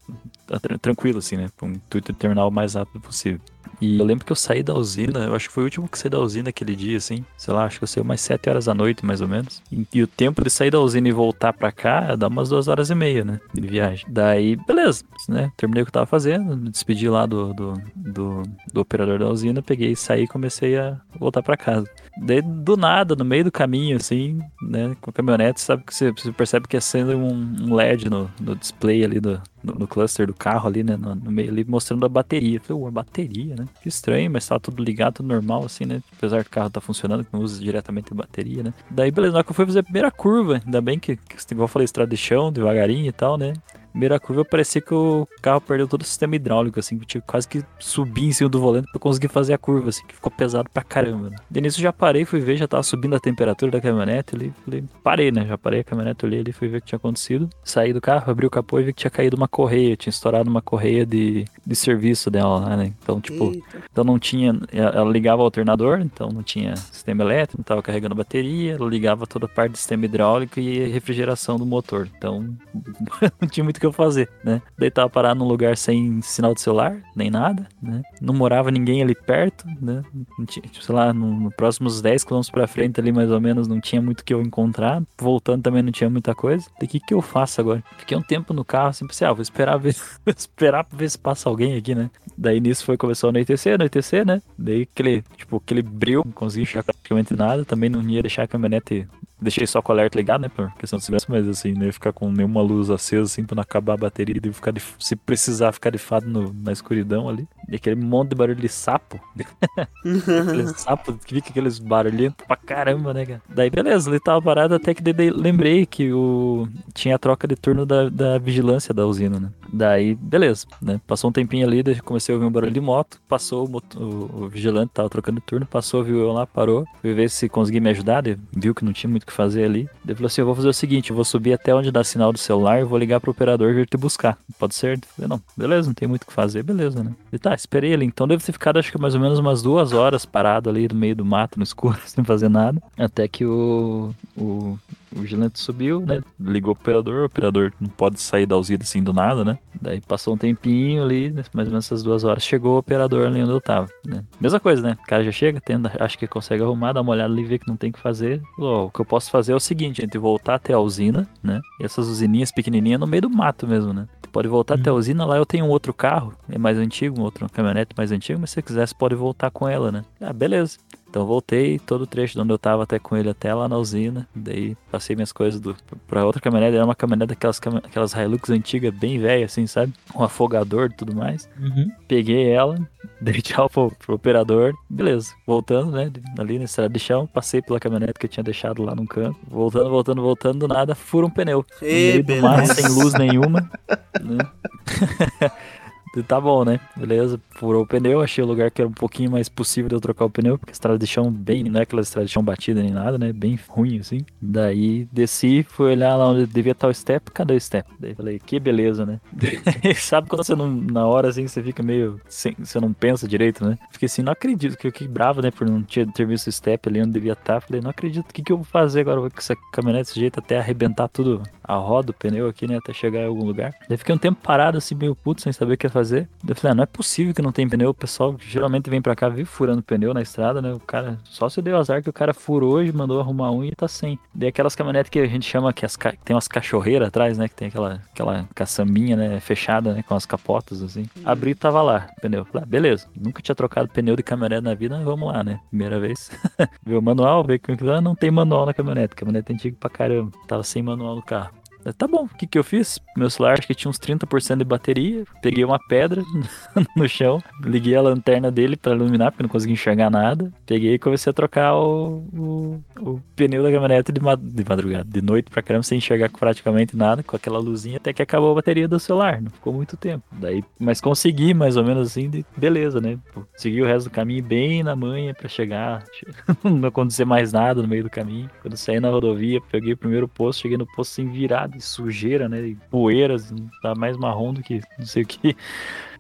[0.46, 1.48] tra- tranquilo, assim, né?
[1.58, 3.40] Com o intuito de terminar o mais rápido possível.
[3.80, 5.98] E eu lembro que eu saí da usina, eu acho que foi o último que
[5.98, 7.24] saí da usina aquele dia, assim.
[7.38, 9.62] Sei lá, acho que eu saí umas 7 horas da noite, mais ou menos.
[9.72, 12.68] E, e o tempo de sair da usina e voltar pra cá dá umas duas
[12.68, 13.40] horas e meia, né?
[13.54, 14.06] De viagem.
[14.10, 15.52] Daí, beleza, né?
[15.56, 19.30] Terminei o que eu tava fazendo, me despedi lá do, do, do, do operador da
[19.30, 21.88] usina, peguei, saí e comecei a voltar pra casa.
[22.18, 26.12] Daí, do nada, no meio do caminho, assim, né, com a caminhonete, sabe que você,
[26.12, 30.28] você percebe que acende um, um LED no, no display ali do, no, no cluster
[30.28, 32.58] do carro ali, né, no, no meio ali, mostrando a bateria.
[32.58, 33.66] Eu falei, ué, bateria, né?
[33.82, 36.02] Que estranho, mas tava tudo ligado, tudo normal, assim, né?
[36.16, 38.74] Apesar do carro tá funcionando, que não usa diretamente a bateria, né?
[38.90, 41.36] Daí, beleza, na hora que eu fui fazer a primeira curva, ainda bem que, que
[41.52, 43.54] igual eu falei, estrada de chão, devagarinho e tal, né?
[43.98, 47.48] Primeira curva parecia que o carro perdeu todo o sistema hidráulico, assim, que tive quase
[47.48, 50.70] que subir em cima do volante pra conseguir fazer a curva, assim, que ficou pesado
[50.72, 51.32] pra caramba.
[51.32, 51.38] Né?
[51.56, 54.84] Início eu já parei, fui ver, já tava subindo a temperatura da caminhonete ali, falei,
[55.04, 55.48] parei, né?
[55.48, 57.50] Já parei a caminhonete ali, ali fui ver o que tinha acontecido.
[57.64, 60.48] Saí do carro, abri o capô e vi que tinha caído uma correia, tinha estourado
[60.48, 62.94] uma correia de, de serviço dela lá, né?
[63.02, 63.82] Então, tipo, Eita.
[63.92, 64.60] então não tinha.
[64.72, 69.26] Ela ligava o alternador, então não tinha sistema elétrico, não tava carregando bateria, ela ligava
[69.26, 72.08] toda a parte do sistema hidráulico e refrigeração do motor.
[72.16, 72.56] Então
[73.42, 74.62] não tinha muito o que eu fazer, né?
[74.78, 78.02] Daí tava parado num lugar sem sinal de celular, nem nada, né?
[78.22, 80.04] Não morava ninguém ali perto, né?
[80.48, 83.68] Tinha, tipo, sei lá, no, no próximos 10 km pra frente ali, mais ou menos,
[83.68, 85.02] não tinha muito que eu encontrar.
[85.20, 86.66] Voltando também não tinha muita coisa.
[86.80, 87.84] Daí o que, que eu faço agora?
[87.98, 91.18] Fiquei um tempo no carro, assim, pensei, ah, vou esperar ver, esperar pra ver se
[91.18, 92.10] passa alguém aqui, né?
[92.38, 94.42] Daí nisso foi começou a anoitecer, anoitecer, né?
[94.58, 97.66] Daí aquele, tipo, aquele bril, não consegui enxergar praticamente nada.
[97.66, 99.08] Também não ia deixar a caminhonete.
[99.40, 100.50] Deixei só com o alerta ligado, né?
[100.50, 103.56] Por questão de segurança, mas assim, não ia ficar com nenhuma luz acesa, assim, pra
[103.56, 104.36] não acabar a bateria.
[104.44, 107.48] E ficar de- se precisar ficar de fato no- na escuridão ali.
[107.70, 109.20] E aquele monte de barulho de sapo.
[110.04, 113.42] aqueles sapos, que fica aqueles barulhentos pra caramba, né, cara?
[113.50, 117.56] Daí beleza, ele tava parado até que daí lembrei que o tinha a troca de
[117.56, 119.50] turno da, da vigilância da usina, né?
[119.72, 121.00] Daí, beleza, né?
[121.06, 124.00] Passou um tempinho ali, daí comecei a ouvir um barulho de moto, passou o, moto-
[124.00, 127.50] o- o vigilante, tava trocando de turno, passou, viu eu lá, parou, fui ver se
[127.50, 128.24] conseguia me ajudar,
[128.56, 129.90] viu que não tinha muito que fazer ali.
[130.04, 132.34] Daí falou assim: eu vou fazer o seguinte, eu vou subir até onde dá sinal
[132.34, 134.38] do celular vou ligar pro operador vir te buscar.
[134.58, 134.98] Pode ser?
[134.98, 137.12] Eu falei, não, beleza, não tem muito o que fazer, beleza, né?
[137.32, 138.06] E tá, esperei ele.
[138.06, 140.96] Então deve ter ficado acho que mais ou menos umas duas horas parado ali no
[140.96, 142.82] meio do mato, no escuro, sem fazer nada.
[142.98, 144.80] Até que o, o,
[145.16, 146.22] o vigilante subiu, né?
[146.40, 149.58] Ligou pro operador, o operador não pode sair da usina assim do nada, né?
[149.82, 153.28] Daí passou um tempinho ali, né, mais ou menos essas duas horas, chegou o operador
[153.28, 154.24] ali onde eu tava, né?
[154.40, 154.98] Mesma coisa, né?
[155.04, 157.68] O cara já chega, tenta, acha que consegue arrumar, dá uma olhada ali, vê que
[157.68, 158.42] não tem o que fazer.
[158.56, 161.28] Falou, o que eu posso fazer é o seguinte, a gente voltar até a usina,
[161.42, 161.62] né?
[161.80, 164.08] E essas usininhas pequenininhas no meio do mato mesmo, né?
[164.32, 167.24] Pode voltar até a usina, lá eu tenho um outro carro, é mais antigo, um
[167.24, 170.04] outro caminhonete mais antigo, mas se você quiser, você pode voltar com ela, né?
[170.22, 170.78] Ah, beleza.
[171.10, 173.78] Então voltei todo o trecho de onde eu tava até com ele até lá na
[173.78, 174.28] usina.
[174.36, 175.76] Daí passei minhas coisas do,
[176.08, 176.76] pra outra caminhonete.
[176.76, 179.94] Era uma caminhonete daquelas, aquelas Hilux antigas, bem velha, assim, sabe?
[180.14, 181.50] Com afogador e tudo mais.
[181.60, 181.90] Uhum.
[182.08, 182.78] Peguei ela,
[183.22, 184.74] dei tchau pro, pro operador.
[184.90, 186.12] Beleza, voltando, né?
[186.38, 189.38] Ali na estrada de chão, passei pela caminhonete que eu tinha deixado lá no canto.
[189.48, 191.66] Voltando, voltando, voltando, do nada, fura um pneu.
[191.82, 192.74] No Ei, meio do mato, beleza.
[192.76, 193.70] sem luz nenhuma.
[194.22, 195.52] né?
[196.18, 196.80] E Tá bom, né?
[196.96, 200.02] Beleza, furou o pneu, achei o lugar que era um pouquinho mais possível de eu
[200.02, 202.82] trocar o pneu, porque estrada de chão bem, não é aquela estrada de chão batida
[202.82, 203.32] nem nada, né?
[203.32, 204.26] Bem ruim, assim.
[204.42, 207.90] Daí desci, fui olhar lá onde devia estar o step, cadê o step?
[208.00, 209.20] Daí falei, que beleza, né?
[209.96, 213.66] Sabe quando você não, na hora assim, você fica meio, sem, você não pensa direito,
[213.66, 213.78] né?
[213.92, 215.52] Fiquei assim, não acredito, que eu fiquei bravo, né?
[215.52, 217.62] Por não ter, ter visto o step ali onde devia estar.
[217.62, 219.22] Falei, não acredito, o que, que eu vou fazer agora?
[219.22, 222.78] Com essa caminhonete desse jeito até arrebentar tudo, a roda, o pneu aqui, né?
[222.78, 223.74] Até chegar em algum lugar.
[223.88, 226.30] Daí fiquei um tempo parado, assim, meio puto, sem saber o que ia fazer.
[226.48, 227.90] Eu falei, ah, não é possível que não tem pneu.
[227.90, 230.74] O pessoal geralmente vem pra cá, vive furando pneu na estrada, né?
[230.74, 233.76] O cara, só se deu azar que o cara furou e mandou arrumar um e
[233.76, 234.18] tá sem.
[234.34, 237.48] Daí aquelas caminhonetes que a gente chama que as que tem umas cachorreiras atrás, né?
[237.48, 239.40] Que tem aquela, aquela caçambinha, né?
[239.40, 240.04] Fechada, né?
[240.04, 241.06] Com as capotas, assim.
[241.26, 242.46] Abri e tava lá, pneu.
[242.46, 243.08] Falei, ah, beleza.
[243.16, 245.60] Nunca tinha trocado pneu de caminhonete na vida, vamos lá, né?
[245.70, 246.32] Primeira vez.
[246.86, 249.16] Vê o manual, vê que ah, não tem manual na caminhonete.
[249.16, 250.32] Caminhonete é antiga pra caramba.
[250.48, 251.57] Tava sem manual no carro.
[251.88, 253.00] Eu, Tá bom, o que que eu fiz?
[253.16, 255.24] Meu celular acho que tinha uns 30% de bateria.
[255.42, 256.22] Peguei uma pedra
[256.96, 260.52] no chão, liguei a lanterna dele pra iluminar, porque não conseguia enxergar nada.
[260.66, 265.22] Peguei e comecei a trocar o, o, o pneu da caminhonete de, de madrugada, de
[265.22, 268.88] noite pra caramba, sem enxergar praticamente nada, com aquela luzinha, até que acabou a bateria
[268.88, 269.42] do celular.
[269.42, 270.24] Não ficou muito tempo.
[270.34, 273.18] Daí, mas consegui mais ou menos assim, de, beleza, né?
[273.56, 276.04] Segui o resto do caminho bem na manha pra chegar.
[276.64, 278.50] não acontecer mais nada no meio do caminho.
[278.62, 282.50] Quando saí na rodovia, peguei o primeiro posto, cheguei no posto sem virado, e sujeira,
[282.50, 282.62] né?
[282.62, 285.56] E poeiras, tá mais marrom do que não sei o que.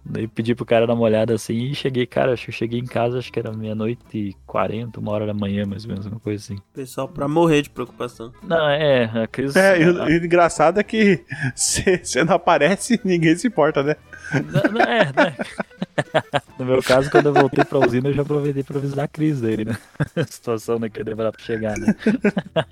[0.09, 2.79] Daí pedi pro cara dar uma olhada assim e cheguei, cara, acho que eu cheguei
[2.79, 6.05] em casa, acho que era meia-noite e 40, uma hora da manhã, mais ou menos,
[6.05, 6.61] uma coisa assim.
[6.73, 8.31] Pessoal, pra morrer de preocupação.
[8.41, 9.59] Não, é, a crise.
[9.59, 13.97] É, e o, e o engraçado é que você não aparece ninguém se importa, né?
[14.33, 15.35] Não, não, é, né?
[16.57, 19.41] No meu caso, quando eu voltei pra usina, eu já aproveitei pra avisar a crise
[19.41, 19.77] dele, né?
[20.15, 21.95] A situação né, que ia demorar pra chegar, né?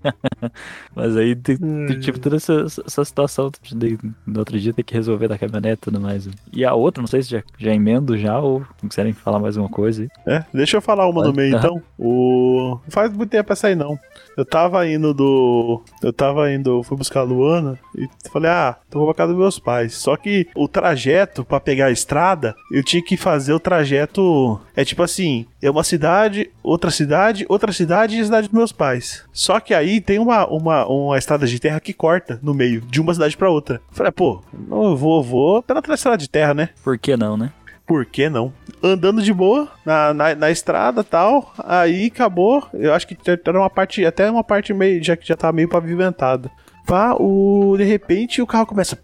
[0.95, 4.93] Mas aí, tem, tem, tipo, toda essa, essa situação de, no outro dia ter que
[4.93, 6.27] resolver da caminhonete e tudo mais.
[6.51, 9.69] E a outra, não sei se já, já emendo já ou quiserem falar mais uma
[9.69, 10.09] coisa aí.
[10.25, 11.59] É, deixa eu falar uma no Pode, meio tá.
[11.59, 11.81] então.
[11.97, 12.79] O...
[12.83, 13.99] Não faz muito tempo essa aí não.
[14.37, 15.81] Eu tava indo do.
[16.01, 16.83] Eu tava indo.
[16.83, 19.95] Fui buscar a Luana e falei, ah, tô pra casa dos meus pais.
[19.95, 24.59] Só que o trajeto pra pegar a estrada, eu tinha que fazer fazer o trajeto.
[24.75, 28.71] É tipo assim: é uma cidade, outra cidade, outra cidade e a cidade dos meus
[28.71, 29.23] pais.
[29.31, 32.99] Só que aí tem uma, uma, uma estrada de terra que corta no meio, de
[32.99, 33.81] uma cidade pra outra.
[33.91, 36.69] Falei, pô, eu vou, vou pela estrada de terra, né?
[36.83, 37.51] Por que não, né?
[37.85, 38.51] Por que não?
[38.81, 42.67] Andando de boa na, na, na estrada tal, aí acabou.
[42.73, 45.69] Eu acho que era uma parte, até uma parte meio, já que já tá meio
[45.69, 46.49] pavimentada.
[46.85, 48.97] Pá, o, de repente o carro começa.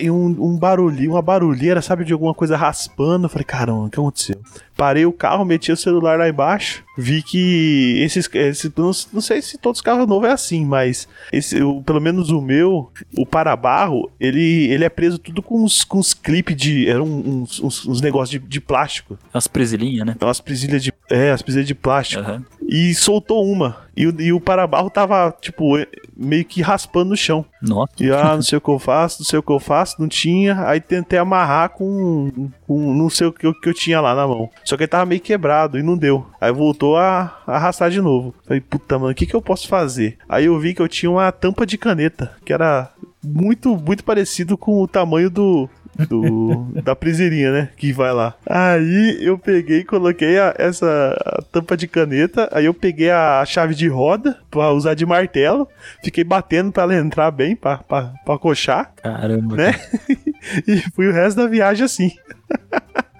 [0.00, 3.26] E um, um barulhinho, uma barulheira, sabe, de alguma coisa raspando.
[3.26, 4.36] Eu falei, caramba, o que aconteceu?
[4.76, 8.28] Parei o carro, meti o celular lá embaixo, vi que esses.
[8.34, 12.00] esse não, não sei se todos os carros novos é assim, mas esse, o, pelo
[12.00, 16.56] menos o meu, o para-barro, ele, ele é preso tudo com uns, com uns clipes
[16.56, 16.88] de.
[16.88, 19.18] Eram uns, uns, uns negócios de, de plástico.
[19.32, 20.16] Umas presilhinhas, né?
[20.20, 20.92] Umas presilhas de.
[21.10, 22.22] É, as presilhas de plástico.
[22.22, 22.44] Aham.
[22.68, 23.82] E soltou uma.
[23.94, 25.76] E o, e o para-barro tava, tipo,
[26.16, 27.44] meio que raspando no chão.
[27.60, 27.92] Nossa.
[28.00, 30.08] E ah, não sei o que eu faço, não sei o que eu faço, não
[30.08, 30.66] tinha.
[30.66, 34.26] Aí tentei amarrar com, com não sei o que, eu- que eu tinha lá na
[34.26, 34.48] mão.
[34.64, 36.26] Só que ele tava meio quebrado e não deu.
[36.40, 38.34] Aí voltou a, a arrastar de novo.
[38.46, 40.18] Falei, puta, mano, o que, que eu posso fazer?
[40.28, 42.90] Aí eu vi que eu tinha uma tampa de caneta, que era
[43.24, 45.68] muito, muito parecido com o tamanho do.
[46.08, 47.68] Do da priseirinha, né?
[47.76, 48.34] Que vai lá.
[48.46, 52.48] Aí eu peguei e coloquei a- essa a tampa de caneta.
[52.52, 55.68] Aí eu peguei a chave de roda pra usar de martelo.
[56.02, 59.56] Fiquei batendo pra ela entrar bem, pra, pra, pra coxar, Caramba.
[59.56, 59.72] né?
[60.66, 62.10] e fui o resto da viagem assim.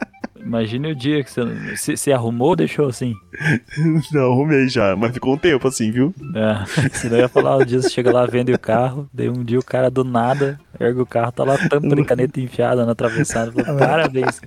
[0.44, 1.76] Imagine o dia que você.
[1.76, 3.14] Se, se arrumou ou deixou assim?
[4.12, 6.12] Não, arrumei já, mas ficou um tempo assim, viu?
[6.34, 9.44] É, senão eu ia falar, um dia você chega lá, vende o carro, daí um
[9.44, 12.90] dia o cara do nada ergue o carro, tá lá tampa de caneta enfiada na
[12.92, 13.52] atravessada.
[13.52, 14.40] Fala, Parabéns.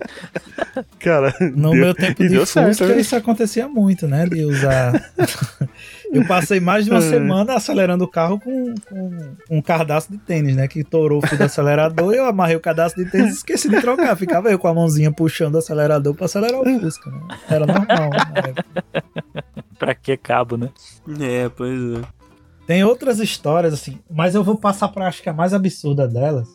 [0.99, 2.99] Cara, No deu- meu tempo de Fusca, né?
[2.99, 4.25] isso acontecia muito, né?
[4.25, 4.93] De usar.
[6.11, 6.93] eu passei mais de É.
[6.93, 9.19] uma semana acelerando o carro com, com
[9.49, 10.67] um cadastro de tênis, né?
[10.67, 13.69] Que torou o fio do acelerador e eu amarrei o cadastro de tênis e esqueci
[13.69, 14.15] de trocar.
[14.15, 17.19] Ficava eu com a mãozinha puxando o acelerador pra acelerar o Fusca, né?
[17.49, 18.09] Era normal.
[18.09, 18.65] Na época.
[19.77, 20.69] Pra que cabo, né?
[21.19, 22.01] É, pois é.
[22.65, 26.47] Tem outras histórias, assim, mas eu vou passar pra acho que a mais absurda delas,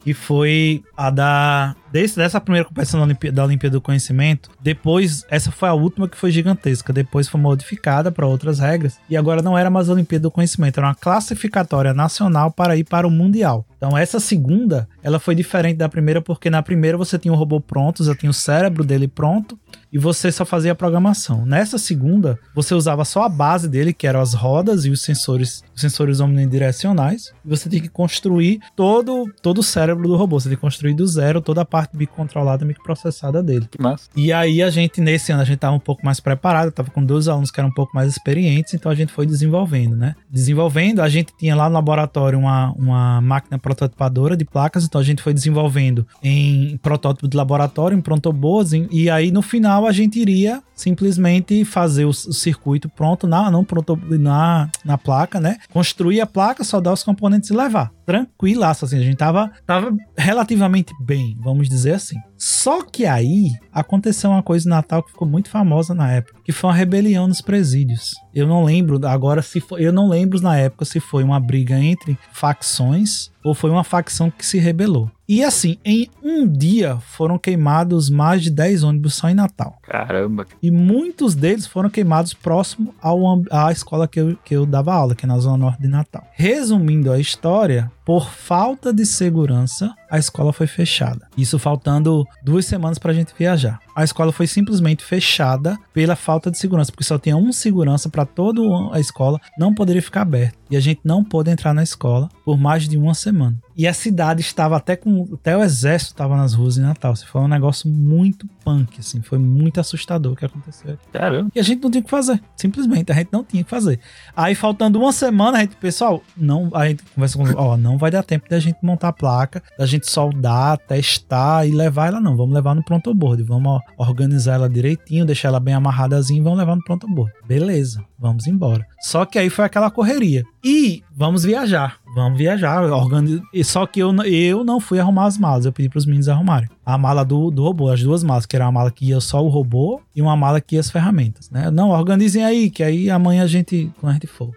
[0.00, 1.74] que foi a da.
[1.92, 4.50] Desse, dessa primeira competição da Olimpí- da Olimpíada do Conhecimento.
[4.60, 6.92] Depois, essa foi a última que foi gigantesca.
[6.92, 8.98] Depois foi modificada para outras regras.
[9.08, 12.84] E agora não era mais a Olimpíada do Conhecimento, era uma classificatória nacional para ir
[12.84, 13.64] para o Mundial.
[13.76, 17.60] Então, essa segunda, ela foi diferente da primeira, porque na primeira você tinha o robô
[17.60, 19.58] pronto, já tinha o cérebro dele pronto,
[19.92, 21.44] e você só fazia a programação.
[21.46, 25.62] Nessa segunda, você usava só a base dele, que eram as rodas e os sensores,
[25.74, 30.40] os sensores omnidirecionais, e você tinha que construir todo, todo o cérebro do robô.
[30.40, 33.66] Você tinha que construir do zero toda a parte microcontrolada, microprocessada dele.
[33.70, 34.08] Que massa.
[34.16, 37.04] E aí a gente, nesse ano, a gente tava um pouco mais preparado, tava com
[37.04, 40.14] dois alunos que eram um pouco mais experientes, então a gente foi desenvolvendo, né?
[40.30, 45.04] Desenvolvendo, a gente tinha lá no laboratório uma, uma máquina prototipadora de placas, então a
[45.04, 49.92] gente foi desenvolvendo em protótipo de laboratório, em prontoboards, em- e aí no final a
[49.92, 55.56] gente iria simplesmente fazer o, o circuito pronto na, não pronto, na, na placa, né?
[55.72, 57.90] Construir a placa, soldar os componentes e levar.
[58.06, 62.16] Tranquilaço, assim, a gente tava, tava relativamente bem, vamos dizer assim.
[62.38, 66.52] Só que aí aconteceu uma coisa no Natal que ficou muito famosa na época, que
[66.52, 68.14] foi uma rebelião nos presídios.
[68.34, 71.78] Eu não lembro agora se foi, eu não lembro na época se foi uma briga
[71.78, 75.10] entre facções ou foi uma facção que se rebelou.
[75.28, 79.78] E assim, em um dia foram queimados mais de 10 ônibus só em Natal.
[79.82, 80.46] Caramba.
[80.62, 83.18] E muitos deles foram queimados próximo ao,
[83.50, 86.24] à escola que eu, que eu dava aula, que é na Zona Norte de Natal.
[86.32, 91.26] Resumindo a história, por falta de segurança, a escola foi fechada.
[91.36, 93.80] Isso faltando duas semanas para a gente viajar.
[93.96, 98.24] A escola foi simplesmente fechada pela falta de segurança, porque só tinha um segurança para
[98.24, 98.62] toda
[98.92, 100.56] a escola, não poderia ficar aberto.
[100.70, 103.56] E a gente não pôde entrar na escola por mais de uma semana.
[103.76, 105.28] E a cidade estava até com.
[105.34, 107.12] Até o exército estava nas ruas em Natal.
[107.12, 109.20] Assim, foi um negócio muito punk, assim.
[109.20, 110.98] Foi muito assustador o que aconteceu.
[111.12, 111.50] Caramba.
[111.54, 112.42] E a gente não tinha o que fazer.
[112.56, 114.00] Simplesmente, a gente não tinha o que fazer.
[114.34, 118.10] Aí, faltando uma semana, a gente, pessoal, não, a gente conversa com ó, não vai
[118.10, 122.36] dar tempo da gente montar a placa, da gente soldar, testar e levar ela, não.
[122.36, 123.42] Vamos levar no pronto board.
[123.42, 127.32] Vamos organizar ela direitinho, deixar ela bem amarradazinha e vamos levar no pronto board.
[127.46, 128.86] Beleza, vamos embora.
[129.00, 130.44] Só que aí foi aquela correria.
[130.68, 132.00] E vamos viajar.
[132.12, 132.82] Vamos viajar.
[132.82, 133.40] Organiz...
[133.64, 135.64] Só que eu, eu não fui arrumar as malas.
[135.64, 136.68] Eu pedi pros meninos arrumarem.
[136.84, 139.44] A mala do, do robô, as duas malas, que era uma mala que ia só
[139.44, 141.70] o robô e uma mala que ia as ferramentas, né?
[141.70, 144.50] Não, organizem aí, que aí amanhã a gente, quando a gente for.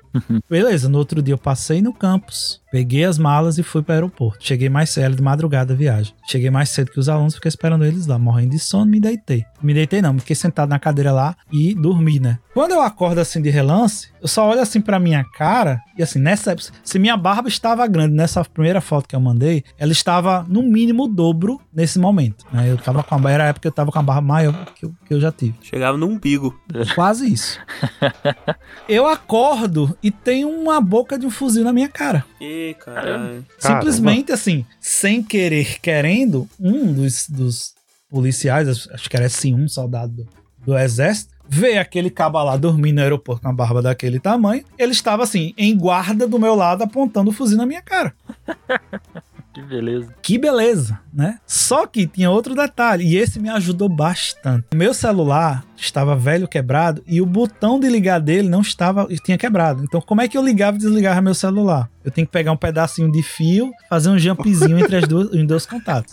[0.49, 3.95] Beleza, no outro dia eu passei no campus, peguei as malas e fui para o
[3.95, 4.45] aeroporto.
[4.45, 6.13] Cheguei mais cedo, de madrugada a viagem.
[6.27, 9.43] Cheguei mais cedo que os alunos, fiquei esperando eles lá, morrendo de sono, me deitei.
[9.61, 12.37] Me deitei não, fiquei sentado na cadeira lá e dormi, né?
[12.53, 16.17] Quando eu acordo assim de relance, eu só olho assim pra minha cara E assim,
[16.17, 20.45] nessa época, se minha barba estava grande nessa primeira foto que eu mandei, ela estava
[20.47, 22.45] no mínimo o dobro nesse momento.
[22.53, 22.71] Né?
[22.71, 24.85] Eu tava com a, era a época que eu tava com a barba maior que
[24.85, 25.55] eu, que eu já tive.
[25.61, 26.57] Chegava no umbigo.
[26.95, 27.59] Quase isso.
[28.87, 32.25] Eu acordo e tem uma boca de um fuzil na minha cara.
[32.39, 33.45] Ih, caralho.
[33.57, 37.73] Simplesmente assim, sem querer, querendo, um dos, dos
[38.09, 40.27] policiais, acho que era assim, um soldado do,
[40.65, 44.63] do exército, vê aquele caba lá dormindo no aeroporto com a barba daquele tamanho.
[44.77, 48.13] Ele estava assim, em guarda do meu lado, apontando o fuzil na minha cara.
[49.51, 50.15] Que beleza.
[50.21, 51.39] Que beleza, né?
[51.45, 54.67] Só que tinha outro detalhe, e esse me ajudou bastante.
[54.73, 59.83] Meu celular estava velho, quebrado, e o botão de ligar dele não estava, tinha quebrado.
[59.83, 61.89] Então, como é que eu ligava e desligava meu celular?
[62.09, 65.45] Eu tenho que pegar um pedacinho de fio, fazer um jumpzinho entre as duas, em
[65.45, 66.11] dois contatos.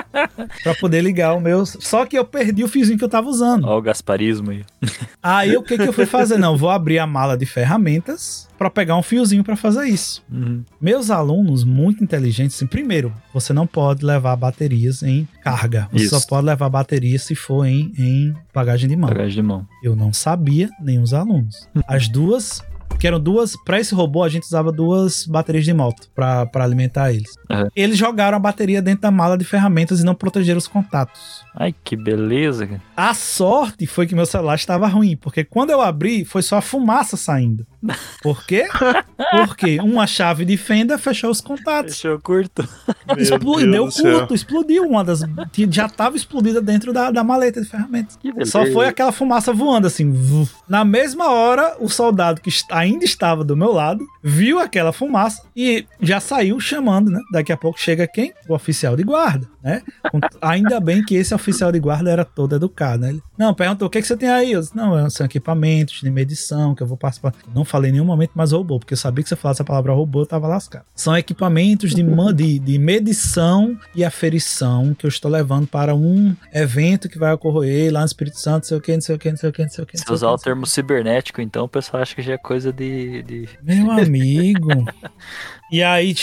[0.62, 1.66] pra poder ligar o meu.
[1.66, 3.66] Só que eu perdi o fiozinho que eu tava usando.
[3.66, 4.64] Ó o gasparismo aí.
[5.22, 6.38] Aí o que, que eu fui fazer?
[6.38, 10.24] Não, vou abrir a mala de ferramentas para pegar um fiozinho para fazer isso.
[10.32, 10.64] Uhum.
[10.80, 15.88] Meus alunos, muito inteligentes, assim, primeiro, você não pode levar baterias em carga.
[15.92, 16.18] Você Isso.
[16.18, 19.10] só pode levar baterias se for em, em bagagem de mão.
[19.10, 19.66] Bagagem de mão.
[19.82, 21.68] Eu não sabia, nem os alunos.
[21.86, 22.62] As duas,
[22.98, 27.12] que eram duas, para esse robô a gente usava duas baterias de moto para alimentar
[27.12, 27.34] eles.
[27.50, 27.68] Aham.
[27.76, 31.44] Eles jogaram a bateria dentro da mala de ferramentas e não protegeram os contatos.
[31.54, 32.82] Ai, que beleza, cara.
[32.96, 36.62] A sorte foi que meu celular estava ruim, porque quando eu abri, foi só a
[36.62, 37.66] fumaça saindo.
[38.22, 38.66] Por quê?
[39.30, 41.96] Porque uma chave de fenda fechou os contatos.
[43.16, 43.70] Fechou curto.
[43.70, 44.18] Deu do céu.
[44.18, 45.20] curto, explodiu uma das.
[45.70, 48.18] Já estava explodida dentro da, da maleta de ferramentas.
[48.44, 50.12] Só foi aquela fumaça voando assim.
[50.68, 55.86] Na mesma hora, o soldado que ainda estava do meu lado viu aquela fumaça e
[56.00, 57.20] já saiu chamando, né?
[57.30, 58.32] Daqui a pouco chega quem?
[58.48, 59.82] O oficial de guarda, né?
[60.40, 63.08] Ainda bem que esse oficial de guarda era todo educado, né?
[63.08, 64.52] Ele, não, perguntou o que, que você tem aí?
[64.52, 67.34] Eu disse, não, são equipamentos de medição que eu vou participar.
[67.52, 69.92] Não falei em nenhum momento mais robô, porque eu sabia que você falasse a palavra
[69.92, 70.84] robô, eu tava lascado.
[70.94, 77.08] São equipamentos de, de, de medição e aferição que eu estou levando para um evento
[77.08, 79.30] que vai ocorrer lá no Espírito Santo, não sei o que, não sei o que,
[79.30, 79.98] não sei o que, não sei o que.
[79.98, 83.24] Se usar o termo cibernético, então, o pessoal acha que já é coisa de.
[83.24, 83.48] de...
[83.64, 84.68] Meu amigo.
[85.72, 86.14] E aí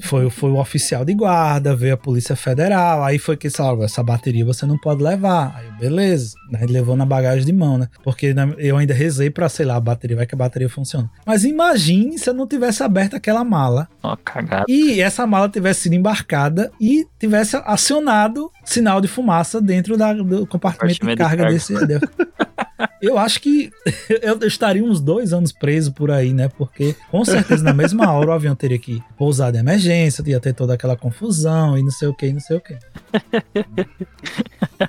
[0.00, 4.02] foi, foi o oficial de guarda, veio a Polícia Federal, aí foi que salva essa
[4.02, 5.52] bateria você não pode levar.
[5.56, 6.60] Aí beleza, né?
[6.62, 7.88] ele levou na bagagem de mão, né?
[8.04, 11.10] Porque né, eu ainda rezei pra, sei lá, a bateria, vai que a bateria funciona.
[11.26, 14.64] Mas imagine se eu não tivesse aberto aquela mala Ó, cagada.
[14.68, 20.46] e essa mala tivesse sido embarcada e tivesse acionado sinal de fumaça dentro da- do
[20.46, 21.52] compartimento de Compartimento de carga carga.
[21.52, 21.74] desse.
[23.00, 23.70] Eu acho que
[24.22, 26.48] eu estaria uns dois anos preso por aí, né?
[26.48, 30.54] Porque com certeza na mesma hora o avião teria que pousar de emergência, ia ter
[30.54, 32.76] toda aquela confusão e não sei o que, não sei o que.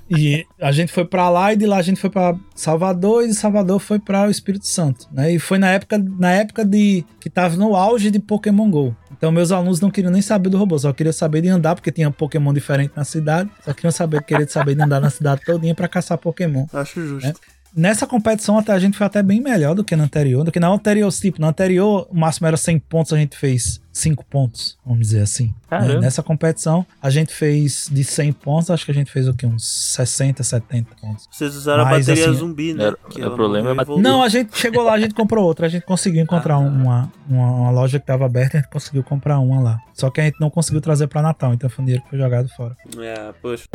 [0.10, 3.28] E a gente foi pra lá e de lá a gente foi pra Salvador e
[3.28, 5.32] de Salvador foi pra o Espírito Santo, né?
[5.34, 8.96] E foi na época, na época de que tava no auge de Pokémon Go.
[9.12, 11.92] Então meus alunos não queriam nem saber do robô, só queriam saber de andar porque
[11.92, 13.50] tinha Pokémon diferente na cidade.
[13.64, 16.66] Só queriam saber, querer saber de andar na cidade todinha pra caçar Pokémon.
[16.74, 17.28] Acho justo.
[17.28, 17.55] É.
[17.76, 20.60] Nessa competição até a gente foi até bem melhor do que na anterior, do que
[20.60, 24.78] na anterior, tipo, na anterior o máximo era 100 pontos, a gente fez 5 pontos,
[24.86, 25.54] vamos dizer assim.
[25.70, 26.00] Né?
[26.00, 29.46] Nessa competição a gente fez de 100 pontos, acho que a gente fez o que
[29.46, 31.28] uns 60, 70 pontos.
[31.30, 32.86] Vocês usaram Mas, a bateria assim, zumbi, né?
[32.86, 34.04] era- Que o problema é morreu bate- voltou.
[34.04, 36.66] Não, a gente chegou lá, a gente comprou outra, a gente conseguiu encontrar Ah, tá.
[36.66, 39.80] uma, uma, uma loja que tava aberta, a gente conseguiu comprar uma lá.
[39.94, 42.20] Só que a gente não conseguiu trazer pra Natal, então foi um dinheiro que foi
[42.20, 42.76] jogado fora.
[43.00, 43.66] É, poxa.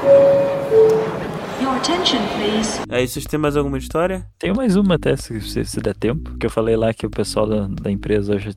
[1.70, 2.80] Your attention, please.
[2.88, 4.26] Aí vocês têm mais alguma história?
[4.40, 6.36] Tenho mais uma até, se, se, se der tempo.
[6.36, 8.50] Que eu falei lá que o pessoal da, da empresa hoje.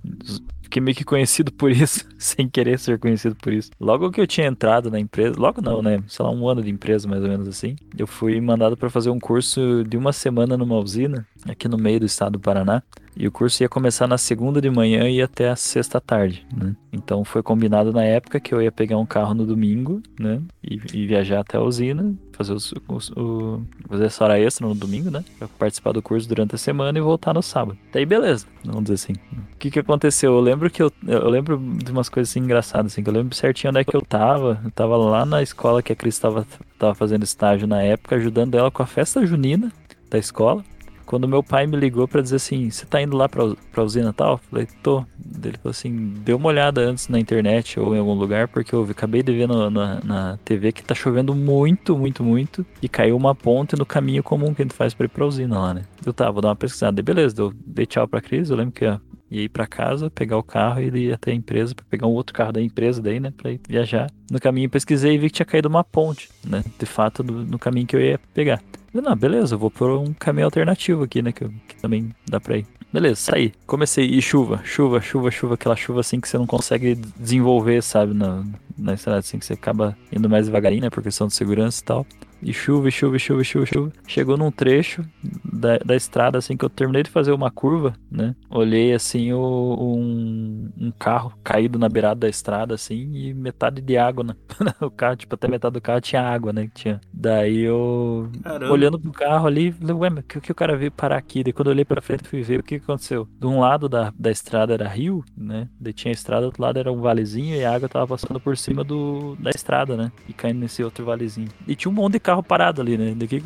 [0.63, 3.69] Fiquei meio que conhecido por isso, sem querer ser conhecido por isso.
[3.79, 6.01] Logo que eu tinha entrado na empresa, logo não, né?
[6.07, 7.75] Sei lá, um ano de empresa mais ou menos assim.
[7.95, 11.99] Eu fui mandado para fazer um curso de uma semana numa usina, aqui no meio
[11.99, 12.81] do estado do Paraná.
[13.15, 16.47] E o curso ia começar na segunda de manhã e ia até a sexta tarde,
[16.51, 16.75] né?
[16.91, 20.41] Então foi combinado na época que eu ia pegar um carro no domingo, né?
[20.63, 24.75] E, e viajar até a usina, fazer os, os- o, fazer essa hora extra no
[24.75, 25.23] domingo, né?
[25.39, 27.77] Pra participar do curso durante a semana e voltar no sábado.
[27.91, 29.13] Daí beleza, vamos dizer assim.
[29.53, 30.33] O que que aconteceu?
[30.33, 33.33] Eu lembro que eu, eu lembro de umas coisas assim engraçadas, assim, que eu lembro
[33.35, 34.59] certinho onde é que eu tava.
[34.65, 36.45] Eu tava lá na escola que a Cris tava,
[36.77, 39.71] tava fazendo estágio na época, ajudando ela com a festa junina
[40.09, 40.63] da escola.
[41.05, 44.11] Quando meu pai me ligou pra dizer assim, você tá indo lá pra, pra usina
[44.13, 44.37] tal?
[44.49, 45.05] Falei, tô.
[45.43, 48.83] Ele falou assim, dê uma olhada antes na internet ou em algum lugar, porque eu
[48.89, 52.65] acabei de ver no- na, na TV que tá chovendo muito, muito, muito.
[52.81, 55.59] E caiu uma ponte no caminho comum que a gente faz pra ir pra usina
[55.59, 55.83] lá, né?
[56.05, 56.93] Eu tá, vou dar uma pesquisada.
[56.93, 58.99] Daí beleza, eu dei tchau pra Cris, eu lembro que ia,
[59.33, 62.11] ia ir pra casa, pegar o carro e ir até a empresa pra pegar um
[62.11, 63.33] outro carro da empresa daí, né?
[63.35, 64.09] Pra ir viajar.
[64.31, 66.63] No caminho pesquisei e vi que tinha caído uma ponte, né?
[66.79, 68.61] De fato, no caminho que eu ia pegar.
[68.93, 71.31] Não, beleza, eu vou por um caminho alternativo aqui, né?
[71.31, 72.67] Que, que também dá pra ir.
[72.93, 73.51] Beleza, saí.
[73.65, 74.05] Comecei.
[74.05, 75.55] E chuva, chuva, chuva, chuva.
[75.55, 78.13] Aquela chuva assim que você não consegue desenvolver, sabe?
[78.13, 78.45] Na,
[78.77, 80.89] na estrada, assim que você acaba indo mais devagarinho, né?
[80.91, 82.05] Por questão de segurança e tal.
[82.43, 83.91] E chuva, e chuva, e chuva, e chuva, chuva.
[84.05, 85.03] Chegou num trecho
[85.43, 88.35] da, da estrada, assim, que eu terminei de fazer uma curva, né?
[88.49, 93.97] Olhei, assim, o, um, um carro caído na beirada da estrada, assim, e metade de
[93.97, 94.35] água, né?
[94.81, 96.67] o carro, tipo, até metade do carro tinha água, né?
[96.67, 97.01] Que tinha.
[97.13, 98.73] Daí eu, Caramba.
[98.73, 101.43] olhando pro carro ali, falei, ué, mas o que, que o cara veio parar aqui?
[101.43, 103.27] Daí quando eu olhei pra frente, fui ver o que que aconteceu.
[103.39, 105.69] De um lado da, da estrada era rio, né?
[105.79, 108.39] Daí tinha a estrada, do outro lado era um valezinho e a água tava passando
[108.39, 110.11] por cima do, da estrada, né?
[110.27, 111.49] E caindo nesse outro valezinho.
[111.67, 113.13] E tinha um monte de carro parado ali, né?
[113.15, 113.43] Daqui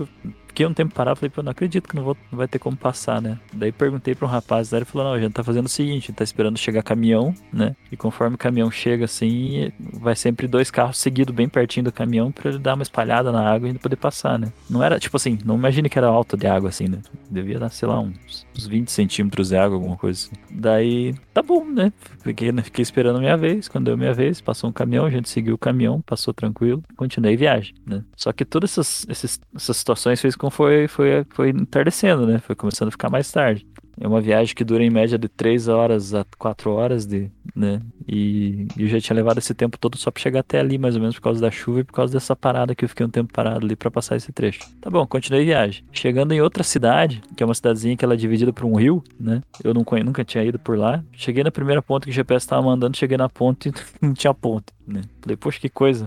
[0.58, 2.76] fiquei um tempo parado, falei, pô, não acredito que não, vou, não vai ter como
[2.76, 3.38] passar, né?
[3.54, 6.06] Daí perguntei pra um rapaz, daí ele falou, não, a gente tá fazendo o seguinte,
[6.06, 7.76] a gente tá esperando chegar caminhão, né?
[7.92, 12.32] E conforme o caminhão chega assim, vai sempre dois carros seguidos bem pertinho do caminhão
[12.32, 14.52] pra ele dar uma espalhada na água e ele poder passar, né?
[14.68, 16.98] Não era, tipo assim, não imagine que era alta de água assim, né?
[17.30, 20.36] Devia dar, sei lá, uns, uns 20 centímetros de água, alguma coisa assim.
[20.50, 21.94] Daí, tá bom, né?
[22.24, 22.64] Fiquei, né?
[22.64, 25.54] Fiquei esperando a minha vez, quando deu minha vez, passou um caminhão, a gente seguiu
[25.54, 28.04] o caminhão, passou tranquilo, continuei viagem, né?
[28.16, 32.40] Só que todas essas, esses- essas situações fez com foi, foi, foi entardecendo, né?
[32.40, 33.66] Foi começando a ficar mais tarde.
[34.00, 37.82] É uma viagem que dura em média de 3 horas a 4 horas, de, né?
[38.08, 40.96] E, e eu já tinha levado esse tempo todo só pra chegar até ali, mais
[40.96, 43.10] ou menos por causa da chuva e por causa dessa parada que eu fiquei um
[43.10, 44.60] tempo parado ali pra passar esse trecho.
[44.80, 45.84] Tá bom, continuei a viagem.
[45.92, 49.04] Chegando em outra cidade, que é uma cidadezinha que ela é dividida por um rio,
[49.20, 49.42] né?
[49.64, 51.04] Eu não nunca tinha ido por lá.
[51.14, 53.74] Cheguei na primeira ponte que o GPS tava mandando, cheguei na ponte e
[54.06, 55.02] não tinha ponte, né?
[55.22, 56.06] Falei, poxa, que coisa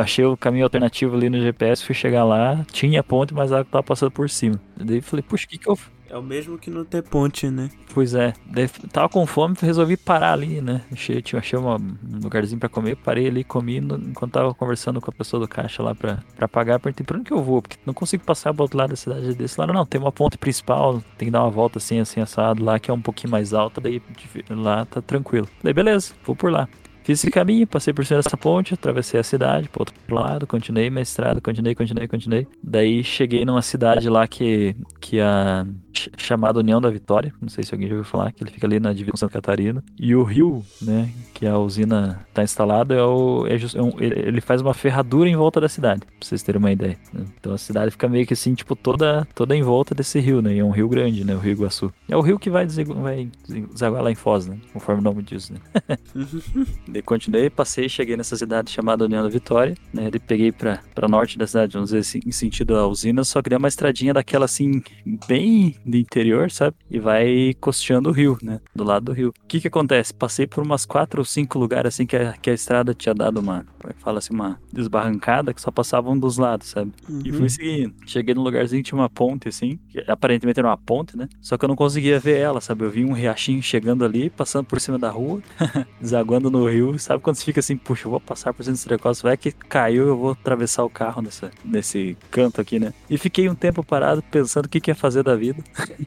[0.00, 3.68] achei o caminho alternativo ali no GPS, fui chegar lá, tinha ponte, mas a água
[3.70, 4.60] tava passando por cima.
[4.76, 5.78] Daí falei, puxa, o que que eu...
[6.10, 7.68] É o mesmo que não ter ponte, né?
[7.92, 10.80] Pois é, daí tava com fome, resolvi parar ali, né?
[10.90, 15.10] Achei, achei uma- um lugarzinho pra comer, parei ali, comi, no- enquanto tava conversando com
[15.10, 17.76] a pessoa do caixa lá pra, pra pagar, perguntei pra onde que eu vou, porque
[17.84, 21.02] não consigo passar pro outro lado da cidade desse lado, não, tem uma ponte principal,
[21.18, 23.78] tem que dar uma volta assim, assim, assado lá, que é um pouquinho mais alta,
[23.78, 24.00] daí
[24.48, 25.46] lá tá tranquilo.
[25.62, 26.66] Daí beleza, vou por lá.
[27.08, 30.90] Fiz esse caminho, passei por cima dessa ponte, atravessei a cidade, pro outro lado, continuei
[30.90, 32.46] minha estrada, continuei, continuei, continuei.
[32.62, 37.64] Daí cheguei numa cidade lá que, que a ch- chamada União da Vitória, não sei
[37.64, 39.82] se alguém já ouviu falar, que ele fica ali na divisão Santa Catarina.
[39.98, 43.94] E o rio, né, que a usina tá instalada, é o, é just- é um-
[43.98, 46.98] ele faz uma ferradura em volta da cidade, pra vocês terem uma ideia.
[47.40, 50.56] Então a cidade fica meio que assim, tipo, toda, toda em volta desse rio, né,
[50.56, 51.90] e é um rio grande, né, o Rio Iguaçu.
[52.06, 55.56] É o rio que vai desaguar lá em Foz, né, conforme o nome diz, né.
[57.02, 60.10] Continuei, passei, cheguei nessa cidade chamada União da Vitória, né?
[60.10, 63.42] Daí peguei pra, pra norte da cidade, vamos dizer assim, em sentido à usina, só
[63.42, 64.82] que deu uma estradinha daquela assim,
[65.26, 66.76] bem de interior, sabe?
[66.90, 68.60] E vai costeando o rio, né?
[68.74, 69.28] Do lado do rio.
[69.28, 70.12] O que que acontece?
[70.12, 73.38] Passei por umas quatro ou cinco lugares assim que a, que a estrada tinha dado
[73.40, 73.64] uma,
[73.98, 76.92] fala assim, uma desbarrancada que só passava um dos lados, sabe?
[77.24, 77.94] E fui seguindo.
[78.06, 79.78] Cheguei num lugarzinho que tinha uma ponte, assim.
[79.88, 81.28] Que aparentemente era uma ponte, né?
[81.40, 82.84] Só que eu não conseguia ver ela, sabe?
[82.84, 85.42] Eu vi um riachinho chegando ali, passando por cima da rua,
[86.00, 86.77] desaguando no rio.
[86.98, 90.08] Sabe quando você fica assim, puxa, eu vou passar por cima desse vai que caiu,
[90.08, 92.92] eu vou atravessar o carro nessa, nesse canto aqui, né?
[93.08, 95.62] E fiquei um tempo parado pensando o que, que ia fazer da vida.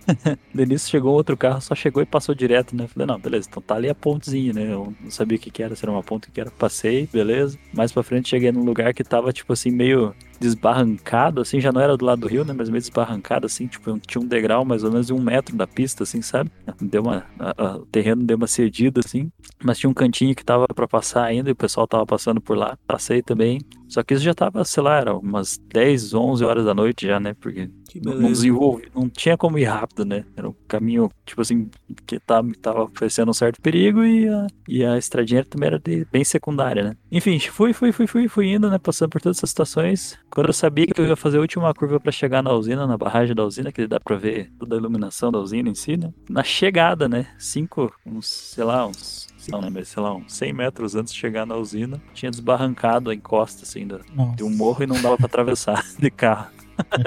[0.56, 2.88] Início chegou outro carro, só chegou e passou direto, né?
[2.88, 4.72] Falei, não, beleza, então tá ali a pontezinha, né?
[4.72, 6.52] Eu não sabia o que, que era, se era uma ponte, que era.
[6.52, 7.58] Passei, beleza.
[7.74, 11.80] Mais pra frente cheguei num lugar que tava, tipo assim, meio desbarrancado, assim, já não
[11.82, 12.54] era do lado do rio, né?
[12.54, 15.68] Mas meio desbarrancado, assim, tipo, tinha um degrau mais ou menos de um metro da
[15.68, 16.52] pista, assim, sabe?
[16.82, 17.24] Deu uma.
[17.40, 19.32] a- a- o terreno deu uma cedida, assim.
[19.64, 22.58] Mas tinha um cantinho que tava pra passar ainda e o pessoal tava passando por
[22.58, 22.78] lá.
[22.88, 23.60] Passei também.
[23.88, 27.20] Só que isso já tava, sei lá, era umas 10, 11 horas da noite já,
[27.20, 27.34] né?
[27.40, 30.24] Porque Que não- desenvolve, não tinha como ir rápido, né?
[30.36, 31.70] Era um caminho, tipo assim,
[32.06, 36.06] que tava, tava oferecendo um certo perigo e a, e a estradinha também era de-
[36.12, 36.96] bem secundária, né?
[37.12, 38.78] Enfim, fui, fui, fui, fui, fui indo, né?
[38.78, 40.18] Passando por todas essas situações.
[40.30, 42.98] Quando eu sabia que eu ia fazer a última curva pra chegar na usina, na
[42.98, 46.14] barragem da usina, que dá pra ver toda a iluminação da usina em si, né?
[46.30, 47.28] Na chegada, né?
[47.38, 49.28] Cinco, uns, sei lá, uns.
[49.50, 53.16] Não lembro, sei lá, uns 100 metros antes de chegar na usina, tinha desbarrancado a
[53.16, 54.36] encosta, assim, Nossa.
[54.36, 56.52] de um morro e não dava pra atravessar de carro.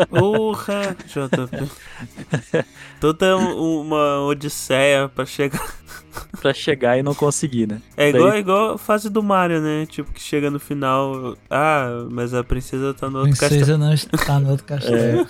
[0.08, 2.64] Porra, JP.
[3.00, 5.74] Toda um- uma odisseia pra chegar.
[6.40, 7.80] pra chegar e não conseguir, né?
[7.96, 9.86] É igual, Daí- igual a fase do Mario, né?
[9.86, 11.36] Tipo, que chega no final.
[11.50, 13.50] Ah, mas a princesa tá no outro castelo.
[13.50, 15.26] Princesa não está no outro castelo.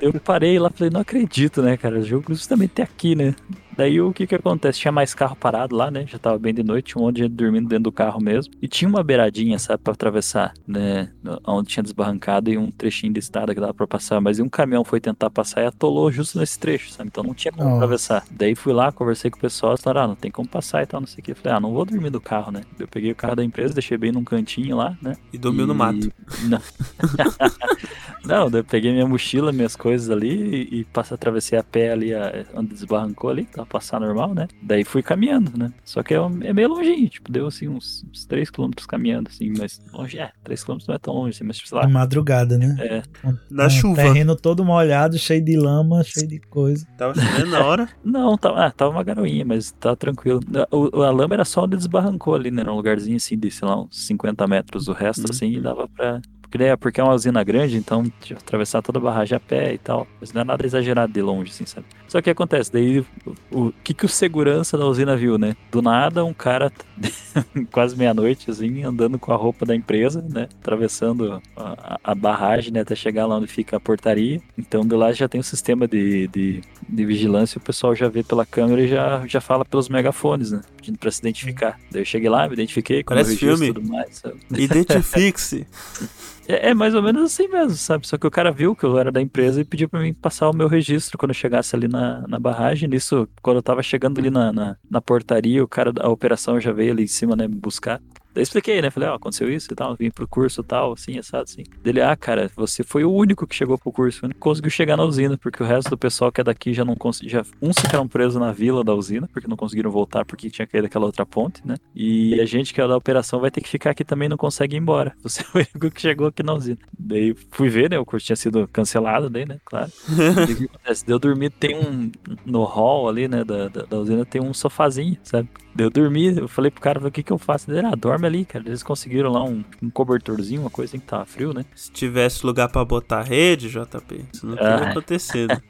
[0.00, 1.98] Eu parei lá e falei, não acredito, né, cara?
[1.98, 3.34] O jogo justamente é aqui, né?
[3.74, 4.80] Daí o que que acontece?
[4.80, 6.04] Tinha mais carro parado lá, né?
[6.06, 8.52] Já tava bem de noite, tinha um monte de gente dormindo dentro do carro mesmo.
[8.60, 11.08] E tinha uma beiradinha, sabe, pra atravessar, né?
[11.46, 14.20] Onde tinha desbarrancado e um trechinho de estrada que dava pra passar.
[14.20, 17.08] Mas um caminhão foi tentar passar e atolou justo nesse trecho, sabe?
[17.08, 17.76] Então não tinha como Nossa.
[17.76, 18.24] atravessar.
[18.30, 21.00] Daí fui lá, conversei com o pessoal, falaram, ah, não tem como passar e tal,
[21.00, 21.30] não sei o que.
[21.32, 22.62] Eu falei, ah, não vou dormir no carro, né?
[22.78, 25.16] Eu peguei o carro da empresa, deixei bem num cantinho lá, né?
[25.32, 26.12] E dormiu no E- mato.
[26.48, 26.60] Não.
[28.24, 32.14] não, eu peguei minha mochila, minhas coisas ali e, e passei, atravessei a pé ali,
[32.14, 34.48] a- onde desbarrancou ali, tava passando normal, né?
[34.62, 35.72] Daí fui caminhando, né?
[35.84, 39.80] Só que é, é meio longinho, tipo, deu assim uns, uns 3km caminhando, assim, mas
[39.92, 41.86] longe, é, 3km não é tão longe, assim, mas tipo, sei lá.
[41.86, 42.76] De madrugada, né?
[42.78, 43.02] É,
[43.50, 44.02] Na um chuva.
[44.02, 46.86] Terreno todo molhado, cheio de lama, cheio de coisa.
[46.96, 47.88] Tava chovendo na hora.
[48.04, 50.40] não, tava, ah, tava uma garoinha, mas tava tranquilo.
[50.70, 52.62] O, o- a lama era só onde desbarrancou ali, né?
[52.62, 54.88] Era um lugarzinho assim de, sei lá, uns 50 metros.
[54.88, 55.30] O resto, Uhum.
[55.30, 56.20] assim, dava pra.
[56.52, 58.04] Porque é, porque é uma usina grande, então
[58.36, 60.06] atravessar toda a barragem a pé e tal.
[60.20, 61.86] Mas não é nada exagerado de longe, assim, sabe?
[62.06, 65.56] Só que acontece, daí o, o que, que o segurança da usina viu, né?
[65.70, 66.70] Do nada, um cara,
[67.72, 70.46] quase meia-noite, assim, andando com a roupa da empresa, né?
[70.60, 72.80] Atravessando a, a- barragem, né?
[72.80, 74.38] Até chegar lá onde fica a portaria.
[74.58, 78.22] Então, de lá já tem um sistema de, de, de vigilância, o pessoal já vê
[78.22, 80.60] pela câmera e já, já fala pelos megafones, né?
[80.76, 81.80] Pedindo pra se identificar.
[81.90, 83.72] Daí eu cheguei lá, me identifiquei com o Parece e filme.
[83.72, 84.36] tudo mais, sabe?
[84.54, 85.66] Identifique-se.
[86.52, 88.06] É, é mais ou menos assim mesmo, sabe?
[88.06, 90.50] Só que o cara viu que eu era da empresa e pediu pra mim passar
[90.50, 92.88] o meu registro quando eu chegasse ali na, na barragem.
[92.88, 96.72] Nisso, quando eu tava chegando ali na, na, na portaria, o cara da operação já
[96.72, 98.00] veio ali em cima, né, me buscar.
[98.34, 98.90] Daí expliquei, né?
[98.90, 101.64] Falei, ó, aconteceu isso e tal, vim pro curso e tal, assim, assado, assim.
[101.82, 105.04] Dele, ah, cara, você foi o único que chegou pro curso, não conseguiu chegar na
[105.04, 107.42] usina, porque o resto do pessoal que é daqui já não conseguiu.
[107.60, 111.06] Uns ficaram presos na vila da usina, porque não conseguiram voltar porque tinha caído aquela
[111.06, 111.76] outra ponte, né?
[111.94, 114.76] E a gente que é da operação vai ter que ficar aqui também não consegue
[114.76, 115.14] ir embora.
[115.22, 116.78] Você é o único que chegou aqui na usina.
[116.98, 117.98] Daí fui ver, né?
[117.98, 119.58] O curso tinha sido cancelado, daí, né?
[119.64, 119.90] Claro.
[120.48, 121.04] E o que acontece?
[121.06, 122.10] Daí eu dormi, tem um.
[122.44, 123.44] No hall ali, né?
[123.44, 125.48] Da, da, da usina tem um sofazinho, sabe?
[125.74, 127.70] Daí eu dormi, eu falei pro cara, falei, o que que eu faço?
[127.70, 128.64] Ele, ah, dorme ali, cara.
[128.66, 131.64] Eles conseguiram lá um, um cobertorzinho, uma coisa assim que tava frio, né?
[131.74, 134.90] Se tivesse lugar pra botar rede, JP, isso não teria Ah.
[134.90, 135.62] acontecido.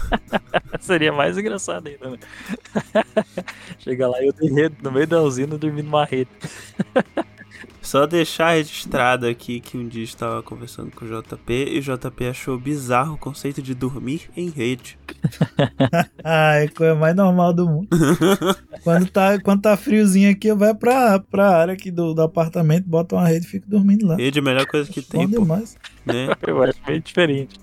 [0.80, 2.18] Seria mais engraçado ainda, né?
[3.78, 6.30] Chega lá e eu rede no meio da usina dormindo numa rede.
[7.84, 12.26] Só deixar registrado aqui que um dia estava conversando com o JP e o JP
[12.26, 14.98] achou bizarro o conceito de dormir em rede.
[16.26, 17.88] Ah, é a coisa mais normal do mundo.
[18.82, 22.88] quando, tá, quando tá friozinho aqui, eu vai pra, pra área aqui do, do apartamento,
[22.88, 24.16] bota uma rede e fico dormindo lá.
[24.16, 25.76] Rede é a melhor coisa que tem, Bom pô, demais.
[26.06, 26.28] né?
[26.46, 27.60] Eu acho meio diferente.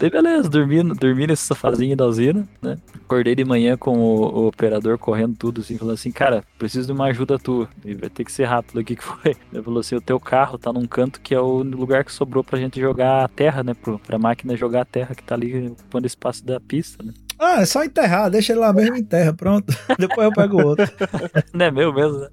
[0.00, 2.76] Daí beleza, dormi, dormi nesse sofazinho da usina, né?
[3.04, 6.92] Acordei de manhã com o, o operador correndo tudo assim, falando assim, cara, preciso de
[6.92, 7.68] uma ajuda tua.
[7.84, 8.80] E vai ter que ser rápido.
[8.80, 9.36] O que que foi?
[9.52, 12.42] Ele falou assim, o teu carro tá num canto que é o lugar que sobrou
[12.42, 13.74] pra gente jogar a terra, né?
[13.74, 17.12] Pro, pra máquina jogar a terra que tá ali ocupando espaço da pista, né?
[17.38, 19.72] Ah, é só enterrar, deixa ele lá mesmo e enterra, pronto.
[19.98, 20.86] Depois eu pego o outro.
[21.54, 22.28] Não é meu mesmo, né?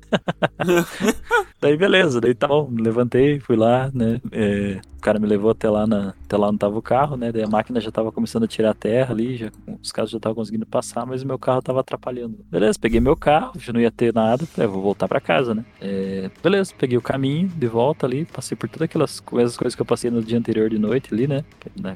[1.61, 4.19] daí beleza, daí tá bom, levantei, fui lá, né?
[4.31, 7.31] é, o cara me levou até lá, na, até lá onde tava o carro, né?
[7.31, 9.51] Daí a máquina já tava começando a tirar a terra ali, já,
[9.81, 12.39] os carros já estavam conseguindo passar, mas o meu carro tava atrapalhando.
[12.49, 15.53] Beleza, peguei meu carro, já não ia ter nada, falei, "Ah, vou voltar pra casa,
[15.53, 15.63] né?
[15.79, 19.81] É, beleza, peguei o caminho de volta ali, passei por todas aquelas coisas, coisas que
[19.81, 21.43] eu passei no dia anterior de noite ali, né?
[21.79, 21.95] Na,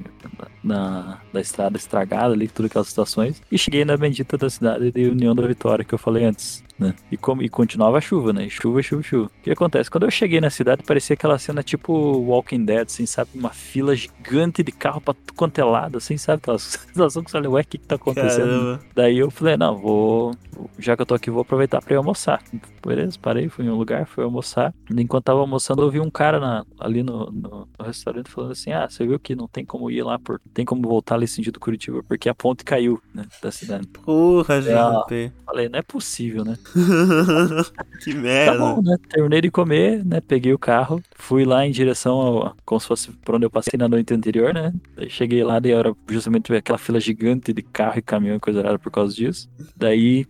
[0.64, 5.08] na, na estrada estragada ali, todas aquelas situações, e cheguei na bendita da cidade de
[5.08, 6.64] União da Vitória, que eu falei antes.
[6.80, 6.96] Né?
[7.12, 8.46] E, como, e continuava a chuva, né?
[8.46, 9.26] E chuva, chuva, chuva.
[9.26, 9.92] O que acontece?
[9.92, 13.32] Quando eu cheguei na cidade, parecia aquela cena tipo Walking Dead, assim, sabe?
[13.36, 16.38] Uma fila gigante de carro pra tudo quanto é lado, assim, sabe?
[16.42, 18.46] Aquela sensação que você olha, ué, o que que tá acontecendo?
[18.48, 18.80] Caramba.
[18.96, 20.34] Daí eu falei, não, vou.
[20.78, 22.42] Já que eu tô aqui, vou aproveitar pra ir almoçar.
[22.86, 24.74] Beleza, parei, fui em um lugar, fui almoçar.
[24.90, 28.72] Enquanto tava almoçando, eu vi um cara na- ali no, no- no restaurante falando assim:
[28.72, 31.60] Ah, você viu que não tem como ir lá, por, tem como voltar ali sentido
[31.60, 33.26] Curitiba, porque a ponte caiu, né?
[33.42, 33.88] Da cidade.
[33.88, 35.04] Porra, Ah.
[35.08, 35.32] JP.
[35.46, 36.58] Falei, não é possível, né?
[38.00, 38.14] que
[38.44, 38.58] Tá merda.
[38.58, 38.96] bom, né?
[39.10, 40.22] Terminei de comer, né?
[40.22, 42.56] Peguei o carro, fui lá em direção ao.
[42.66, 44.74] Como se fosse por onde eu passei na noite anterior, né?
[44.96, 48.62] Daí cheguei lá, daí era justamente aquela fila gigante de carro e caminhão e coisa
[48.62, 49.50] rara por causa disso.
[49.76, 50.26] Daí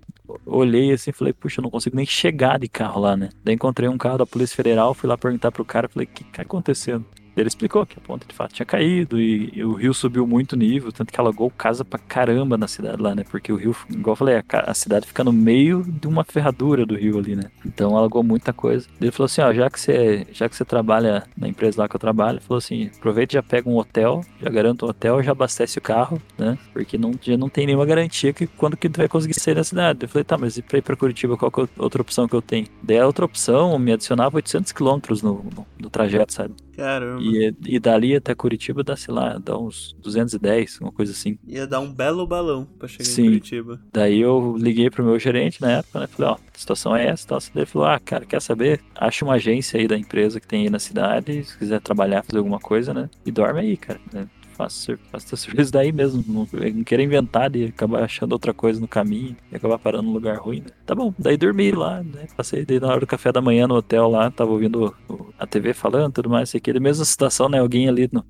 [0.45, 3.29] olhei assim e falei, puxa, eu não consigo nem chegar de carro lá, né?
[3.43, 6.23] Daí encontrei um carro da Polícia Federal, fui lá perguntar pro cara, falei, o que
[6.25, 7.05] tá acontecendo?
[7.39, 10.53] Ele explicou que a ponte de fato tinha caído e, e o rio subiu muito
[10.53, 13.23] o nível, tanto que alagou casa pra caramba na cidade lá, né?
[13.29, 16.85] Porque o rio, igual eu falei, a, a cidade fica no meio de uma ferradura
[16.85, 17.45] do rio ali, né?
[17.65, 18.87] Então alagou muita coisa.
[18.99, 21.95] Ele falou assim, ó, já que você, já que você trabalha na empresa lá que
[21.95, 25.31] eu trabalho, falou assim, aproveita e já pega um hotel, já garanta um hotel, já
[25.31, 26.57] abastece o carro, né?
[26.73, 29.63] Porque não, já não tem nenhuma garantia que quando que tu vai conseguir sair da
[29.63, 29.99] cidade.
[30.03, 32.35] Eu falei, tá, mas e pra ir pra Curitiba, qual que é outra opção que
[32.35, 32.67] eu tenho?
[32.83, 36.53] Daí a outra opção me adicionava 800 quilômetros no, no, do trajeto, sabe?
[36.79, 37.21] Caramba.
[37.21, 41.37] E, e dali até Curitiba dá, sei lá, dá uns 210, uma coisa assim.
[41.45, 43.21] Ia dar um belo balão pra chegar Sim.
[43.21, 43.81] em Curitiba.
[43.91, 46.07] Daí eu liguei pro meu gerente na época, né?
[46.07, 47.39] Falei, ó, a situação é essa, tal.
[47.53, 48.79] Ele falou, ah, cara, quer saber?
[48.95, 52.37] Acha uma agência aí da empresa que tem aí na cidade, se quiser trabalhar, fazer
[52.37, 53.09] alguma coisa, né?
[53.25, 53.99] E dorme aí, cara.
[54.13, 54.27] Né?
[54.59, 56.21] Faça, faça teu serviço daí mesmo.
[56.27, 60.13] Não, não queira inventar de acabar achando outra coisa no caminho e acabar parando num
[60.13, 60.71] lugar ruim, né?
[60.85, 62.27] Tá bom, daí dormi lá, né?
[62.35, 64.93] Passei daí na hora do café da manhã no hotel lá, tava ouvindo
[65.39, 66.77] a TV falando tudo mais, sei que.
[66.77, 67.59] Mesma situação, né?
[67.59, 68.25] Alguém ali no,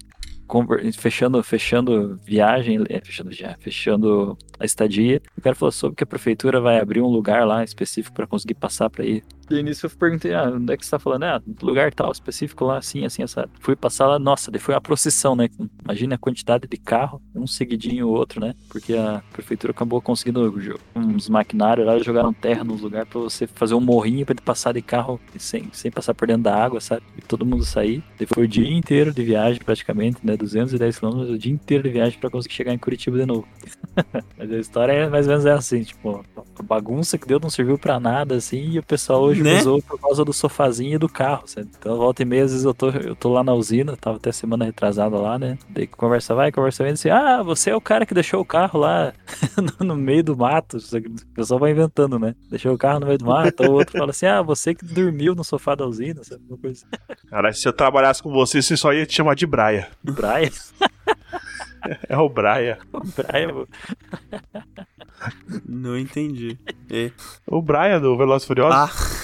[0.98, 5.22] fechando, fechando viagem, é, fechando já, fechando a estadia.
[5.36, 8.56] O cara falou sobre que a prefeitura vai abrir um lugar lá específico para conseguir
[8.56, 9.24] passar para ir.
[9.50, 11.24] E nisso eu perguntei, ah, onde é que você tá falando?
[11.24, 13.50] Ah, lugar tal, específico lá, assim, assim, essa.
[13.60, 15.50] Fui passar lá, nossa, daí foi uma procissão, né?
[15.84, 18.54] Imagina a quantidade de carro, um seguidinho o outro, né?
[18.70, 20.54] Porque a prefeitura acabou conseguindo
[20.96, 24.82] uns maquinários lá, jogaram terra nos lugares para você fazer um morrinho para passar de
[24.82, 27.02] carro sem, sem passar por dentro da água, sabe?
[27.18, 28.04] E todo mundo sair.
[28.18, 30.38] Daí foi o dia inteiro de viagem, praticamente, né?
[30.38, 33.48] 210 km, o dia inteiro de viagem para conseguir chegar em Curitiba de novo.
[34.38, 36.24] Mas a história é mais ou menos é assim, tipo,
[36.58, 39.60] a bagunça que deu não serviu pra nada, assim, e o pessoal hoje Né?
[39.60, 41.70] usou por causa do sofazinho e do carro, sabe?
[41.78, 44.32] Então, volta e meia, às vezes eu tô, eu tô lá na usina, tava até
[44.32, 45.58] semana retrasada lá, né?
[45.70, 48.80] Daí conversa vai, conversa vem, assim, ah, você é o cara que deixou o carro
[48.80, 49.14] lá
[49.80, 52.36] no, meio do mato, o pessoal vai inventando, né?
[52.50, 55.36] Deixou o carro no meio do mato, o outro fala assim, ah, você que dormiu
[55.36, 56.44] no sofá da usina, sabe?
[56.48, 56.86] Uma coisa
[57.30, 59.90] Cara, se eu trabalhasse com você, você só ia te chamar de Braia.
[60.06, 60.16] assim.
[60.16, 60.52] Praia,
[62.10, 62.78] É o Braia.
[63.16, 63.68] praia, pô.
[65.66, 66.58] Não entendi.
[66.90, 67.12] É.
[67.48, 68.76] O Braia do Velozes e Furiosos.
[68.76, 69.19] Ah.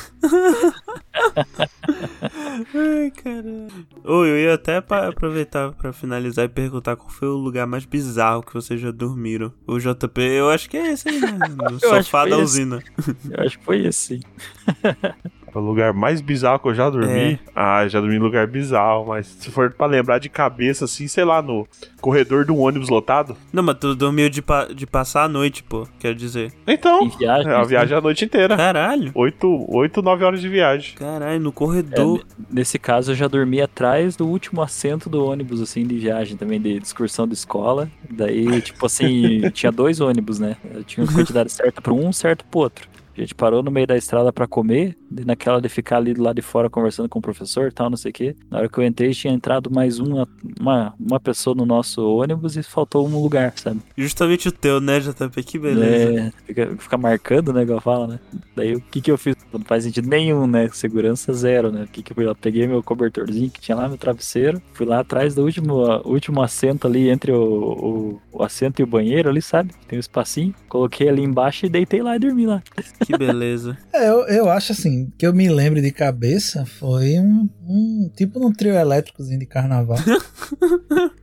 [2.74, 3.68] Ai, caralho.
[4.04, 7.86] Ô, eu ia até pa- aproveitar pra finalizar e perguntar qual foi o lugar mais
[7.86, 9.54] bizarro que vocês já dormiram.
[9.68, 11.38] O JP, eu acho que é esse aí, né?
[11.72, 12.42] No sofá da esse.
[12.44, 12.84] usina.
[13.30, 14.20] Eu acho que foi esse, sim.
[15.56, 17.34] O lugar mais bizarro que eu já dormi.
[17.34, 17.40] É.
[17.56, 21.24] Ah, já dormi em lugar bizarro, mas se for pra lembrar de cabeça, assim, sei
[21.24, 21.68] lá, no
[22.02, 23.36] corredor de um ônibus lotado.
[23.54, 25.88] Não, mas tu dormiu de, pa- de passar a noite, pô.
[26.00, 26.52] Quero dizer.
[26.68, 28.58] Então, Em viagem, é a viagem a noite inteira.
[28.58, 29.12] Caralho.
[29.16, 30.96] Oito, oito, nove horas de viagem.
[30.96, 32.18] Caralho, no É, corredor.
[32.38, 36.36] ne- nesse caso, eu já dormi atrás do último assento do ônibus, assim, de viagem
[36.38, 37.90] também, de excursão de escola.
[38.10, 40.58] Daí, tipo assim, tinha dois ônibus, né?
[40.74, 42.88] Eu tinha uma quantidade certa para um, certo pro outro.
[43.18, 46.36] A gente parou no meio da estrada pra comer, naquela de ficar ali do lado
[46.36, 48.36] de fora conversando com o professor e tal, não sei o quê.
[48.50, 50.28] Na hora que eu entrei, tinha entrado mais uma,
[50.60, 53.80] uma, uma pessoa no nosso ônibus e faltou um lugar, sabe?
[53.98, 55.44] Justamente o teu, né, JP?
[55.44, 56.20] Que beleza.
[56.20, 58.20] É, fica, fica marcando, né, igual fala, né?
[58.56, 59.36] Daí o que que eu fiz?
[59.54, 60.70] Não faz sentido nenhum, né?
[60.74, 61.84] Segurança zero, né?
[61.84, 62.36] O que que eu fui lá?
[62.36, 66.88] Peguei meu cobertorzinho que tinha lá, meu travesseiro, fui lá atrás do último, último assento
[66.88, 69.72] ali, entre o, o, o assento e o banheiro ali, sabe?
[69.88, 72.62] Tem um espacinho, coloquei ali embaixo e deitei lá e dormi lá.
[73.06, 73.78] Que beleza.
[73.94, 78.40] É, eu, eu acho assim, que eu me lembro de cabeça foi um, um tipo
[78.40, 79.98] num trio elétricozinho de carnaval.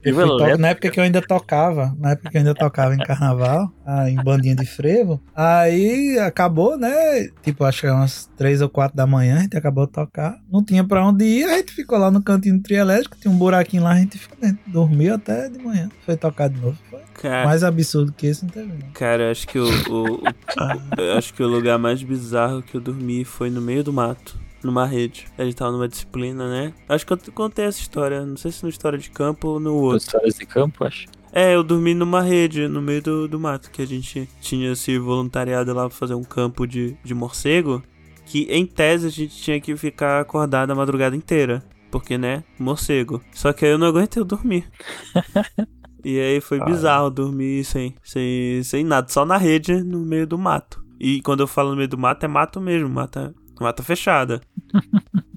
[0.04, 2.92] Eu fui to- na época que eu ainda tocava, na época que eu ainda tocava
[2.94, 5.22] em carnaval, ah, em bandinha de frevo.
[5.32, 7.28] Aí acabou, né?
[7.42, 10.36] Tipo, acho que era umas três ou quatro da manhã, a gente acabou de tocar.
[10.50, 13.32] Não tinha pra onde ir, a gente ficou lá no cantinho do trio elétrico, tinha
[13.32, 14.59] um buraquinho lá, a gente ficou dentro.
[14.66, 15.88] Dormiu até de manhã.
[16.04, 16.76] Foi tocar de novo.
[16.90, 18.90] Foi Cara, mais absurdo que isso, não teve não.
[18.92, 22.76] cara, eu acho que o, o- o- eu acho que o lugar mais bizarro que
[22.76, 24.36] eu dormi foi no meio do mato.
[24.62, 25.26] Numa rede.
[25.36, 26.72] A gente tava numa disciplina, né?
[26.88, 28.24] Acho que eu te- contei essa história.
[28.24, 29.98] Não sei se na história de campo ou no outro.
[29.98, 31.06] Histórias de campo, acho.
[31.32, 34.96] É, eu dormi numa rede, no meio do, do mato, que a gente tinha se
[34.98, 37.82] voluntariado lá pra fazer um campo de, de morcego.
[38.24, 41.60] Que em tese a gente tinha que ficar acordado a madrugada inteira.
[41.90, 43.20] Porque, né, morcego.
[43.32, 44.64] Só que aí eu não aguentei eu dormir.
[46.04, 46.64] e aí foi Ah.
[46.64, 50.82] bizarro dormir sem, sem, sem nada, só na rede, no meio do mato.
[51.00, 54.40] E quando eu falo no meio do mato, é mato mesmo, mata, mata fechada.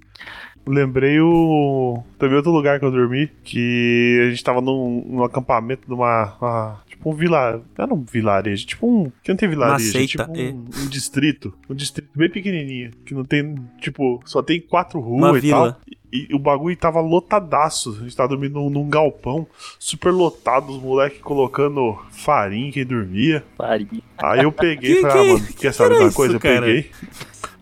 [0.67, 2.03] Lembrei o.
[2.17, 6.33] Também outro lugar que eu dormi, que a gente tava num, num acampamento de uma.
[6.41, 7.63] uma- tipo um vilarejo.
[7.77, 9.11] Não era um vilarejo, tipo um.
[9.23, 10.51] Que não tem vilarejo, é seita, tipo é.
[10.51, 11.53] um, um distrito.
[11.69, 12.89] Um distrito bem pequenininho.
[13.05, 13.53] Que não tem.
[13.79, 15.73] Tipo, só tem quatro ruas e vila.
[15.73, 15.81] tal.
[16.29, 17.97] E, o bagulho tava lotadaço.
[17.99, 19.45] A gente tava dormindo num, num galpão,
[19.79, 23.43] super lotado, os moleques colocando farinha em quem dormia.
[23.57, 24.01] Farinha.
[24.17, 26.35] Aí eu peguei e Que- falei, ah, que- mano, que quer saber uma isso, coisa?
[26.35, 26.61] Eu cara?
[26.61, 26.91] peguei.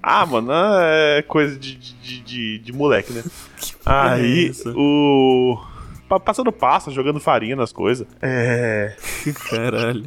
[0.01, 3.23] Ah, mano, é coisa de, de, de, de moleque, né?
[3.85, 5.57] Aí é o.
[6.19, 8.07] pa- Passando passa, jogando farinha nas coisas.
[8.22, 8.95] É.
[9.49, 10.06] Caralho.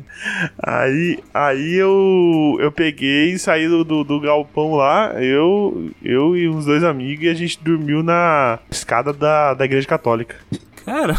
[0.62, 6.49] Aí, aí eu, eu peguei e saí do, do, do galpão lá, eu, eu e
[6.49, 10.37] uns dois amigos, e a gente dormiu na escada da, da igreja católica.
[10.85, 11.16] Caralho.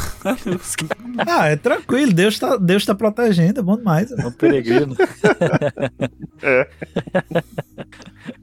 [1.27, 4.11] Ah, é tranquilo, Deus tá, Deus tá protegendo, é bom demais.
[4.11, 4.95] É um peregrino.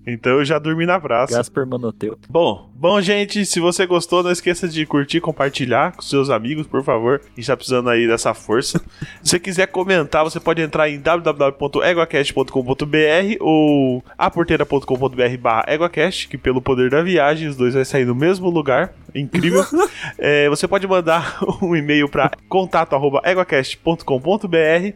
[0.07, 1.37] Então eu já dormi na praça.
[1.37, 2.19] Gasper Manoteu.
[2.29, 6.85] Bom, bom, gente, se você gostou, não esqueça de curtir, compartilhar com seus amigos, por
[6.85, 7.23] favor.
[7.25, 8.79] A gente tá precisando aí dessa força.
[9.23, 16.61] se você quiser comentar, você pode entrar em www.eguacast.com.br ou aporteira.com.br barra eguacast, que pelo
[16.61, 18.93] poder da viagem, os dois vai sair no mesmo lugar.
[19.15, 19.65] Incrível.
[20.19, 24.95] É, você pode mandar um e-mail para contato.eguacast.com.br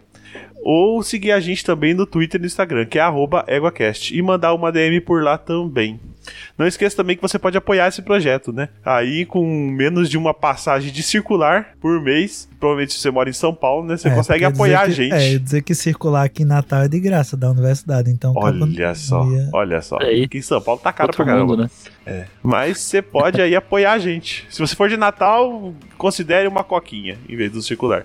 [0.71, 3.03] ou seguir a gente também no Twitter e no Instagram, que é
[3.49, 5.99] EguaCast, e mandar uma DM por lá também.
[6.57, 8.69] Não esqueça também que você pode apoiar esse projeto, né?
[8.85, 13.33] Aí, com menos de uma passagem de circular por mês, provavelmente se você mora em
[13.33, 13.97] São Paulo, né?
[13.97, 15.13] Você É, consegue apoiar a que- gente.
[15.15, 18.33] É, dizer que circular aqui em Natal é de graça da universidade, então...
[18.37, 19.99] Olha só, ia- olha só.
[20.01, 20.25] Aí.
[20.25, 21.47] Aqui em São Paulo tá caro pra caramba.
[21.47, 21.71] mundo, né?
[22.43, 24.47] Mas você pode aí apoiar a gente.
[24.49, 28.05] Se você for de Natal, considere uma coquinha em vez do circular.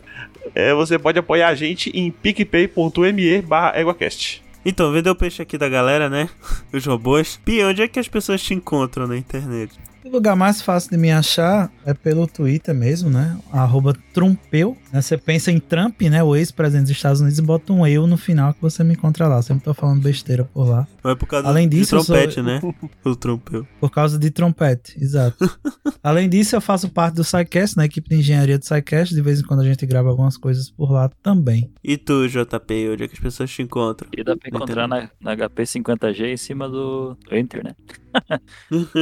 [0.54, 4.44] É, você pode apoiar a gente em picpay.me barra EguaCast.
[4.66, 6.30] Então, vendeu o peixe aqui da galera, né?
[6.72, 7.40] Os robôs.
[7.44, 9.74] Pi, onde é que as pessoas te encontram na internet?
[10.04, 13.38] O lugar mais fácil de me achar é pelo Twitter mesmo, né?
[13.52, 14.78] Arroba Trumpeu.
[14.92, 15.02] Né?
[15.02, 16.24] Você pensa em Trump, né?
[16.24, 19.28] O ex-presidente dos Estados Unidos, e bota um eu no final que você me encontra
[19.28, 19.42] lá.
[19.42, 20.88] Sempre tô falando besteira por lá.
[21.04, 22.62] Mas é por causa Além disso, eu do sou- trompete, né?
[23.04, 23.68] O trompeu.
[23.80, 25.38] Por causa de trompete, exato.
[26.04, 29.14] Além disso, eu faço parte do SciCast, na equipe de engenharia do SciCast.
[29.14, 31.72] De vez em quando a gente grava algumas coisas por lá também.
[31.84, 34.10] E tu, JP, onde é que as pessoas te encontram?
[34.16, 37.76] E dá pra encontrar na, na HP 50G em cima do, do Enter, né?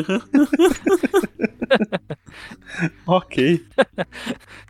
[3.05, 3.65] Ok.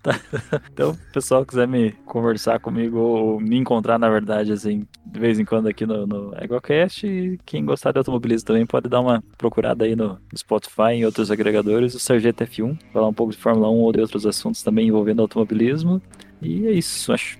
[0.72, 5.20] Então, se o pessoal quiser me conversar comigo ou me encontrar, na verdade, assim, de
[5.20, 9.02] vez em quando aqui no, no EgoCast, e quem gostar de automobilismo também pode dar
[9.02, 13.38] uma procurada aí no Spotify e outros agregadores, o Sargento F1, falar um pouco de
[13.38, 16.02] Fórmula 1 ou de outros assuntos também envolvendo automobilismo.
[16.42, 17.38] E é isso, acho.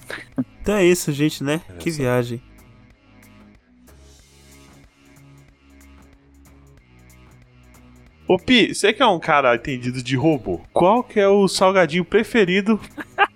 [0.62, 1.62] Então é isso, gente, né?
[1.80, 2.42] Que viagem.
[8.32, 12.06] Ô Pi, você que é um cara entendido de robô, qual que é o salgadinho
[12.06, 12.80] preferido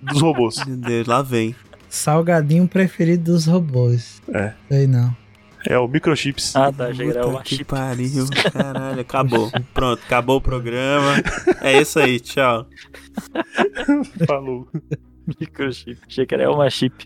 [0.02, 0.64] dos robôs?
[0.66, 1.54] Meu Deus, lá vem.
[1.90, 4.22] Salgadinho preferido dos robôs.
[4.34, 4.54] É.
[4.70, 5.14] Sei não.
[5.68, 6.56] É o microchips.
[6.56, 7.66] Ah, tá, já era uma que chip.
[7.66, 9.52] pariu, caralho, acabou.
[9.74, 11.16] Pronto, acabou o programa.
[11.60, 12.66] É isso aí, tchau.
[14.26, 14.66] Falou.
[15.42, 16.00] Microchip.
[16.08, 17.06] Achei que era uma chip.